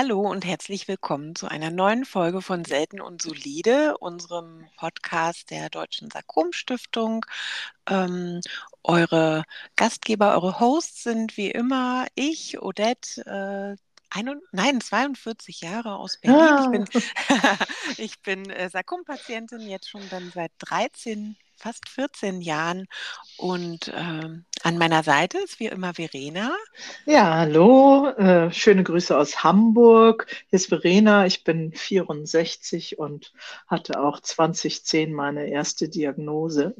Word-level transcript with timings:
Hallo 0.00 0.20
und 0.20 0.46
herzlich 0.46 0.86
willkommen 0.86 1.34
zu 1.34 1.48
einer 1.48 1.72
neuen 1.72 2.04
Folge 2.04 2.40
von 2.40 2.64
Selten 2.64 3.00
und 3.00 3.20
Solide, 3.20 3.98
unserem 3.98 4.64
Podcast 4.76 5.50
der 5.50 5.70
Deutschen 5.70 6.08
Sarkom-Stiftung. 6.08 7.26
Ähm, 7.90 8.40
eure 8.84 9.42
Gastgeber, 9.74 10.34
eure 10.34 10.60
Hosts 10.60 11.02
sind 11.02 11.36
wie 11.36 11.50
immer 11.50 12.06
ich, 12.14 12.62
Odette, 12.62 13.26
äh, 13.26 14.16
ein, 14.16 14.40
nein, 14.52 14.80
42 14.80 15.62
Jahre 15.62 15.96
aus 15.96 16.18
Berlin. 16.18 16.38
Ah. 16.38 16.62
Ich 16.62 16.70
bin, 16.70 17.02
ich 17.96 18.20
bin 18.20 18.50
äh, 18.50 18.70
Sarkom-Patientin 18.70 19.62
jetzt 19.62 19.88
schon 19.88 20.08
dann 20.10 20.30
seit 20.32 20.52
13 20.60 21.36
fast 21.58 21.88
14 21.88 22.40
Jahren. 22.40 22.86
Und 23.36 23.92
ähm, 23.94 24.44
an 24.62 24.78
meiner 24.78 25.02
Seite 25.02 25.38
ist 25.38 25.60
wie 25.60 25.66
immer 25.66 25.94
Verena. 25.94 26.56
Ja, 27.06 27.36
hallo, 27.36 28.08
äh, 28.08 28.52
schöne 28.52 28.84
Grüße 28.84 29.16
aus 29.16 29.44
Hamburg. 29.44 30.26
Hier 30.50 30.56
ist 30.56 30.68
Verena, 30.68 31.26
ich 31.26 31.44
bin 31.44 31.72
64 31.72 32.98
und 32.98 33.32
hatte 33.66 34.00
auch 34.00 34.20
2010 34.20 35.12
meine 35.12 35.48
erste 35.48 35.88
Diagnose. 35.88 36.74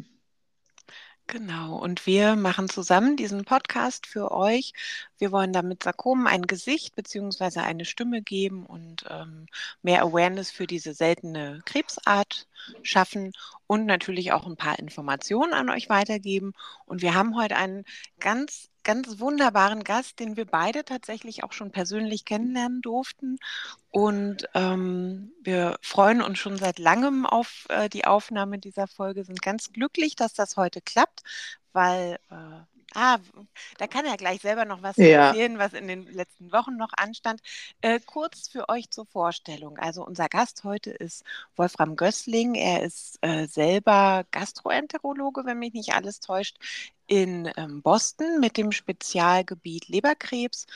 Genau, 1.31 1.77
und 1.77 2.07
wir 2.07 2.37
machen 2.37 2.71
zusammen 2.71 3.17
diesen 3.19 3.45
Podcast 3.45 4.07
für 4.07 4.31
euch. 4.33 4.73
Wir 5.19 5.31
wollen 5.31 5.53
damit 5.53 5.83
Sarkomen 5.83 6.27
ein 6.27 6.47
Gesicht 6.47 6.97
bzw. 6.97 7.61
eine 7.61 7.85
Stimme 7.85 8.23
geben 8.23 8.65
und 8.65 9.05
ähm, 9.11 9.47
mehr 9.83 10.01
Awareness 10.03 10.51
für 10.51 10.67
diese 10.67 10.95
seltene 10.95 11.61
Krebsart 11.67 12.49
schaffen 12.83 13.33
und 13.67 13.85
natürlich 13.85 14.33
auch 14.33 14.47
ein 14.47 14.57
paar 14.57 14.79
Informationen 14.79 15.53
an 15.53 15.69
euch 15.69 15.91
weitergeben. 15.91 16.55
Und 16.87 17.03
wir 17.03 17.13
haben 17.15 17.37
heute 17.37 17.57
einen 17.57 17.85
ganz 18.21 18.71
ganz 18.89 19.21
wunderbaren 19.21 19.85
Gast, 19.85 20.19
den 20.19 20.39
wir 20.39 20.47
beide 20.47 20.83
tatsächlich 20.83 21.45
auch 21.45 21.53
schon 21.53 21.73
persönlich 21.73 22.25
kennenlernen 22.25 22.81
durften. 22.81 23.37
Und 23.91 24.49
ähm, 24.55 25.31
wir 25.43 25.77
freuen 25.83 26.23
uns 26.23 26.39
schon 26.39 26.57
seit 26.57 26.79
langem 26.79 27.27
auf 27.27 27.67
äh, 27.69 27.91
die 27.91 28.07
Aufnahme 28.07 28.59
dieser 28.59 28.87
Folge, 28.87 29.25
sind 29.25 29.43
ganz 29.43 29.75
glücklich, 29.75 30.17
dass 30.17 30.33
das 30.33 30.57
heute 30.57 30.81
klappt, 30.81 31.21
weil 31.75 32.19
äh, 32.31 32.78
Ah, 32.95 33.19
da 33.77 33.87
kann 33.87 34.07
er 34.07 34.17
gleich 34.17 34.41
selber 34.41 34.65
noch 34.65 34.83
was 34.83 34.97
ja. 34.97 35.29
erzählen, 35.29 35.59
was 35.59 35.75
in 35.75 35.89
den 35.89 36.07
letzten 36.07 36.51
Wochen 36.53 36.77
noch 36.77 36.93
anstand. 36.97 37.41
Äh, 37.83 38.01
kurz 38.01 38.49
für 38.49 38.69
euch 38.69 38.91
zur 38.91 39.05
Vorstellung. 39.07 39.79
Also 39.79 40.05
unser 40.05 40.29
Gast 40.29 40.65
heute 40.65 40.91
ist 40.91 41.23
Wolfram 41.57 41.97
Gößling. 41.97 42.55
Er 42.55 42.83
ist 42.83 43.19
äh, 43.21 43.47
selber 43.47 44.25
Gastroenterologe, 44.31 45.45
wenn 45.45 45.59
mich 45.59 45.75
nicht 45.75 45.93
alles 45.93 46.21
täuscht, 46.21 46.57
in 47.07 47.51
ähm, 47.57 47.83
Boston 47.83 48.41
mit 48.41 48.57
dem 48.57 48.73
Spezialgebiet 48.73 49.89
Leberkrebs 49.89 50.67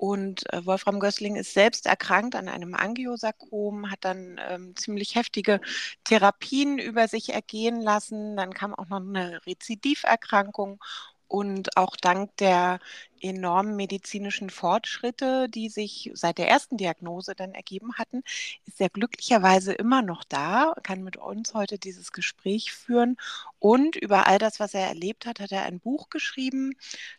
und 0.00 0.50
äh, 0.50 0.64
Wolfram 0.64 0.98
Gößling 0.98 1.36
ist 1.36 1.52
selbst 1.52 1.84
erkrankt 1.84 2.34
an 2.34 2.48
einem 2.48 2.74
Angiosarkom, 2.74 3.90
hat 3.90 3.98
dann 4.00 4.40
ähm, 4.48 4.74
ziemlich 4.74 5.14
heftige 5.14 5.60
Therapien 6.04 6.78
über 6.78 7.06
sich 7.06 7.34
ergehen 7.34 7.82
lassen. 7.82 8.34
Dann 8.34 8.54
kam 8.54 8.74
auch 8.74 8.88
noch 8.88 9.00
eine 9.00 9.44
Rezidiverkrankung 9.44 10.82
und 11.30 11.76
auch 11.76 11.96
dank 11.96 12.36
der 12.38 12.80
enormen 13.20 13.76
medizinischen 13.76 14.50
Fortschritte, 14.50 15.48
die 15.48 15.68
sich 15.68 16.10
seit 16.14 16.38
der 16.38 16.48
ersten 16.48 16.76
Diagnose 16.76 17.34
dann 17.34 17.52
ergeben 17.52 17.94
hatten, 17.94 18.22
ist 18.66 18.80
er 18.80 18.88
glücklicherweise 18.90 19.72
immer 19.72 20.02
noch 20.02 20.24
da, 20.24 20.74
kann 20.82 21.02
mit 21.02 21.16
uns 21.16 21.54
heute 21.54 21.78
dieses 21.78 22.12
Gespräch 22.12 22.72
führen 22.72 23.16
und 23.60 23.94
über 23.94 24.26
all 24.26 24.38
das, 24.38 24.58
was 24.58 24.72
er 24.72 24.86
erlebt 24.86 25.26
hat, 25.26 25.38
hat 25.38 25.52
er 25.52 25.64
ein 25.64 25.80
Buch 25.80 26.08
geschrieben. 26.08 26.72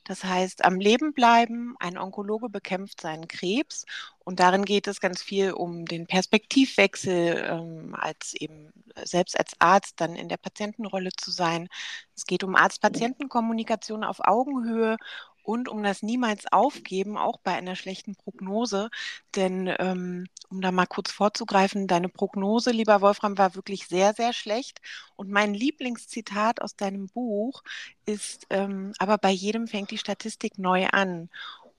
Das 0.03 0.23
heißt, 0.23 0.65
am 0.65 0.79
Leben 0.79 1.13
bleiben, 1.13 1.75
ein 1.79 1.99
Onkologe 1.99 2.49
bekämpft 2.49 2.99
seinen 2.99 3.27
Krebs. 3.27 3.85
Und 4.23 4.39
darin 4.39 4.65
geht 4.65 4.87
es 4.87 4.99
ganz 4.99 5.21
viel 5.21 5.51
um 5.51 5.85
den 5.85 6.07
Perspektivwechsel, 6.07 7.45
ähm, 7.47 7.95
als 7.95 8.33
eben 8.33 8.73
selbst 9.03 9.37
als 9.37 9.53
Arzt 9.59 10.01
dann 10.01 10.15
in 10.15 10.29
der 10.29 10.37
Patientenrolle 10.37 11.11
zu 11.15 11.31
sein. 11.31 11.69
Es 12.15 12.25
geht 12.25 12.43
um 12.43 12.55
Arzt-Patienten-Kommunikation 12.55 14.03
auf 14.03 14.19
Augenhöhe 14.19 14.97
und 15.43 15.69
um 15.69 15.83
das 15.83 16.03
niemals 16.03 16.51
aufgeben, 16.51 17.17
auch 17.17 17.39
bei 17.39 17.53
einer 17.53 17.75
schlechten 17.75 18.15
Prognose. 18.15 18.89
Denn 19.35 19.73
ähm, 19.79 20.27
um 20.49 20.61
da 20.61 20.71
mal 20.71 20.85
kurz 20.85 21.11
vorzugreifen, 21.11 21.87
deine 21.87 22.09
Prognose, 22.09 22.71
lieber 22.71 23.01
Wolfram, 23.01 23.37
war 23.37 23.55
wirklich 23.55 23.87
sehr, 23.87 24.13
sehr 24.13 24.33
schlecht. 24.33 24.81
Und 25.15 25.29
mein 25.29 25.53
Lieblingszitat 25.53 26.61
aus 26.61 26.75
deinem 26.75 27.07
Buch 27.07 27.63
ist, 28.05 28.47
ähm, 28.49 28.93
aber 28.99 29.17
bei 29.17 29.31
jedem 29.31 29.67
fängt 29.67 29.91
die 29.91 29.97
Statistik 29.97 30.57
neu 30.57 30.87
an. 30.87 31.29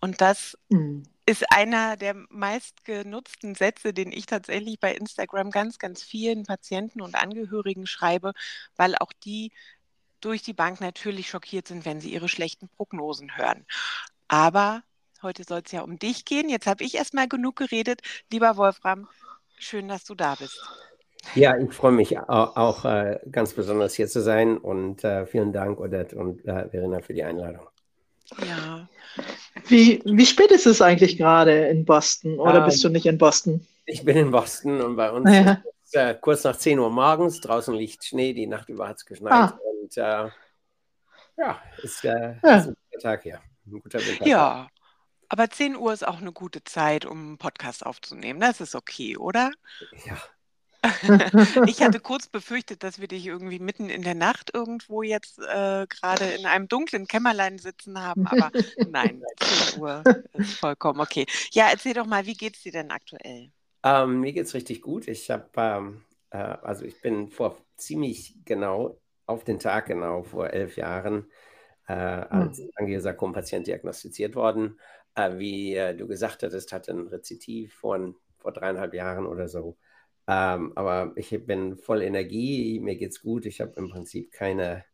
Und 0.00 0.20
das 0.20 0.58
mhm. 0.68 1.04
ist 1.26 1.44
einer 1.52 1.96
der 1.96 2.14
meistgenutzten 2.28 3.54
Sätze, 3.54 3.94
den 3.94 4.10
ich 4.10 4.26
tatsächlich 4.26 4.80
bei 4.80 4.94
Instagram 4.94 5.50
ganz, 5.50 5.78
ganz 5.78 6.02
vielen 6.02 6.44
Patienten 6.44 7.00
und 7.00 7.14
Angehörigen 7.14 7.86
schreibe, 7.86 8.32
weil 8.76 8.96
auch 8.96 9.12
die 9.12 9.52
durch 10.22 10.42
die 10.42 10.54
Bank 10.54 10.80
natürlich 10.80 11.28
schockiert 11.28 11.68
sind, 11.68 11.84
wenn 11.84 12.00
sie 12.00 12.12
ihre 12.12 12.28
schlechten 12.28 12.68
Prognosen 12.68 13.36
hören. 13.36 13.66
Aber 14.28 14.82
heute 15.22 15.44
soll 15.44 15.62
es 15.64 15.72
ja 15.72 15.82
um 15.82 15.98
dich 15.98 16.24
gehen. 16.24 16.48
Jetzt 16.48 16.66
habe 16.66 16.84
ich 16.84 16.94
erstmal 16.94 17.28
genug 17.28 17.56
geredet. 17.56 18.00
Lieber 18.30 18.56
Wolfram, 18.56 19.08
schön, 19.58 19.88
dass 19.88 20.04
du 20.04 20.14
da 20.14 20.34
bist. 20.36 20.58
Ja, 21.34 21.56
ich 21.56 21.72
freue 21.72 21.92
mich 21.92 22.18
auch, 22.18 22.56
auch 22.56 22.84
äh, 22.84 23.20
ganz 23.30 23.52
besonders 23.52 23.94
hier 23.94 24.08
zu 24.08 24.20
sein 24.20 24.58
und 24.58 25.04
äh, 25.04 25.24
vielen 25.26 25.52
Dank, 25.52 25.78
Odette 25.78 26.16
und 26.16 26.44
äh, 26.44 26.68
Verena, 26.68 27.00
für 27.00 27.14
die 27.14 27.22
Einladung. 27.22 27.66
Ja. 28.44 28.88
Wie, 29.68 30.02
wie 30.04 30.26
spät 30.26 30.50
ist 30.50 30.66
es 30.66 30.82
eigentlich 30.82 31.18
gerade 31.18 31.66
in 31.68 31.84
Boston 31.84 32.40
oder 32.40 32.58
ähm, 32.58 32.64
bist 32.64 32.82
du 32.82 32.88
nicht 32.88 33.06
in 33.06 33.18
Boston? 33.18 33.66
Ich 33.86 34.04
bin 34.04 34.16
in 34.16 34.30
Boston 34.30 34.80
und 34.80 34.96
bei 34.96 35.10
uns 35.10 35.30
ja. 35.30 35.52
ist 35.52 35.60
es 35.84 35.94
äh, 35.94 36.14
kurz 36.20 36.42
nach 36.44 36.56
10 36.56 36.78
Uhr 36.78 36.90
morgens. 36.90 37.40
Draußen 37.40 37.74
liegt 37.74 38.04
Schnee, 38.04 38.32
die 38.32 38.46
Nacht 38.46 38.68
über 38.68 38.88
hat 38.88 38.96
es 38.96 39.06
geschneit. 39.06 39.32
Ah. 39.32 39.58
Und 39.96 40.02
äh, 40.02 40.30
ja, 41.36 41.62
ist, 41.82 42.04
äh, 42.04 42.36
ja. 42.42 42.56
ist 42.56 42.68
ein 42.68 42.76
guter 42.90 43.02
Tag 43.02 43.22
hier. 43.22 43.40
Ein 43.66 43.80
guter 43.80 43.98
Winter. 44.00 44.26
Ja, 44.26 44.68
aber 45.28 45.50
10 45.50 45.76
Uhr 45.76 45.92
ist 45.92 46.06
auch 46.06 46.20
eine 46.20 46.32
gute 46.32 46.64
Zeit, 46.64 47.04
um 47.04 47.18
einen 47.18 47.38
Podcast 47.38 47.84
aufzunehmen. 47.84 48.40
Das 48.40 48.60
ist 48.60 48.74
okay, 48.74 49.16
oder? 49.16 49.50
Ja. 50.04 50.18
ich 51.66 51.80
hatte 51.80 52.00
kurz 52.00 52.26
befürchtet, 52.26 52.82
dass 52.82 53.00
wir 53.00 53.06
dich 53.06 53.26
irgendwie 53.26 53.60
mitten 53.60 53.88
in 53.88 54.02
der 54.02 54.16
Nacht 54.16 54.50
irgendwo 54.52 55.02
jetzt 55.02 55.38
äh, 55.38 55.86
gerade 55.86 56.24
in 56.38 56.44
einem 56.44 56.66
dunklen 56.66 57.06
Kämmerlein 57.06 57.58
sitzen 57.58 58.00
haben, 58.00 58.26
aber 58.26 58.50
nein, 58.90 59.22
10 59.70 59.80
Uhr 59.80 60.02
ist 60.32 60.54
vollkommen 60.54 61.00
okay. 61.00 61.24
Ja, 61.52 61.68
erzähl 61.70 61.94
doch 61.94 62.06
mal, 62.06 62.26
wie 62.26 62.34
geht 62.34 62.56
es 62.56 62.62
dir 62.62 62.72
denn 62.72 62.90
aktuell? 62.90 63.52
Ähm, 63.84 64.20
mir 64.20 64.32
geht 64.32 64.46
es 64.46 64.54
richtig 64.54 64.82
gut. 64.82 65.06
Ich 65.06 65.30
habe, 65.30 65.48
ähm, 65.56 66.04
äh, 66.30 66.38
also 66.38 66.84
ich 66.84 67.00
bin 67.00 67.30
vor 67.30 67.58
ziemlich 67.76 68.34
genau 68.44 68.98
auf 69.26 69.44
den 69.44 69.58
Tag 69.58 69.86
genau 69.86 70.22
vor 70.22 70.50
elf 70.50 70.76
Jahren 70.76 71.30
äh, 71.88 71.92
als 71.92 72.58
mhm. 72.58 72.70
Angiosarkom-Patient 72.76 73.66
diagnostiziert 73.66 74.34
worden. 74.34 74.78
Äh, 75.14 75.38
wie 75.38 75.74
äh, 75.74 75.94
du 75.94 76.06
gesagt 76.06 76.42
hattest, 76.42 76.72
hatte 76.72 76.92
ein 76.92 77.08
Rezitiv 77.08 77.74
von 77.74 78.14
vor 78.38 78.52
dreieinhalb 78.52 78.94
Jahren 78.94 79.26
oder 79.26 79.48
so. 79.48 79.76
Ähm, 80.26 80.72
aber 80.76 81.12
ich 81.16 81.30
bin 81.46 81.76
voll 81.76 82.02
Energie, 82.02 82.80
mir 82.80 82.96
geht's 82.96 83.22
gut. 83.22 83.46
Ich 83.46 83.60
habe 83.60 83.72
im 83.76 83.88
Prinzip 83.90 84.32
keine 84.32 84.84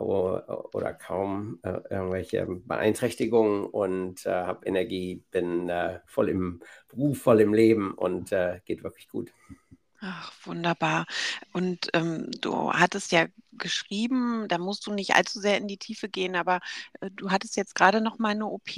oder 0.00 0.94
kaum 0.94 1.58
äh, 1.64 1.80
irgendwelche 1.90 2.46
Beeinträchtigungen 2.46 3.64
und 3.66 4.24
äh, 4.26 4.30
habe 4.30 4.64
Energie, 4.64 5.24
bin 5.32 5.68
äh, 5.68 5.98
voll 6.06 6.28
im 6.28 6.60
Beruf, 6.88 7.18
voll 7.18 7.40
im 7.40 7.52
Leben 7.52 7.94
und 7.94 8.30
äh, 8.30 8.60
geht 8.64 8.84
wirklich 8.84 9.08
gut. 9.08 9.32
Ach, 10.00 10.32
wunderbar. 10.44 11.06
Und 11.52 11.88
ähm, 11.92 12.30
du 12.40 12.72
hattest 12.72 13.10
ja 13.12 13.26
geschrieben, 13.52 14.46
da 14.48 14.58
musst 14.58 14.86
du 14.86 14.92
nicht 14.92 15.16
allzu 15.16 15.40
sehr 15.40 15.58
in 15.58 15.66
die 15.66 15.78
Tiefe 15.78 16.08
gehen, 16.08 16.36
aber 16.36 16.60
äh, 17.00 17.10
du 17.10 17.30
hattest 17.30 17.56
jetzt 17.56 17.74
gerade 17.74 18.00
noch 18.00 18.18
mal 18.18 18.30
eine 18.30 18.46
OP. 18.46 18.70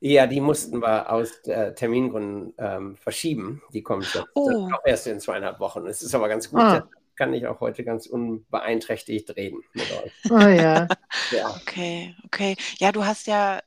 Ja, 0.00 0.26
die 0.26 0.40
mussten 0.40 0.80
wir 0.80 1.10
aus 1.10 1.38
äh, 1.46 1.74
Termingründen 1.74 2.54
ähm, 2.58 2.96
verschieben. 2.96 3.62
Die 3.72 3.82
kommt 3.82 4.12
jetzt 4.14 4.26
oh. 4.34 4.70
auch 4.72 4.84
erst 4.84 5.06
in 5.06 5.20
zweieinhalb 5.20 5.60
Wochen. 5.60 5.86
Es 5.86 6.02
ist 6.02 6.14
aber 6.14 6.28
ganz 6.28 6.50
gut, 6.50 6.60
ah. 6.60 6.88
kann 7.16 7.34
ich 7.34 7.46
auch 7.46 7.60
heute 7.60 7.84
ganz 7.84 8.06
unbeeinträchtigt 8.06 9.34
reden 9.36 9.62
mit 9.74 9.90
euch. 9.92 10.12
Oh 10.30 10.38
ja. 10.38 10.86
ja. 11.32 11.50
Okay, 11.62 12.14
okay. 12.24 12.56
Ja, 12.78 12.92
du 12.92 13.04
hast 13.04 13.26
ja 13.26 13.60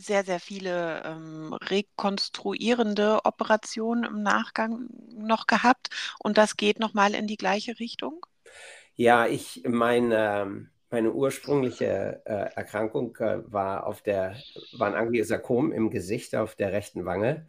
sehr, 0.00 0.24
sehr 0.24 0.40
viele 0.40 1.02
ähm, 1.04 1.52
rekonstruierende 1.54 3.24
Operationen 3.24 4.04
im 4.04 4.22
Nachgang 4.22 4.88
noch 5.14 5.46
gehabt 5.46 5.90
und 6.18 6.38
das 6.38 6.56
geht 6.56 6.80
nochmal 6.80 7.14
in 7.14 7.26
die 7.26 7.36
gleiche 7.36 7.78
Richtung? 7.78 8.24
Ja, 8.94 9.26
ich 9.26 9.62
meine, 9.66 10.68
meine 10.92 11.12
ursprüngliche 11.12 12.20
äh, 12.26 12.54
Erkrankung 12.54 13.16
äh, 13.16 13.40
war 13.50 13.86
auf 13.86 14.02
der, 14.02 14.36
war 14.72 14.88
ein 14.88 14.94
Angiosarkom 14.94 15.72
im 15.72 15.90
Gesicht 15.90 16.36
auf 16.36 16.54
der 16.54 16.72
rechten 16.72 17.06
Wange. 17.06 17.46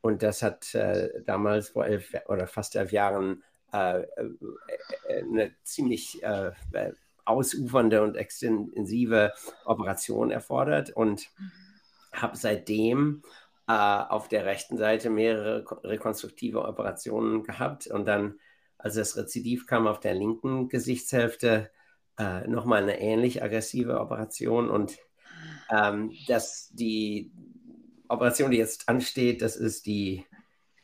Und 0.00 0.22
das 0.22 0.42
hat 0.42 0.72
äh, 0.74 1.10
damals 1.26 1.70
vor 1.70 1.84
elf 1.84 2.14
oder 2.28 2.46
fast 2.46 2.76
elf 2.76 2.92
Jahren 2.92 3.42
äh, 3.72 4.02
äh, 4.02 4.06
eine 5.08 5.52
ziemlich 5.64 6.22
ausufernde 7.24 8.02
und 8.02 8.16
extensive 8.16 9.32
Operation 9.64 10.30
erfordert. 10.30 10.90
Und 10.90 11.28
mhm 11.38 11.65
habe 12.20 12.36
seitdem 12.36 13.22
äh, 13.68 13.72
auf 13.72 14.28
der 14.28 14.44
rechten 14.44 14.76
Seite 14.76 15.10
mehrere 15.10 15.64
rekonstruktive 15.84 16.64
Operationen 16.64 17.42
gehabt 17.42 17.86
und 17.86 18.06
dann, 18.06 18.38
als 18.78 18.94
das 18.94 19.16
Rezidiv 19.16 19.66
kam 19.66 19.86
auf 19.86 20.00
der 20.00 20.14
linken 20.14 20.68
Gesichtshälfte, 20.68 21.70
äh, 22.18 22.46
nochmal 22.46 22.82
eine 22.82 23.00
ähnlich 23.00 23.42
aggressive 23.42 24.00
Operation 24.00 24.70
und 24.70 24.98
ähm, 25.70 26.12
dass 26.28 26.70
die 26.72 27.32
Operation, 28.08 28.50
die 28.50 28.58
jetzt 28.58 28.88
ansteht, 28.88 29.42
das 29.42 29.56
ist 29.56 29.86
die, 29.86 30.24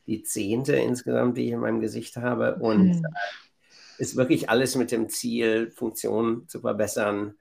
die 0.06 0.22
zehnte 0.24 0.76
insgesamt, 0.76 1.36
die 1.36 1.46
ich 1.46 1.52
in 1.52 1.60
meinem 1.60 1.80
Gesicht 1.80 2.16
habe 2.16 2.56
und 2.56 2.86
mhm. 2.86 3.04
äh, 3.04 4.02
ist 4.02 4.16
wirklich 4.16 4.50
alles 4.50 4.74
mit 4.74 4.90
dem 4.90 5.08
Ziel, 5.08 5.70
Funktionen 5.70 6.48
zu 6.48 6.60
verbessern, 6.60 7.36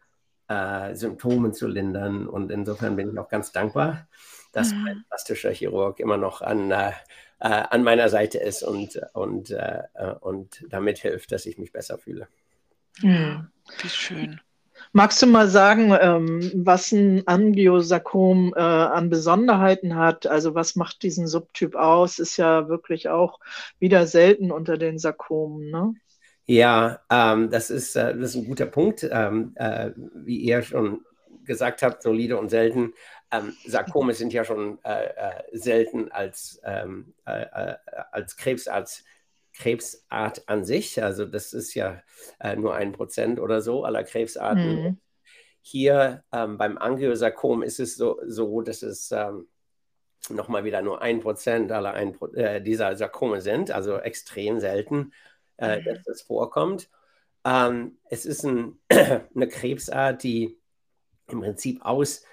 äh, 0.52 0.96
Symptome 0.96 1.52
zu 1.52 1.68
lindern 1.68 2.28
und 2.28 2.52
insofern 2.52 2.96
bin 2.96 3.12
ich 3.12 3.20
auch 3.20 3.30
ganz 3.30 3.52
dankbar 3.52 4.08
dass 4.52 4.74
mhm. 4.74 4.84
mein 4.84 5.06
plastischer 5.08 5.52
Chirurg 5.52 6.00
immer 6.00 6.18
noch 6.18 6.42
an, 6.42 6.72
äh, 6.72 6.92
äh, 7.40 7.48
an 7.48 7.84
meiner 7.84 8.10
Seite 8.10 8.38
ist 8.38 8.64
und, 8.64 9.00
und, 9.14 9.52
äh, 9.52 9.84
äh 9.94 10.14
und 10.20 10.66
damit 10.70 11.00
hilft, 11.00 11.32
dass 11.32 11.46
ich 11.46 11.58
mich 11.58 11.72
besser 11.72 11.98
fühle. 11.98 12.28
Ja, 13.00 13.48
wie 13.82 13.90
schön. 13.90 14.42
Magst 14.94 15.22
du 15.22 15.28
mal 15.28 15.48
sagen, 15.48 15.96
ähm, 16.00 16.52
was 16.56 16.92
ein 16.92 17.26
Angiosarkom 17.28 18.54
äh, 18.56 18.60
an 18.60 19.10
Besonderheiten 19.10 19.96
hat? 19.96 20.26
Also 20.26 20.56
was 20.56 20.76
macht 20.76 21.04
diesen 21.04 21.28
Subtyp 21.28 21.76
aus? 21.76 22.20
Ist 22.20 22.38
ja 22.38 22.68
wirklich 22.68 23.08
auch 23.08 23.40
wieder 23.80 24.08
selten 24.08 24.52
unter 24.52 24.78
den 24.78 24.98
Sarkomen, 24.98 25.70
ne? 25.70 25.94
Ja, 26.46 27.00
ähm, 27.10 27.50
das, 27.50 27.70
ist, 27.70 27.96
äh, 27.96 28.18
das 28.18 28.32
ist 28.32 28.36
ein 28.36 28.46
guter 28.46 28.66
Punkt. 28.66 29.08
Ähm, 29.10 29.54
äh, 29.56 29.92
wie 29.96 30.38
ihr 30.38 30.62
schon 30.62 31.02
gesagt 31.46 31.82
habt, 31.82 32.04
solide 32.04 32.38
und 32.38 32.50
selten. 32.50 32.94
Ähm, 33.32 33.56
Sarkome 33.66 34.14
sind 34.14 34.34
ja 34.34 34.44
schon 34.44 34.80
äh, 34.84 35.06
äh, 35.06 35.44
selten 35.54 36.12
als, 36.12 36.60
ähm, 36.64 37.14
äh, 37.26 37.44
äh, 37.44 37.76
als 38.12 38.38
Krebsart, 38.38 39.04
Krebsart 39.54 40.48
an 40.48 40.66
sich. 40.66 41.02
Also 41.02 41.26
das 41.26 41.54
ist 41.54 41.74
ja 41.74 42.02
nur 42.58 42.74
ein 42.74 42.94
Prozent 42.94 43.40
oder 43.40 43.62
so 43.62 43.84
aller 43.84 44.04
Krebsarten. 44.04 44.84
Mhm. 44.84 44.98
Hier 45.62 46.24
ähm, 46.32 46.58
beim 46.58 46.78
Angiosarkom 46.78 47.62
ist 47.62 47.80
es 47.80 47.96
so, 47.98 48.20
so 48.26 48.62
dass 48.62 48.82
es 48.82 49.12
ähm, 49.12 49.48
nochmal 50.30 50.64
wieder 50.64 50.82
nur 50.82 51.02
ein 51.02 51.20
Prozent 51.20 51.72
aller 51.72 51.94
ein, 51.94 52.16
dieser 52.64 52.96
Sarkome 52.96 53.42
sind, 53.42 53.72
also 53.72 53.98
extrem 53.98 54.60
selten, 54.60 55.12
mhm. 55.62 55.86
dass 55.86 56.04
das 56.04 56.22
vorkommt. 56.22 56.90
Ähm, 57.46 57.98
es 58.10 58.26
ist 58.26 58.44
ein, 58.44 58.80
eine 58.90 59.48
Krebsart, 59.48 60.24
die 60.24 60.58
im 61.28 61.42
Prinzip 61.42 61.84
aus 61.84 62.24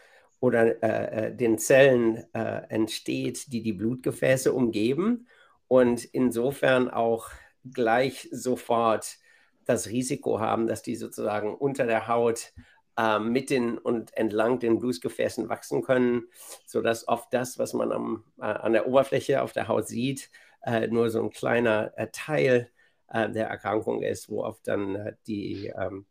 oder 0.40 0.82
äh, 0.82 1.26
äh, 1.26 1.34
den 1.34 1.58
Zellen 1.58 2.24
äh, 2.32 2.62
entsteht, 2.68 3.52
die 3.52 3.62
die 3.62 3.72
Blutgefäße 3.72 4.52
umgeben 4.52 5.26
und 5.66 6.04
insofern 6.04 6.90
auch 6.90 7.30
gleich 7.64 8.28
sofort 8.30 9.18
das 9.64 9.88
Risiko 9.88 10.40
haben, 10.40 10.66
dass 10.66 10.82
die 10.82 10.96
sozusagen 10.96 11.54
unter 11.54 11.86
der 11.86 12.08
Haut 12.08 12.52
äh, 12.96 13.18
mit 13.18 13.50
den 13.50 13.78
und 13.78 14.16
entlang 14.16 14.60
den 14.60 14.78
Blutgefäßen 14.78 15.48
wachsen 15.48 15.82
können, 15.82 16.28
sodass 16.66 17.08
oft 17.08 17.32
das, 17.34 17.58
was 17.58 17.74
man 17.74 17.92
am, 17.92 18.24
äh, 18.38 18.44
an 18.44 18.72
der 18.72 18.86
Oberfläche 18.86 19.42
auf 19.42 19.52
der 19.52 19.68
Haut 19.68 19.88
sieht, 19.88 20.30
äh, 20.62 20.86
nur 20.86 21.10
so 21.10 21.22
ein 21.22 21.30
kleiner 21.30 21.92
Teil 22.12 22.70
der 23.10 23.48
Erkrankung 23.48 24.02
ist, 24.02 24.28
wo 24.28 24.44
oft 24.44 24.68
dann 24.68 25.16
die 25.26 25.68
ähm, 25.68 26.04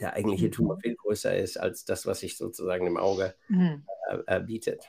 der 0.00 0.14
eigentliche 0.14 0.46
mhm. 0.46 0.52
Tumor 0.52 0.78
viel 0.80 0.96
größer 0.96 1.36
ist 1.36 1.58
als 1.58 1.84
das, 1.84 2.06
was 2.06 2.20
sich 2.20 2.36
sozusagen 2.36 2.86
im 2.86 2.96
Auge 2.96 3.34
mhm. 3.48 3.84
äh, 4.08 4.36
äh, 4.36 4.40
bietet. 4.40 4.88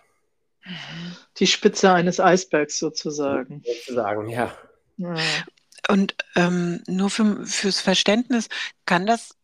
Die 1.37 1.47
Spitze 1.47 1.91
eines 1.91 2.19
Eisbergs 2.19 2.77
sozusagen. 2.77 3.63
Sozusagen, 3.65 4.29
ja. 4.29 4.53
ja. 4.97 5.15
Und 5.87 6.15
ähm, 6.35 6.83
nur 6.87 7.09
für, 7.09 7.45
fürs 7.45 7.79
Verständnis, 7.79 8.49
kann 8.85 9.05
das 9.05 9.35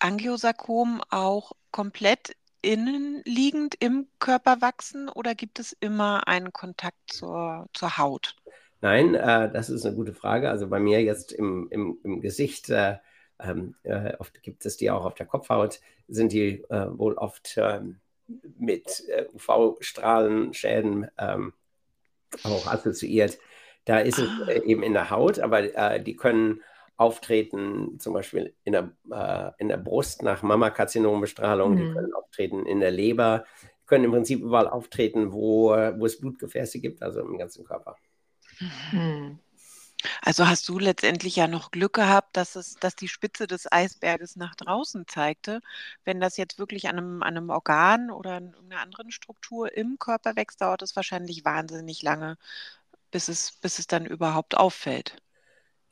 Angiosarkom 0.00 1.00
auch 1.08 1.52
komplett 1.70 2.36
innenliegend 2.60 3.76
im 3.78 4.08
Körper 4.18 4.60
wachsen 4.60 5.08
oder 5.08 5.34
gibt 5.34 5.58
es 5.58 5.76
immer 5.80 6.26
einen 6.26 6.52
Kontakt 6.52 6.98
zur, 7.12 7.68
zur 7.72 7.96
Haut? 7.98 8.36
Nein, 8.80 9.14
äh, 9.14 9.50
das 9.52 9.70
ist 9.70 9.86
eine 9.86 9.94
gute 9.94 10.12
Frage. 10.12 10.50
Also 10.50 10.68
bei 10.68 10.80
mir 10.80 11.02
jetzt 11.02 11.32
im, 11.32 11.68
im, 11.70 11.98
im 12.02 12.20
Gesicht 12.20 12.68
äh, 12.70 12.96
ähm, 13.40 13.74
äh, 13.82 14.14
oft 14.18 14.42
gibt 14.42 14.64
es 14.66 14.76
die 14.76 14.90
auch 14.90 15.04
auf 15.04 15.14
der 15.14 15.26
Kopfhaut, 15.26 15.80
sind 16.08 16.32
die 16.32 16.62
äh, 16.68 16.86
wohl 16.98 17.14
oft 17.14 17.56
ähm, 17.56 18.00
mit 18.58 19.04
äh, 19.08 19.26
UV-Strahlenschäden 19.32 21.08
ähm, 21.18 21.52
auch 22.42 22.66
assoziiert. 22.66 23.38
Da 23.84 23.98
ist 23.98 24.18
es 24.18 24.28
äh, 24.48 24.62
eben 24.64 24.82
in 24.82 24.94
der 24.94 25.10
Haut, 25.10 25.38
aber 25.38 25.98
die 25.98 26.16
können 26.16 26.62
auftreten, 26.96 27.98
zum 27.98 28.14
Beispiel 28.14 28.54
in 28.62 28.72
der, 28.72 29.54
in 29.58 29.68
der 29.68 29.76
Brust 29.78 30.22
nach 30.22 30.42
Mammakarzinombestrahlung, 30.42 31.72
mhm. 31.72 31.76
die 31.76 31.92
können 31.92 32.14
auftreten 32.14 32.66
in 32.66 32.78
der 32.78 32.92
Leber, 32.92 33.44
können 33.86 34.04
im 34.04 34.12
Prinzip 34.12 34.40
überall 34.40 34.68
auftreten, 34.68 35.32
wo, 35.32 35.70
wo 35.70 36.06
es 36.06 36.20
Blutgefäße 36.20 36.78
gibt, 36.78 37.02
also 37.02 37.20
im 37.20 37.36
ganzen 37.36 37.64
Körper. 37.64 37.96
Mhm. 38.60 39.38
Also 40.22 40.46
hast 40.46 40.68
du 40.68 40.78
letztendlich 40.78 41.36
ja 41.36 41.48
noch 41.48 41.70
Glück 41.70 41.94
gehabt, 41.94 42.36
dass 42.36 42.56
es, 42.56 42.74
dass 42.74 42.94
die 42.94 43.08
Spitze 43.08 43.46
des 43.46 43.70
Eisberges 43.70 44.36
nach 44.36 44.54
draußen 44.54 45.06
zeigte. 45.06 45.60
Wenn 46.04 46.20
das 46.20 46.36
jetzt 46.36 46.58
wirklich 46.58 46.88
an 46.88 46.98
einem, 46.98 47.22
an 47.22 47.36
einem 47.36 47.50
Organ 47.50 48.10
oder 48.10 48.38
in 48.38 48.52
irgendeiner 48.52 48.82
anderen 48.82 49.10
Struktur 49.10 49.74
im 49.76 49.98
Körper 49.98 50.36
wächst, 50.36 50.60
dauert 50.60 50.82
es 50.82 50.96
wahrscheinlich 50.96 51.44
wahnsinnig 51.44 52.02
lange, 52.02 52.36
bis 53.10 53.28
es, 53.28 53.52
bis 53.52 53.78
es 53.78 53.86
dann 53.86 54.06
überhaupt 54.06 54.56
auffällt. 54.56 55.16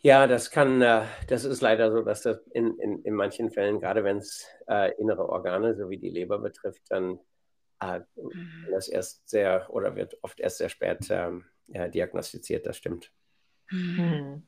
Ja, 0.00 0.26
das 0.26 0.50
kann, 0.50 0.82
äh, 0.82 1.04
das 1.28 1.44
ist 1.44 1.60
leider 1.60 1.92
so, 1.92 2.02
dass 2.02 2.22
das 2.22 2.38
in, 2.52 2.76
in, 2.80 3.02
in 3.04 3.14
manchen 3.14 3.50
Fällen, 3.52 3.80
gerade 3.80 4.02
wenn 4.02 4.18
es 4.18 4.46
äh, 4.68 4.92
innere 5.00 5.28
Organe, 5.28 5.76
so 5.76 5.90
wie 5.90 5.98
die 5.98 6.10
Leber 6.10 6.38
betrifft, 6.40 6.82
dann 6.88 7.20
äh, 7.80 8.00
mhm. 8.16 8.66
das 8.70 8.88
erst 8.88 9.28
sehr 9.28 9.68
oder 9.70 9.94
wird 9.94 10.18
oft 10.22 10.40
erst 10.40 10.58
sehr 10.58 10.68
spät 10.68 11.06
ähm, 11.10 11.44
ja, 11.72 11.88
diagnostiziert, 11.88 12.66
das 12.66 12.76
stimmt. 12.76 13.10
Mhm. 13.70 14.42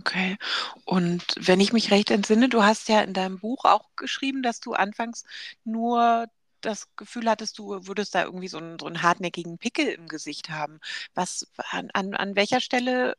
Okay. 0.00 0.36
Und 0.84 1.22
wenn 1.38 1.60
ich 1.60 1.72
mich 1.72 1.90
recht 1.90 2.10
entsinne, 2.10 2.48
du 2.48 2.62
hast 2.62 2.88
ja 2.88 3.02
in 3.02 3.12
deinem 3.12 3.38
Buch 3.38 3.64
auch 3.64 3.88
geschrieben, 3.94 4.42
dass 4.42 4.60
du 4.60 4.72
anfangs 4.72 5.24
nur 5.64 6.26
das 6.60 6.88
Gefühl 6.96 7.30
hattest, 7.30 7.58
du 7.58 7.86
würdest 7.86 8.14
da 8.14 8.24
irgendwie 8.24 8.48
so 8.48 8.58
einen, 8.58 8.78
so 8.78 8.86
einen 8.86 9.02
hartnäckigen 9.02 9.58
Pickel 9.58 9.86
im 9.86 10.08
Gesicht 10.08 10.50
haben. 10.50 10.80
Was, 11.14 11.46
an, 11.70 11.90
an, 11.92 12.14
an 12.14 12.34
welcher 12.34 12.60
Stelle 12.60 13.16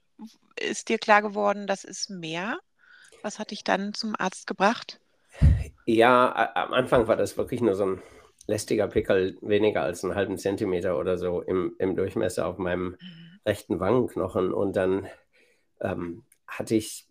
ist 0.59 0.89
dir 0.89 0.97
klar 0.97 1.21
geworden, 1.21 1.67
das 1.67 1.83
ist 1.85 2.09
mehr? 2.09 2.59
Was 3.21 3.39
hat 3.39 3.51
dich 3.51 3.63
dann 3.63 3.93
zum 3.93 4.15
Arzt 4.17 4.47
gebracht? 4.47 4.99
Ja, 5.85 6.51
am 6.55 6.73
Anfang 6.73 7.07
war 7.07 7.15
das 7.15 7.37
wirklich 7.37 7.61
nur 7.61 7.75
so 7.75 7.85
ein 7.85 8.01
lästiger 8.47 8.87
Pickel, 8.87 9.37
weniger 9.41 9.83
als 9.83 10.03
einen 10.03 10.15
halben 10.15 10.37
Zentimeter 10.37 10.97
oder 10.97 11.17
so 11.17 11.41
im, 11.41 11.75
im 11.77 11.95
Durchmesser 11.95 12.47
auf 12.47 12.57
meinem 12.57 12.91
mhm. 12.91 12.97
rechten 13.45 13.79
Wangenknochen. 13.79 14.53
Und 14.53 14.75
dann 14.75 15.07
ähm, 15.81 16.23
hatte, 16.47 16.75
ich, 16.75 17.07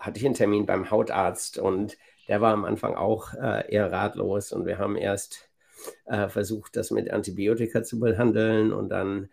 hatte 0.00 0.18
ich 0.18 0.24
einen 0.24 0.34
Termin 0.34 0.66
beim 0.66 0.90
Hautarzt 0.90 1.58
und 1.58 1.98
der 2.28 2.40
war 2.40 2.52
am 2.52 2.64
Anfang 2.64 2.94
auch 2.94 3.34
äh, 3.34 3.70
eher 3.70 3.90
ratlos 3.90 4.52
und 4.52 4.64
wir 4.64 4.78
haben 4.78 4.96
erst 4.96 5.50
äh, 6.06 6.28
versucht, 6.28 6.76
das 6.76 6.92
mit 6.92 7.10
Antibiotika 7.10 7.82
zu 7.82 7.98
behandeln 7.98 8.72
und 8.72 8.88
dann 8.88 9.28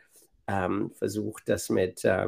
ähm, 0.48 0.91
versucht, 0.95 1.48
das 1.48 1.69
mit 1.69 2.03
äh, 2.03 2.27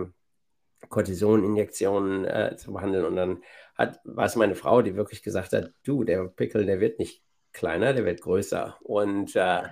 Cortisoninjektionen 0.89 2.25
äh, 2.25 2.55
zu 2.57 2.73
behandeln 2.73 3.05
und 3.05 3.15
dann 3.15 3.43
hat, 3.75 3.99
war 4.03 4.25
es 4.25 4.35
meine 4.35 4.55
Frau, 4.55 4.83
die 4.83 4.95
wirklich 4.95 5.23
gesagt 5.23 5.53
hat, 5.53 5.73
du, 5.83 6.03
der 6.03 6.25
Pickel, 6.25 6.65
der 6.65 6.79
wird 6.79 6.99
nicht 6.99 7.23
kleiner, 7.53 7.93
der 7.93 8.05
wird 8.05 8.21
größer 8.21 8.77
und 8.81 9.35
äh, 9.35 9.63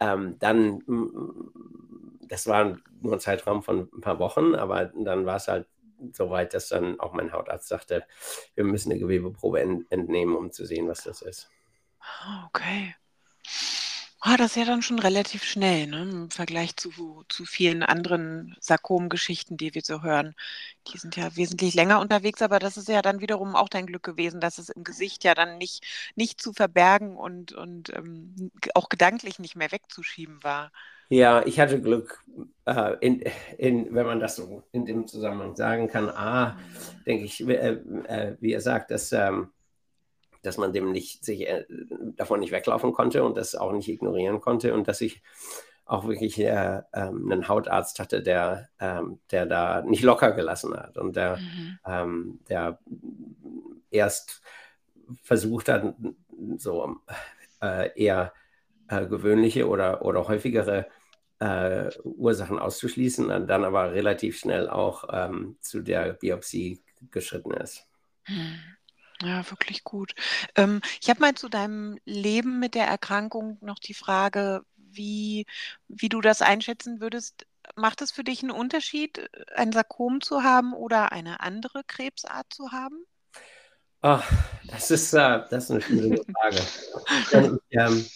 ähm, 0.00 0.36
dann, 0.38 0.82
das 2.28 2.46
war 2.46 2.76
nur 3.00 3.14
ein 3.14 3.20
Zeitraum 3.20 3.62
von 3.62 3.88
ein 3.92 4.00
paar 4.00 4.18
Wochen, 4.18 4.54
aber 4.54 4.86
dann 4.86 5.26
war 5.26 5.36
es 5.36 5.48
halt 5.48 5.66
so 6.12 6.30
weit, 6.30 6.54
dass 6.54 6.68
dann 6.68 7.00
auch 7.00 7.12
mein 7.12 7.32
Hautarzt 7.32 7.68
sagte, 7.68 8.04
wir 8.54 8.64
müssen 8.64 8.90
eine 8.90 9.00
Gewebeprobe 9.00 9.60
entnehmen, 9.88 10.36
um 10.36 10.52
zu 10.52 10.66
sehen, 10.66 10.88
was 10.88 11.04
das 11.04 11.22
ist. 11.22 11.50
Ah, 12.00 12.46
okay. 12.48 12.94
Oh, 14.24 14.34
das 14.38 14.52
ist 14.52 14.56
ja 14.56 14.64
dann 14.64 14.82
schon 14.82 14.98
relativ 14.98 15.44
schnell, 15.44 15.86
ne? 15.86 16.02
Im 16.02 16.30
Vergleich 16.30 16.76
zu, 16.76 17.24
zu 17.28 17.44
vielen 17.44 17.82
anderen 17.82 18.56
Sarkom-Geschichten, 18.60 19.56
die 19.56 19.74
wir 19.74 19.82
so 19.82 20.02
hören. 20.02 20.34
Die 20.88 20.98
sind 20.98 21.16
ja 21.16 21.36
wesentlich 21.36 21.74
länger 21.74 22.00
unterwegs, 22.00 22.42
aber 22.42 22.58
das 22.58 22.76
ist 22.76 22.88
ja 22.88 23.02
dann 23.02 23.20
wiederum 23.20 23.54
auch 23.54 23.68
dein 23.68 23.86
Glück 23.86 24.02
gewesen, 24.02 24.40
dass 24.40 24.58
es 24.58 24.68
im 24.70 24.84
Gesicht 24.84 25.22
ja 25.24 25.34
dann 25.34 25.58
nicht, 25.58 25.84
nicht 26.16 26.40
zu 26.40 26.52
verbergen 26.52 27.16
und, 27.16 27.52
und 27.52 27.90
ähm, 27.94 28.50
auch 28.74 28.88
gedanklich 28.88 29.38
nicht 29.38 29.54
mehr 29.56 29.70
wegzuschieben 29.70 30.42
war. 30.42 30.72
Ja, 31.08 31.46
ich 31.46 31.60
hatte 31.60 31.80
Glück, 31.80 32.24
äh, 32.64 32.96
in, 33.00 33.22
in, 33.58 33.94
wenn 33.94 34.06
man 34.06 34.18
das 34.18 34.36
so 34.36 34.64
in 34.72 34.84
dem 34.86 35.06
Zusammenhang 35.06 35.54
sagen 35.54 35.88
kann. 35.88 36.08
A, 36.10 36.58
denke 37.06 37.24
ich, 37.24 37.46
äh, 37.46 37.74
äh, 38.08 38.36
wie 38.40 38.52
er 38.52 38.60
sagt, 38.60 38.90
dass, 38.90 39.12
ähm, 39.12 39.50
dass 40.46 40.58
man 40.58 40.72
dem 40.72 40.92
nicht, 40.92 41.24
sich, 41.24 41.48
äh, 41.48 41.64
davon 42.16 42.40
nicht 42.40 42.52
weglaufen 42.52 42.92
konnte 42.92 43.24
und 43.24 43.36
das 43.36 43.54
auch 43.54 43.72
nicht 43.72 43.88
ignorieren 43.88 44.40
konnte 44.40 44.74
und 44.74 44.86
dass 44.88 45.00
ich 45.00 45.22
auch 45.84 46.06
wirklich 46.06 46.38
äh, 46.38 46.82
ähm, 46.94 47.30
einen 47.30 47.48
Hautarzt 47.48 47.98
hatte, 47.98 48.22
der, 48.22 48.68
ähm, 48.80 49.20
der 49.30 49.46
da 49.46 49.82
nicht 49.82 50.02
locker 50.02 50.32
gelassen 50.32 50.76
hat 50.76 50.96
und 50.96 51.16
der, 51.16 51.36
mhm. 51.36 51.78
ähm, 51.86 52.40
der 52.48 52.78
erst 53.90 54.42
versucht 55.22 55.68
hat, 55.68 55.94
so 56.58 56.96
äh, 57.62 57.90
eher 58.00 58.32
äh, 58.88 59.06
gewöhnliche 59.06 59.68
oder, 59.68 60.04
oder 60.04 60.26
häufigere 60.26 60.86
äh, 61.38 61.90
Ursachen 62.02 62.58
auszuschließen, 62.58 63.46
dann 63.46 63.64
aber 63.64 63.92
relativ 63.92 64.38
schnell 64.38 64.68
auch 64.68 65.04
ähm, 65.12 65.56
zu 65.60 65.80
der 65.80 66.14
Biopsie 66.14 66.82
geschritten 67.10 67.52
ist. 67.52 67.86
Mhm. 68.28 68.75
Ja, 69.22 69.48
wirklich 69.50 69.82
gut. 69.84 70.14
Ähm, 70.56 70.80
ich 71.00 71.08
habe 71.08 71.20
mal 71.20 71.34
zu 71.34 71.48
deinem 71.48 71.98
Leben 72.04 72.58
mit 72.58 72.74
der 72.74 72.86
Erkrankung 72.86 73.58
noch 73.62 73.78
die 73.78 73.94
Frage, 73.94 74.62
wie, 74.76 75.46
wie 75.88 76.08
du 76.08 76.20
das 76.20 76.42
einschätzen 76.42 77.00
würdest. 77.00 77.46
Macht 77.76 78.02
es 78.02 78.12
für 78.12 78.24
dich 78.24 78.42
einen 78.42 78.52
Unterschied, 78.52 79.28
ein 79.54 79.72
Sarkom 79.72 80.20
zu 80.20 80.42
haben 80.42 80.74
oder 80.74 81.12
eine 81.12 81.40
andere 81.40 81.82
Krebsart 81.84 82.52
zu 82.52 82.72
haben? 82.72 83.06
Oh, 84.02 84.20
das, 84.68 84.90
ist, 84.90 85.14
äh, 85.14 85.42
das 85.50 85.64
ist 85.64 85.70
eine 85.70 85.80
schwierige 85.80 86.22
Frage. 86.32 86.58
ich, 87.10 87.78
ähm, 87.78 88.06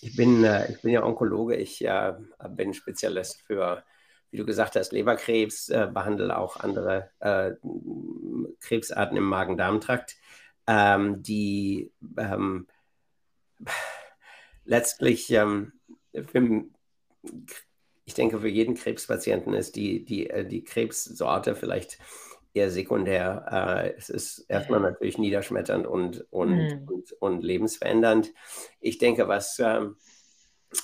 ich, 0.00 0.16
bin, 0.16 0.44
äh, 0.44 0.70
ich 0.70 0.80
bin 0.80 0.92
ja 0.92 1.04
Onkologe, 1.04 1.56
ich 1.56 1.84
äh, 1.84 2.14
bin 2.50 2.72
Spezialist 2.72 3.42
für, 3.42 3.84
wie 4.30 4.38
du 4.38 4.46
gesagt 4.46 4.76
hast, 4.76 4.92
Leberkrebs, 4.92 5.68
äh, 5.68 5.88
behandle 5.92 6.38
auch 6.38 6.56
andere 6.56 7.10
äh, 7.18 7.52
Krebsarten 8.60 9.16
im 9.16 9.24
Magen-Darm-Trakt, 9.24 10.16
ähm, 10.66 11.22
die 11.22 11.92
ähm, 12.16 12.66
letztlich 14.64 15.30
ähm, 15.30 15.72
für, 16.12 16.64
ich 18.04 18.14
denke, 18.14 18.40
für 18.40 18.48
jeden 18.48 18.74
Krebspatienten 18.74 19.54
ist 19.54 19.76
die, 19.76 20.04
die, 20.04 20.30
äh, 20.30 20.46
die 20.46 20.64
Krebssorte 20.64 21.54
vielleicht 21.54 21.98
eher 22.54 22.70
sekundär. 22.70 23.46
Äh, 23.50 23.94
es 23.98 24.08
ist 24.08 24.38
erstmal 24.48 24.80
natürlich 24.80 25.18
niederschmetternd 25.18 25.86
und, 25.86 26.26
und, 26.30 26.56
mhm. 26.56 26.88
und, 26.88 27.12
und, 27.20 27.42
lebensverändernd. 27.42 28.32
Ich 28.80 28.98
denke, 28.98 29.26
was 29.28 29.58
ähm, 29.58 29.96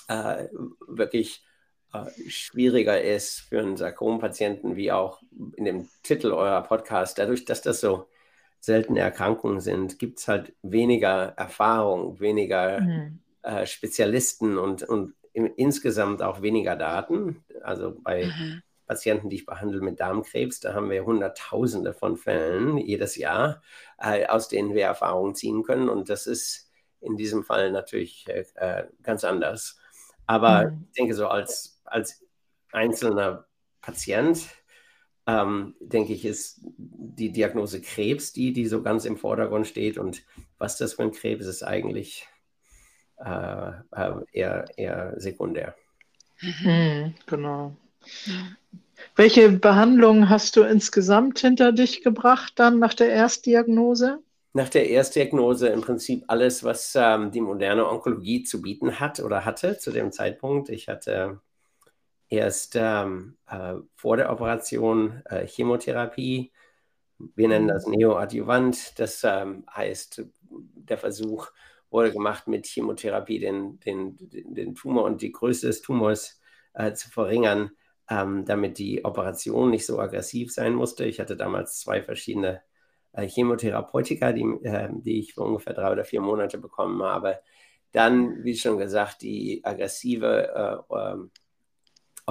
äh, 0.07 0.47
wirklich 0.87 1.43
äh, 1.93 2.05
schwieriger 2.29 3.01
ist 3.01 3.39
für 3.39 3.59
einen 3.59 3.77
Sarkompatienten, 3.77 4.75
wie 4.75 4.91
auch 4.91 5.21
in 5.55 5.65
dem 5.65 5.89
Titel 6.03 6.31
eurer 6.31 6.63
Podcast, 6.63 7.17
dadurch, 7.17 7.45
dass 7.45 7.61
das 7.61 7.79
so 7.79 8.07
seltene 8.61 8.99
Erkrankungen 8.99 9.59
sind, 9.59 9.99
gibt 9.99 10.19
es 10.19 10.27
halt 10.27 10.53
weniger 10.61 11.33
Erfahrung, 11.35 12.19
weniger 12.19 12.79
mhm. 12.79 13.19
äh, 13.41 13.65
Spezialisten 13.65 14.57
und, 14.57 14.83
und 14.83 15.15
im, 15.33 15.51
insgesamt 15.57 16.21
auch 16.21 16.41
weniger 16.41 16.75
Daten. 16.75 17.43
Also 17.63 17.97
bei 18.01 18.25
mhm. 18.25 18.61
Patienten, 18.85 19.29
die 19.29 19.37
ich 19.37 19.45
behandle 19.45 19.81
mit 19.81 19.99
Darmkrebs, 19.99 20.59
da 20.59 20.73
haben 20.73 20.89
wir 20.91 21.05
Hunderttausende 21.05 21.93
von 21.93 22.17
Fällen 22.17 22.77
jedes 22.77 23.15
Jahr, 23.15 23.61
äh, 23.97 24.27
aus 24.27 24.47
denen 24.47 24.75
wir 24.75 24.85
Erfahrungen 24.85 25.33
ziehen 25.33 25.63
können. 25.63 25.89
Und 25.89 26.09
das 26.09 26.27
ist 26.27 26.69
in 26.99 27.17
diesem 27.17 27.43
Fall 27.43 27.71
natürlich 27.71 28.27
äh, 28.27 28.45
äh 28.55 28.83
ganz 29.01 29.23
anders. 29.23 29.79
Aber 30.27 30.69
mhm. 30.69 30.85
ich 30.87 30.97
denke, 30.97 31.15
so 31.15 31.27
als, 31.27 31.81
als 31.83 32.23
einzelner 32.71 33.47
Patient, 33.81 34.45
ähm, 35.27 35.75
denke 35.79 36.13
ich, 36.13 36.25
ist 36.25 36.61
die 36.77 37.31
Diagnose 37.31 37.81
Krebs 37.81 38.33
die, 38.33 38.53
die 38.53 38.65
so 38.65 38.81
ganz 38.81 39.05
im 39.05 39.17
Vordergrund 39.17 39.67
steht. 39.67 39.97
Und 39.97 40.23
was 40.57 40.77
das 40.77 40.93
für 40.93 41.03
ein 41.03 41.11
Krebs 41.11 41.45
ist, 41.45 41.63
eigentlich 41.63 42.27
äh, 43.17 43.71
äh, 43.91 44.13
eher, 44.31 44.65
eher 44.77 45.13
sekundär. 45.17 45.75
Mhm, 46.41 47.13
genau. 47.27 47.75
Welche 49.15 49.51
Behandlung 49.51 50.29
hast 50.29 50.55
du 50.55 50.63
insgesamt 50.63 51.39
hinter 51.39 51.71
dich 51.71 52.03
gebracht 52.03 52.53
dann 52.55 52.79
nach 52.79 52.93
der 52.93 53.09
Erstdiagnose? 53.09 54.19
Nach 54.53 54.69
der 54.69 54.89
Erstdiagnose 54.89 55.67
im 55.67 55.81
Prinzip 55.81 56.25
alles, 56.27 56.63
was 56.63 56.93
ähm, 56.95 57.31
die 57.31 57.41
moderne 57.41 57.87
Onkologie 57.87 58.43
zu 58.43 58.61
bieten 58.61 58.99
hat 58.99 59.19
oder 59.19 59.45
hatte 59.45 59.77
zu 59.77 59.91
dem 59.91 60.11
Zeitpunkt. 60.11 60.69
Ich 60.69 60.87
hatte 60.87 61.39
erst 62.31 62.75
ähm, 62.75 63.37
äh, 63.47 63.75
vor 63.95 64.17
der 64.17 64.31
Operation 64.31 65.21
äh, 65.25 65.45
Chemotherapie. 65.45 66.51
Wir 67.35 67.47
nennen 67.47 67.67
das 67.67 67.85
Neoadjuvant. 67.85 68.99
Das 68.99 69.23
ähm, 69.23 69.65
heißt, 69.71 70.23
der 70.49 70.97
Versuch, 70.97 71.51
wurde 71.91 72.11
gemacht 72.11 72.47
mit 72.47 72.65
Chemotherapie, 72.65 73.39
den, 73.39 73.79
den, 73.81 74.15
den 74.19 74.75
Tumor 74.75 75.03
und 75.03 75.21
die 75.21 75.31
Größe 75.31 75.67
des 75.67 75.81
Tumors 75.81 76.39
äh, 76.73 76.93
zu 76.93 77.09
verringern, 77.09 77.71
ähm, 78.09 78.45
damit 78.45 78.77
die 78.77 79.03
Operation 79.03 79.69
nicht 79.69 79.85
so 79.85 79.99
aggressiv 79.99 80.53
sein 80.53 80.73
musste. 80.73 81.03
Ich 81.05 81.19
hatte 81.19 81.35
damals 81.35 81.79
zwei 81.79 82.01
verschiedene 82.01 82.61
äh, 83.11 83.27
Chemotherapeutika, 83.27 84.31
die, 84.31 84.43
äh, 84.63 84.87
die 84.91 85.19
ich 85.19 85.33
für 85.33 85.41
ungefähr 85.41 85.73
drei 85.73 85.91
oder 85.91 86.05
vier 86.05 86.21
Monate 86.21 86.57
bekommen 86.57 87.03
habe. 87.03 87.39
Dann, 87.91 88.41
wie 88.45 88.55
schon 88.55 88.77
gesagt, 88.77 89.21
die 89.21 89.59
aggressive 89.65 90.85
äh, 90.89 90.95
ähm, 90.95 91.31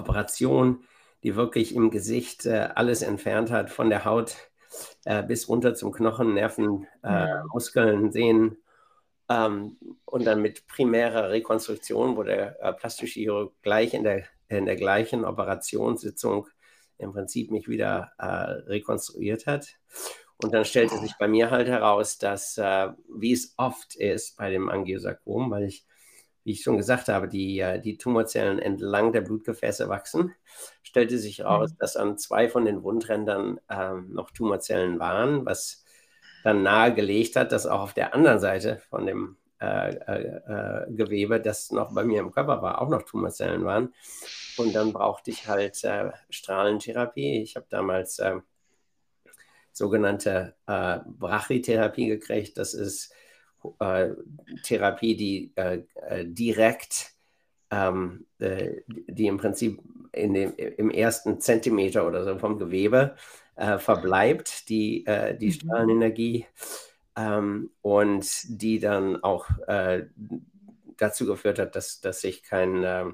Operation, 0.00 0.85
die 1.23 1.37
wirklich 1.37 1.75
im 1.75 1.90
Gesicht 1.90 2.47
äh, 2.47 2.69
alles 2.75 3.02
entfernt 3.02 3.50
hat, 3.50 3.71
von 3.71 3.90
der 3.90 4.04
Haut 4.04 4.37
äh, 5.04 5.23
bis 5.23 5.49
runter 5.49 5.75
zum 5.75 5.92
Knochen, 5.92 6.35
Nerven, 6.35 6.87
Muskeln, 7.52 8.12
Sehnen 8.12 8.57
ähm, 9.30 9.76
und 10.04 10.25
dann 10.25 10.42
mit 10.42 10.66
primärer 10.66 11.30
Rekonstruktion, 11.30 12.16
wo 12.16 12.25
der 12.25 12.61
äh, 12.61 12.73
plastische 12.73 13.21
Chirurg 13.21 13.54
gleich 13.62 13.95
in 13.95 14.02
der, 14.02 14.25
in 14.49 14.66
der 14.66 14.76
gleichen 14.76 15.25
Operationssitzung 15.25 16.49
im 16.99 17.12
Prinzip 17.12 17.50
mich 17.50 17.69
wieder 17.69 18.12
äh, 18.19 18.26
rekonstruiert 18.26 19.47
hat. 19.47 19.69
Und 20.42 20.52
dann 20.52 20.64
stellte 20.64 20.99
sich 20.99 21.12
bei 21.19 21.28
mir 21.28 21.50
halt 21.50 21.69
heraus, 21.69 22.19
dass, 22.19 22.59
äh, 22.59 22.88
wie 23.09 23.33
es 23.33 23.54
oft 23.57 23.95
ist 23.95 24.37
bei 24.37 24.50
dem 24.50 24.69
Angiosarkom, 24.69 25.50
weil 25.50 25.64
ich, 25.64 25.87
wie 26.45 26.53
ich 26.53 26.63
schon 26.63 26.77
gesagt 26.77 27.09
habe, 27.09 27.29
die, 27.29 27.59
äh, 27.61 27.81
die 27.81 27.99
Tumorzellen 27.99 28.59
entlang 28.59 29.13
der 29.13 29.21
Blutgefäße 29.21 29.89
wachsen, 29.89 30.35
stellte 30.83 31.19
sich 31.19 31.39
heraus, 31.39 31.73
mhm. 31.73 31.77
dass 31.79 31.97
an 31.97 32.19
zwei 32.19 32.49
von 32.49 32.65
den 32.65 32.83
Wundrändern 32.83 33.61
ähm, 33.71 34.13
noch 34.13 34.31
Tumorzellen 34.31 34.99
waren, 34.99 35.45
was 35.45 35.85
dann 36.43 36.63
nahegelegt 36.63 37.37
hat, 37.37 37.53
dass 37.53 37.67
auch 37.67 37.81
auf 37.81 37.95
der 37.95 38.15
anderen 38.15 38.41
Seite 38.41 38.81
von 38.89 39.07
dem 39.07 39.37
äh, 39.61 39.91
äh, 39.91 40.87
äh, 40.87 40.87
Gewebe, 40.91 41.39
das 41.39 41.71
noch 41.71 41.93
bei 41.93 42.03
mir 42.03 42.21
im 42.21 42.33
Körper 42.33 42.63
war, 42.63 42.81
auch 42.81 42.89
noch 42.89 43.03
Tumorzellen 43.03 43.65
waren. 43.65 43.93
Und 44.57 44.75
dann 44.75 44.95
brauchte 44.95 45.31
ich 45.31 45.49
halt 45.49 45.85
äh, 45.85 46.13
Strahlentherapie. 46.31 47.43
Ich 47.43 47.57
habe 47.57 47.67
damals 47.69 48.19
äh, 48.21 48.37
sogenannte 49.73 50.55
äh, 50.67 51.01
Brachytherapie 51.05 52.07
gekriegt. 52.07 52.57
Das 52.57 52.73
ist 52.73 53.13
Therapie, 54.62 55.17
die 55.17 55.52
direkt, 56.25 57.12
ähm, 57.71 58.26
die 58.38 59.26
im 59.26 59.37
Prinzip 59.37 59.81
in 60.12 60.35
dem, 60.35 60.55
im 60.57 60.90
ersten 60.90 61.40
Zentimeter 61.40 62.07
oder 62.07 62.25
so 62.25 62.38
vom 62.38 62.59
Gewebe 62.59 63.17
äh, 63.57 63.79
verbleibt, 63.79 64.69
die, 64.69 65.07
äh, 65.07 65.37
die 65.37 65.47
mhm. 65.47 65.52
Strahlenenergie, 65.52 66.47
ähm, 67.17 67.71
und 67.83 68.26
die 68.45 68.79
dann 68.79 69.23
auch 69.23 69.49
äh, 69.67 70.07
dazu 70.97 71.26
geführt 71.26 71.59
hat, 71.59 71.76
dass, 71.76 72.00
dass 72.00 72.21
sich 72.21 72.43
kein, 72.43 72.85
äh, 72.85 73.07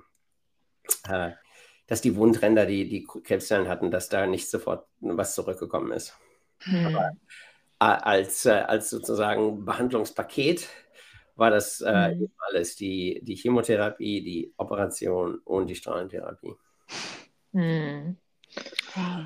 dass 1.87 2.01
die 2.01 2.17
Wundränder, 2.17 2.67
die 2.67 2.89
die 2.89 3.05
Krebszellen 3.05 3.69
hatten, 3.69 3.91
dass 3.91 4.09
da 4.09 4.27
nicht 4.27 4.49
sofort 4.49 4.87
was 5.01 5.35
zurückgekommen 5.35 5.93
ist. 5.93 6.17
Mhm. 6.65 6.87
Aber 6.87 7.09
äh, 7.09 7.13
als, 7.79 8.47
äh, 8.47 8.51
als 8.51 8.91
sozusagen 8.91 9.65
Behandlungspaket 9.65 10.69
war 11.35 11.51
das 11.51 11.81
mhm. 11.81 12.31
alles, 12.39 12.77
die, 12.77 13.21
die 13.23 13.35
Chemotherapie, 13.35 14.23
die 14.23 14.55
Operation 14.57 15.39
und 15.45 15.69
die 15.69 15.75
Strahlentherapie. 15.75 16.55
Mhm. 17.53 18.17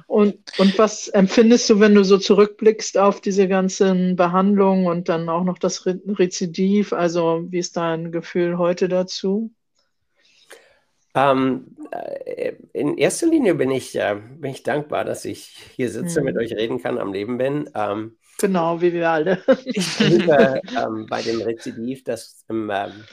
Und, 0.06 0.38
und 0.58 0.78
was 0.78 1.08
empfindest 1.08 1.70
du, 1.70 1.78
wenn 1.78 1.94
du 1.94 2.02
so 2.02 2.18
zurückblickst 2.18 2.98
auf 2.98 3.20
diese 3.20 3.46
ganzen 3.46 4.16
Behandlungen 4.16 4.86
und 4.86 5.08
dann 5.08 5.28
auch 5.28 5.44
noch 5.44 5.58
das 5.58 5.86
Rezidiv? 5.86 6.92
Also, 6.92 7.44
wie 7.48 7.58
ist 7.58 7.76
dein 7.76 8.10
Gefühl 8.10 8.58
heute 8.58 8.88
dazu? 8.88 9.52
Ähm, 11.14 11.76
äh, 11.90 12.54
in 12.72 12.96
erster 12.98 13.26
Linie 13.26 13.54
bin 13.54 13.70
ich, 13.70 13.96
äh, 13.96 14.20
bin 14.38 14.50
ich 14.50 14.62
dankbar, 14.62 15.04
dass 15.04 15.24
ich 15.24 15.56
hier 15.74 15.90
sitze, 15.90 16.18
hm. 16.18 16.24
mit 16.24 16.36
euch 16.36 16.52
reden 16.52 16.80
kann, 16.80 16.98
am 16.98 17.12
Leben 17.12 17.38
bin. 17.38 17.70
Ähm, 17.74 18.16
genau, 18.40 18.80
wie 18.80 18.92
wir 18.92 19.10
alle. 19.10 19.42
ich 19.64 19.98
liebe 20.00 20.60
ähm, 20.76 21.06
bei 21.06 21.22
dem 21.22 21.40
Rezidiv, 21.40 22.04
das 22.04 22.44
im 22.48 22.70
ähm, 22.72 23.04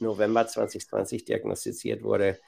November 0.00 0.46
2020 0.46 1.24
diagnostiziert 1.24 2.02
wurde, 2.02 2.38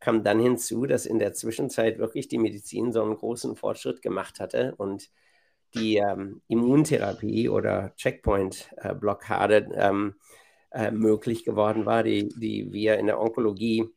kam 0.00 0.22
dann 0.22 0.40
hinzu, 0.40 0.86
dass 0.86 1.06
in 1.06 1.18
der 1.18 1.32
Zwischenzeit 1.32 1.98
wirklich 1.98 2.28
die 2.28 2.38
Medizin 2.38 2.92
so 2.92 3.02
einen 3.02 3.16
großen 3.16 3.56
Fortschritt 3.56 4.02
gemacht 4.02 4.40
hatte 4.40 4.74
und 4.76 5.10
die 5.74 5.96
ähm, 5.96 6.42
Immuntherapie 6.48 7.48
oder 7.48 7.94
Checkpoint-Blockade 7.96 9.70
ähm, 9.74 10.14
äh, 10.70 10.90
möglich 10.90 11.44
geworden 11.44 11.86
war, 11.86 12.02
die, 12.02 12.28
die 12.36 12.72
wir 12.72 12.98
in 12.98 13.06
der 13.06 13.20
Onkologie 13.20 13.88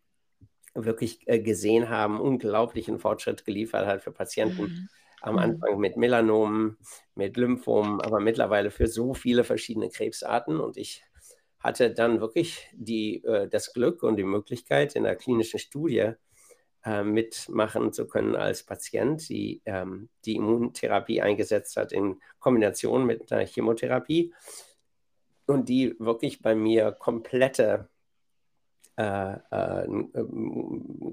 wirklich 0.73 1.27
äh, 1.27 1.39
gesehen 1.39 1.89
haben, 1.89 2.19
unglaublichen 2.19 2.99
Fortschritt 2.99 3.45
geliefert 3.45 3.85
hat 3.85 4.01
für 4.01 4.11
Patienten. 4.11 4.61
Mhm. 4.61 4.89
Am 5.27 5.35
mhm. 5.35 5.39
Anfang 5.39 5.79
mit 5.79 5.97
Melanomen, 5.97 6.77
mit 7.15 7.37
Lymphomen, 7.37 8.01
aber 8.01 8.19
mittlerweile 8.19 8.71
für 8.71 8.87
so 8.87 9.13
viele 9.13 9.43
verschiedene 9.43 9.89
Krebsarten. 9.89 10.59
Und 10.59 10.77
ich 10.77 11.03
hatte 11.59 11.93
dann 11.93 12.21
wirklich 12.21 12.67
die, 12.73 13.23
äh, 13.23 13.47
das 13.47 13.73
Glück 13.73 14.03
und 14.03 14.15
die 14.15 14.23
Möglichkeit, 14.23 14.95
in 14.95 15.03
der 15.03 15.15
klinischen 15.15 15.59
Studie 15.59 16.13
äh, 16.85 17.03
mitmachen 17.03 17.91
zu 17.91 18.07
können 18.07 18.35
als 18.35 18.63
Patient, 18.63 19.27
die 19.27 19.61
ähm, 19.65 20.09
die 20.25 20.35
Immuntherapie 20.35 21.21
eingesetzt 21.21 21.75
hat 21.75 21.91
in 21.91 22.21
Kombination 22.39 23.05
mit 23.05 23.31
einer 23.31 23.45
Chemotherapie 23.45 24.33
und 25.47 25.67
die 25.69 25.95
wirklich 25.99 26.41
bei 26.41 26.55
mir 26.55 26.91
komplette, 26.91 27.89
äh, 28.97 29.33
äh, 29.33 29.87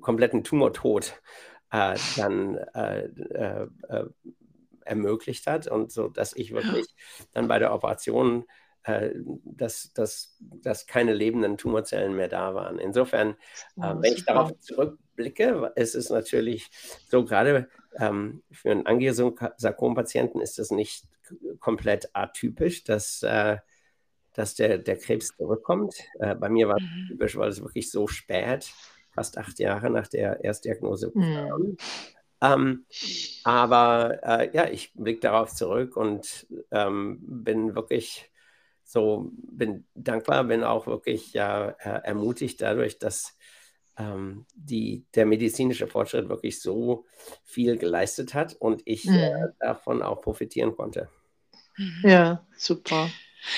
kompletten 0.00 0.44
Tumortod 0.44 1.20
äh, 1.74 1.98
dann 2.16 2.56
äh, 2.74 3.04
äh, 3.04 3.66
ermöglicht 4.84 5.46
hat 5.46 5.66
und 5.66 5.90
so, 5.90 6.08
dass 6.08 6.36
ich 6.36 6.52
wirklich 6.52 6.86
dann 7.32 7.48
bei 7.48 7.58
der 7.58 7.74
Operation 7.74 8.44
dass, 8.86 9.94
dass, 9.94 10.36
dass 10.40 10.86
keine 10.86 11.14
lebenden 11.14 11.56
Tumorzellen 11.56 12.14
mehr 12.14 12.28
da 12.28 12.54
waren. 12.54 12.78
Insofern, 12.78 13.30
äh, 13.78 13.94
wenn 13.96 14.12
ich 14.12 14.26
darauf 14.26 14.52
zurückblicke, 14.60 15.72
ist 15.74 15.94
es 15.94 16.10
natürlich 16.10 16.68
so, 17.08 17.24
gerade 17.24 17.70
ähm, 17.98 18.42
für 18.52 18.72
einen 18.72 18.84
Angiosarkom-Patienten 18.84 20.38
ist 20.42 20.58
das 20.58 20.70
nicht 20.70 21.06
komplett 21.60 22.10
atypisch, 22.12 22.84
dass, 22.84 23.22
äh, 23.22 23.56
dass 24.34 24.54
der, 24.54 24.76
der 24.76 24.98
Krebs 24.98 25.34
zurückkommt. 25.34 25.94
Äh, 26.18 26.34
bei 26.34 26.50
mir 26.50 26.68
war 26.68 26.76
es 26.76 26.82
mhm. 26.82 27.06
typisch, 27.08 27.36
weil 27.36 27.48
es 27.48 27.62
wirklich 27.62 27.90
so 27.90 28.06
spät, 28.06 28.70
fast 29.14 29.38
acht 29.38 29.58
Jahre 29.58 29.90
nach 29.90 30.08
der 30.08 30.42
Erstdiagnose 30.44 31.12
mhm. 31.14 31.76
Ähm, 32.42 32.84
aber 33.44 34.18
äh, 34.22 34.50
ja, 34.54 34.68
ich 34.68 34.92
blicke 34.94 35.20
darauf 35.20 35.54
zurück 35.54 35.96
und 35.96 36.46
ähm, 36.70 37.18
bin 37.22 37.74
wirklich 37.74 38.30
so 38.82 39.30
bin 39.34 39.86
dankbar, 39.94 40.44
bin 40.44 40.62
auch 40.62 40.86
wirklich 40.86 41.32
ja, 41.32 41.68
ermutigt 41.68 42.60
dadurch, 42.60 42.98
dass 42.98 43.38
ähm, 43.96 44.46
die, 44.54 45.06
der 45.14 45.26
medizinische 45.26 45.86
Fortschritt 45.86 46.28
wirklich 46.28 46.60
so 46.60 47.06
viel 47.44 47.78
geleistet 47.78 48.34
hat 48.34 48.54
und 48.54 48.82
ich 48.84 49.04
mhm. 49.06 49.14
äh, 49.14 49.46
davon 49.60 50.02
auch 50.02 50.20
profitieren 50.20 50.76
konnte. 50.76 51.08
Ja, 52.02 52.46
super. 52.56 53.10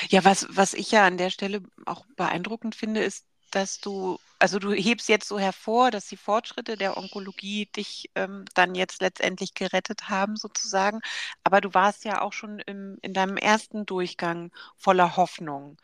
Ja, 0.09 0.25
was, 0.25 0.47
was 0.51 0.75
ich 0.75 0.91
ja 0.91 1.07
an 1.07 1.19
der 1.19 1.31
Stelle 1.31 1.63
auch 1.85 2.07
beeindruckend 2.17 2.75
finde, 2.75 3.03
ist, 3.03 3.27
dass 3.57 3.81
du, 3.81 4.19
also 4.39 4.59
du 4.59 4.73
hebst 4.73 5.09
jetzt 5.09 5.29
so 5.29 5.39
hervor, 5.39 5.91
dass 5.91 6.07
die 6.09 6.17
Fortschritte 6.19 6.77
der 6.77 6.97
Onkologie 6.99 7.67
dich 7.67 8.11
ähm, 8.15 8.45
dann 8.55 8.75
jetzt 8.75 9.01
letztendlich 9.01 9.55
gerettet 9.55 10.11
haben, 10.11 10.37
sozusagen. 10.37 11.01
Aber 11.45 11.61
du 11.63 11.73
warst 11.75 12.05
ja 12.05 12.21
auch 12.23 12.33
schon 12.35 12.61
im, 12.61 12.99
in 13.03 13.15
deinem 13.15 13.39
ersten 13.39 13.87
Durchgang 13.87 14.53
voller 14.77 15.17
Hoffnung. 15.17 15.79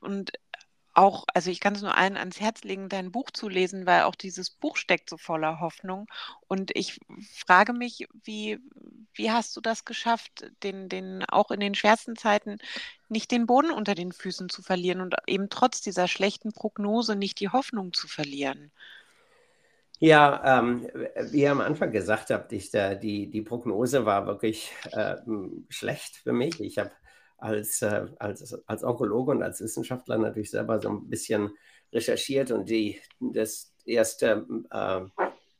Und 0.00 0.32
auch, 0.98 1.24
also 1.32 1.50
ich 1.50 1.60
kann 1.60 1.76
es 1.76 1.82
nur 1.82 1.96
allen 1.96 2.16
ans 2.16 2.40
Herz 2.40 2.64
legen, 2.64 2.88
dein 2.88 3.12
Buch 3.12 3.30
zu 3.30 3.48
lesen, 3.48 3.86
weil 3.86 4.02
auch 4.02 4.16
dieses 4.16 4.50
Buch 4.50 4.76
steckt 4.76 5.08
so 5.08 5.16
voller 5.16 5.60
Hoffnung. 5.60 6.08
Und 6.48 6.72
ich 6.74 6.98
frage 7.46 7.72
mich, 7.72 8.08
wie, 8.24 8.58
wie 9.14 9.30
hast 9.30 9.56
du 9.56 9.60
das 9.60 9.84
geschafft, 9.84 10.50
den, 10.64 10.88
den 10.88 11.24
auch 11.24 11.52
in 11.52 11.60
den 11.60 11.76
schwersten 11.76 12.16
Zeiten 12.16 12.58
nicht 13.08 13.30
den 13.30 13.46
Boden 13.46 13.70
unter 13.70 13.94
den 13.94 14.12
Füßen 14.12 14.48
zu 14.48 14.60
verlieren 14.60 15.00
und 15.00 15.14
eben 15.28 15.48
trotz 15.50 15.80
dieser 15.80 16.08
schlechten 16.08 16.52
Prognose 16.52 17.14
nicht 17.14 17.38
die 17.38 17.50
Hoffnung 17.50 17.92
zu 17.92 18.08
verlieren? 18.08 18.72
Ja, 20.00 20.58
ähm, 20.58 20.88
wie 21.30 21.42
ihr 21.42 21.52
am 21.52 21.60
Anfang 21.60 21.92
gesagt 21.92 22.30
habt, 22.30 22.52
ich, 22.52 22.70
die, 22.70 23.30
die 23.30 23.42
Prognose 23.42 24.04
war 24.04 24.26
wirklich 24.26 24.72
äh, 24.92 25.16
schlecht 25.68 26.16
für 26.16 26.32
mich. 26.32 26.60
Ich 26.60 26.78
habe 26.78 26.90
als, 27.38 27.82
äh, 27.82 28.06
als, 28.18 28.54
als 28.66 28.84
Onkologe 28.84 29.32
und 29.32 29.42
als 29.42 29.60
Wissenschaftler 29.60 30.18
natürlich 30.18 30.50
selber 30.50 30.80
so 30.80 30.90
ein 30.90 31.08
bisschen 31.08 31.50
recherchiert 31.92 32.50
und 32.50 32.68
die, 32.68 33.00
das 33.20 33.72
erste, 33.84 34.46
äh, 34.70 35.00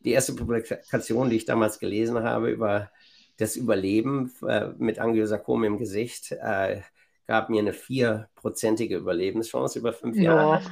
die 0.00 0.12
erste 0.12 0.34
Publikation, 0.34 1.30
die 1.30 1.36
ich 1.36 1.44
damals 1.44 1.78
gelesen 1.78 2.22
habe 2.22 2.50
über 2.50 2.90
das 3.38 3.56
Überleben 3.56 4.32
äh, 4.46 4.68
mit 4.78 4.98
Angiosarkom 4.98 5.64
im 5.64 5.78
Gesicht, 5.78 6.32
äh, 6.32 6.82
gab 7.26 7.50
mir 7.50 7.60
eine 7.60 7.72
vierprozentige 7.72 8.96
Überlebenschance 8.96 9.78
über 9.78 9.92
fünf 9.92 10.16
ja. 10.16 10.34
Jahre. 10.34 10.62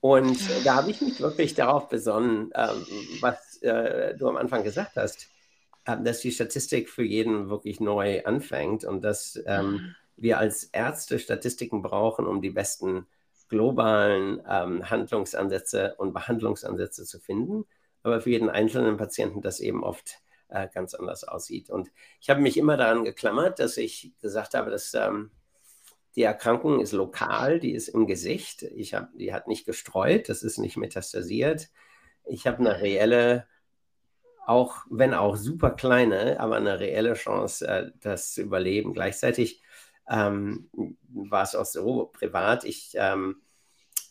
Und 0.00 0.38
da 0.64 0.76
habe 0.76 0.90
ich 0.90 1.00
mich 1.00 1.20
wirklich 1.20 1.54
darauf 1.54 1.88
besonnen, 1.88 2.50
ähm, 2.54 2.86
was 3.20 3.62
äh, 3.62 4.16
du 4.16 4.28
am 4.28 4.36
Anfang 4.36 4.64
gesagt 4.64 4.96
hast, 4.96 5.28
äh, 5.84 5.96
dass 6.02 6.20
die 6.20 6.32
Statistik 6.32 6.88
für 6.88 7.04
jeden 7.04 7.50
wirklich 7.50 7.78
neu 7.78 8.24
anfängt 8.24 8.84
und 8.84 9.04
dass 9.04 9.40
ähm, 9.46 9.94
wir 10.16 10.38
als 10.38 10.64
Ärzte 10.64 11.18
Statistiken 11.18 11.82
brauchen, 11.82 12.26
um 12.26 12.42
die 12.42 12.50
besten 12.50 13.06
globalen 13.48 14.40
ähm, 14.48 14.88
Handlungsansätze 14.88 15.94
und 15.98 16.14
Behandlungsansätze 16.14 17.04
zu 17.04 17.20
finden, 17.20 17.64
aber 18.02 18.20
für 18.20 18.30
jeden 18.30 18.48
einzelnen 18.48 18.96
Patienten 18.96 19.42
das 19.42 19.60
eben 19.60 19.84
oft 19.84 20.22
äh, 20.48 20.68
ganz 20.72 20.94
anders 20.94 21.24
aussieht. 21.24 21.70
Und 21.70 21.90
ich 22.20 22.30
habe 22.30 22.40
mich 22.40 22.56
immer 22.56 22.76
daran 22.76 23.04
geklammert, 23.04 23.58
dass 23.58 23.76
ich 23.76 24.12
gesagt 24.20 24.54
habe, 24.54 24.70
dass 24.70 24.94
ähm, 24.94 25.30
die 26.14 26.22
Erkrankung 26.22 26.80
ist 26.80 26.92
lokal, 26.92 27.58
die 27.58 27.72
ist 27.72 27.88
im 27.88 28.06
Gesicht, 28.06 28.62
ich 28.62 28.94
hab, 28.94 29.10
die 29.16 29.32
hat 29.32 29.48
nicht 29.48 29.64
gestreut, 29.64 30.28
das 30.28 30.42
ist 30.42 30.58
nicht 30.58 30.76
metastasiert. 30.76 31.70
Ich 32.24 32.46
habe 32.46 32.58
eine 32.58 32.80
reelle, 32.80 33.46
auch 34.46 34.84
wenn 34.90 35.14
auch 35.14 35.36
super 35.36 35.70
kleine, 35.70 36.38
aber 36.38 36.56
eine 36.56 36.80
reelle 36.80 37.14
Chance, 37.14 37.66
äh, 37.66 37.90
das 38.00 38.34
zu 38.34 38.42
überleben. 38.42 38.92
Gleichzeitig 38.92 39.62
ähm, 40.08 40.68
war 41.12 41.42
es 41.42 41.54
auch 41.54 41.64
so 41.64 42.10
privat. 42.12 42.64
Ich, 42.64 42.92
ähm, 42.94 43.42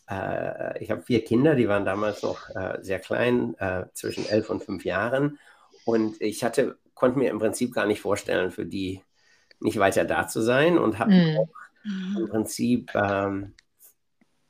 äh, 0.08 0.82
ich 0.82 0.90
habe 0.90 1.02
vier 1.02 1.24
Kinder, 1.24 1.54
die 1.54 1.68
waren 1.68 1.84
damals 1.84 2.22
noch 2.22 2.48
äh, 2.50 2.78
sehr 2.80 2.98
klein, 2.98 3.54
äh, 3.58 3.84
zwischen 3.92 4.26
elf 4.26 4.50
und 4.50 4.62
fünf 4.62 4.84
Jahren. 4.84 5.38
Und 5.84 6.20
ich 6.20 6.44
hatte, 6.44 6.78
konnte 6.94 7.18
mir 7.18 7.30
im 7.30 7.38
Prinzip 7.38 7.74
gar 7.74 7.86
nicht 7.86 8.00
vorstellen, 8.00 8.50
für 8.50 8.66
die 8.66 9.02
nicht 9.60 9.78
weiter 9.78 10.04
da 10.04 10.26
zu 10.26 10.40
sein 10.40 10.78
und 10.78 10.98
habe 10.98 11.12
mhm. 11.12 11.36
auch 11.38 11.48
im 12.18 12.28
Prinzip 12.28 12.94
ähm, 12.94 13.54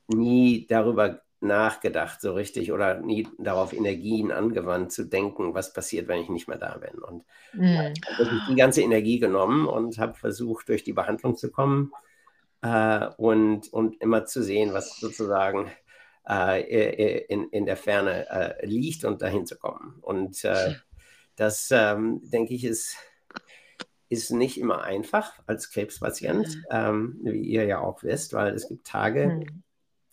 nie 0.07 0.67
darüber 0.67 1.22
nachgedacht, 1.43 2.21
so 2.21 2.33
richtig, 2.33 2.71
oder 2.71 2.99
nie 2.99 3.27
darauf 3.37 3.73
Energien 3.73 4.31
angewandt, 4.31 4.91
zu 4.91 5.05
denken, 5.05 5.53
was 5.53 5.73
passiert, 5.73 6.07
wenn 6.07 6.21
ich 6.21 6.29
nicht 6.29 6.47
mehr 6.47 6.57
da 6.57 6.77
bin. 6.77 6.99
Und 6.99 7.23
mhm. 7.53 7.93
habe 8.17 8.41
die 8.49 8.55
ganze 8.55 8.81
Energie 8.81 9.19
genommen 9.19 9.67
und 9.67 9.97
habe 9.97 10.15
versucht, 10.15 10.69
durch 10.69 10.83
die 10.83 10.93
Behandlung 10.93 11.35
zu 11.35 11.51
kommen 11.51 11.91
äh, 12.61 13.07
und, 13.17 13.71
und 13.71 14.01
immer 14.01 14.25
zu 14.25 14.41
sehen, 14.43 14.73
was 14.73 14.97
sozusagen 14.97 15.71
äh, 16.27 17.25
in, 17.27 17.49
in 17.49 17.65
der 17.65 17.77
Ferne 17.77 18.29
äh, 18.29 18.65
liegt 18.65 19.05
und 19.05 19.21
dahin 19.21 19.45
zu 19.45 19.57
kommen. 19.57 19.97
Und 20.01 20.43
äh, 20.45 20.75
das, 21.35 21.69
ähm, 21.71 22.21
denke 22.23 22.53
ich, 22.53 22.63
ist 22.63 22.97
ist 24.13 24.31
nicht 24.31 24.59
immer 24.59 24.83
einfach 24.83 25.33
als 25.47 25.71
Krebspatient, 25.71 26.47
mhm. 26.47 26.63
ähm, 26.69 27.19
wie 27.23 27.41
ihr 27.41 27.65
ja 27.65 27.79
auch 27.79 28.03
wisst, 28.03 28.33
weil 28.33 28.53
es 28.53 28.67
gibt 28.67 28.85
Tage 28.85 29.27
mhm. 29.27 29.63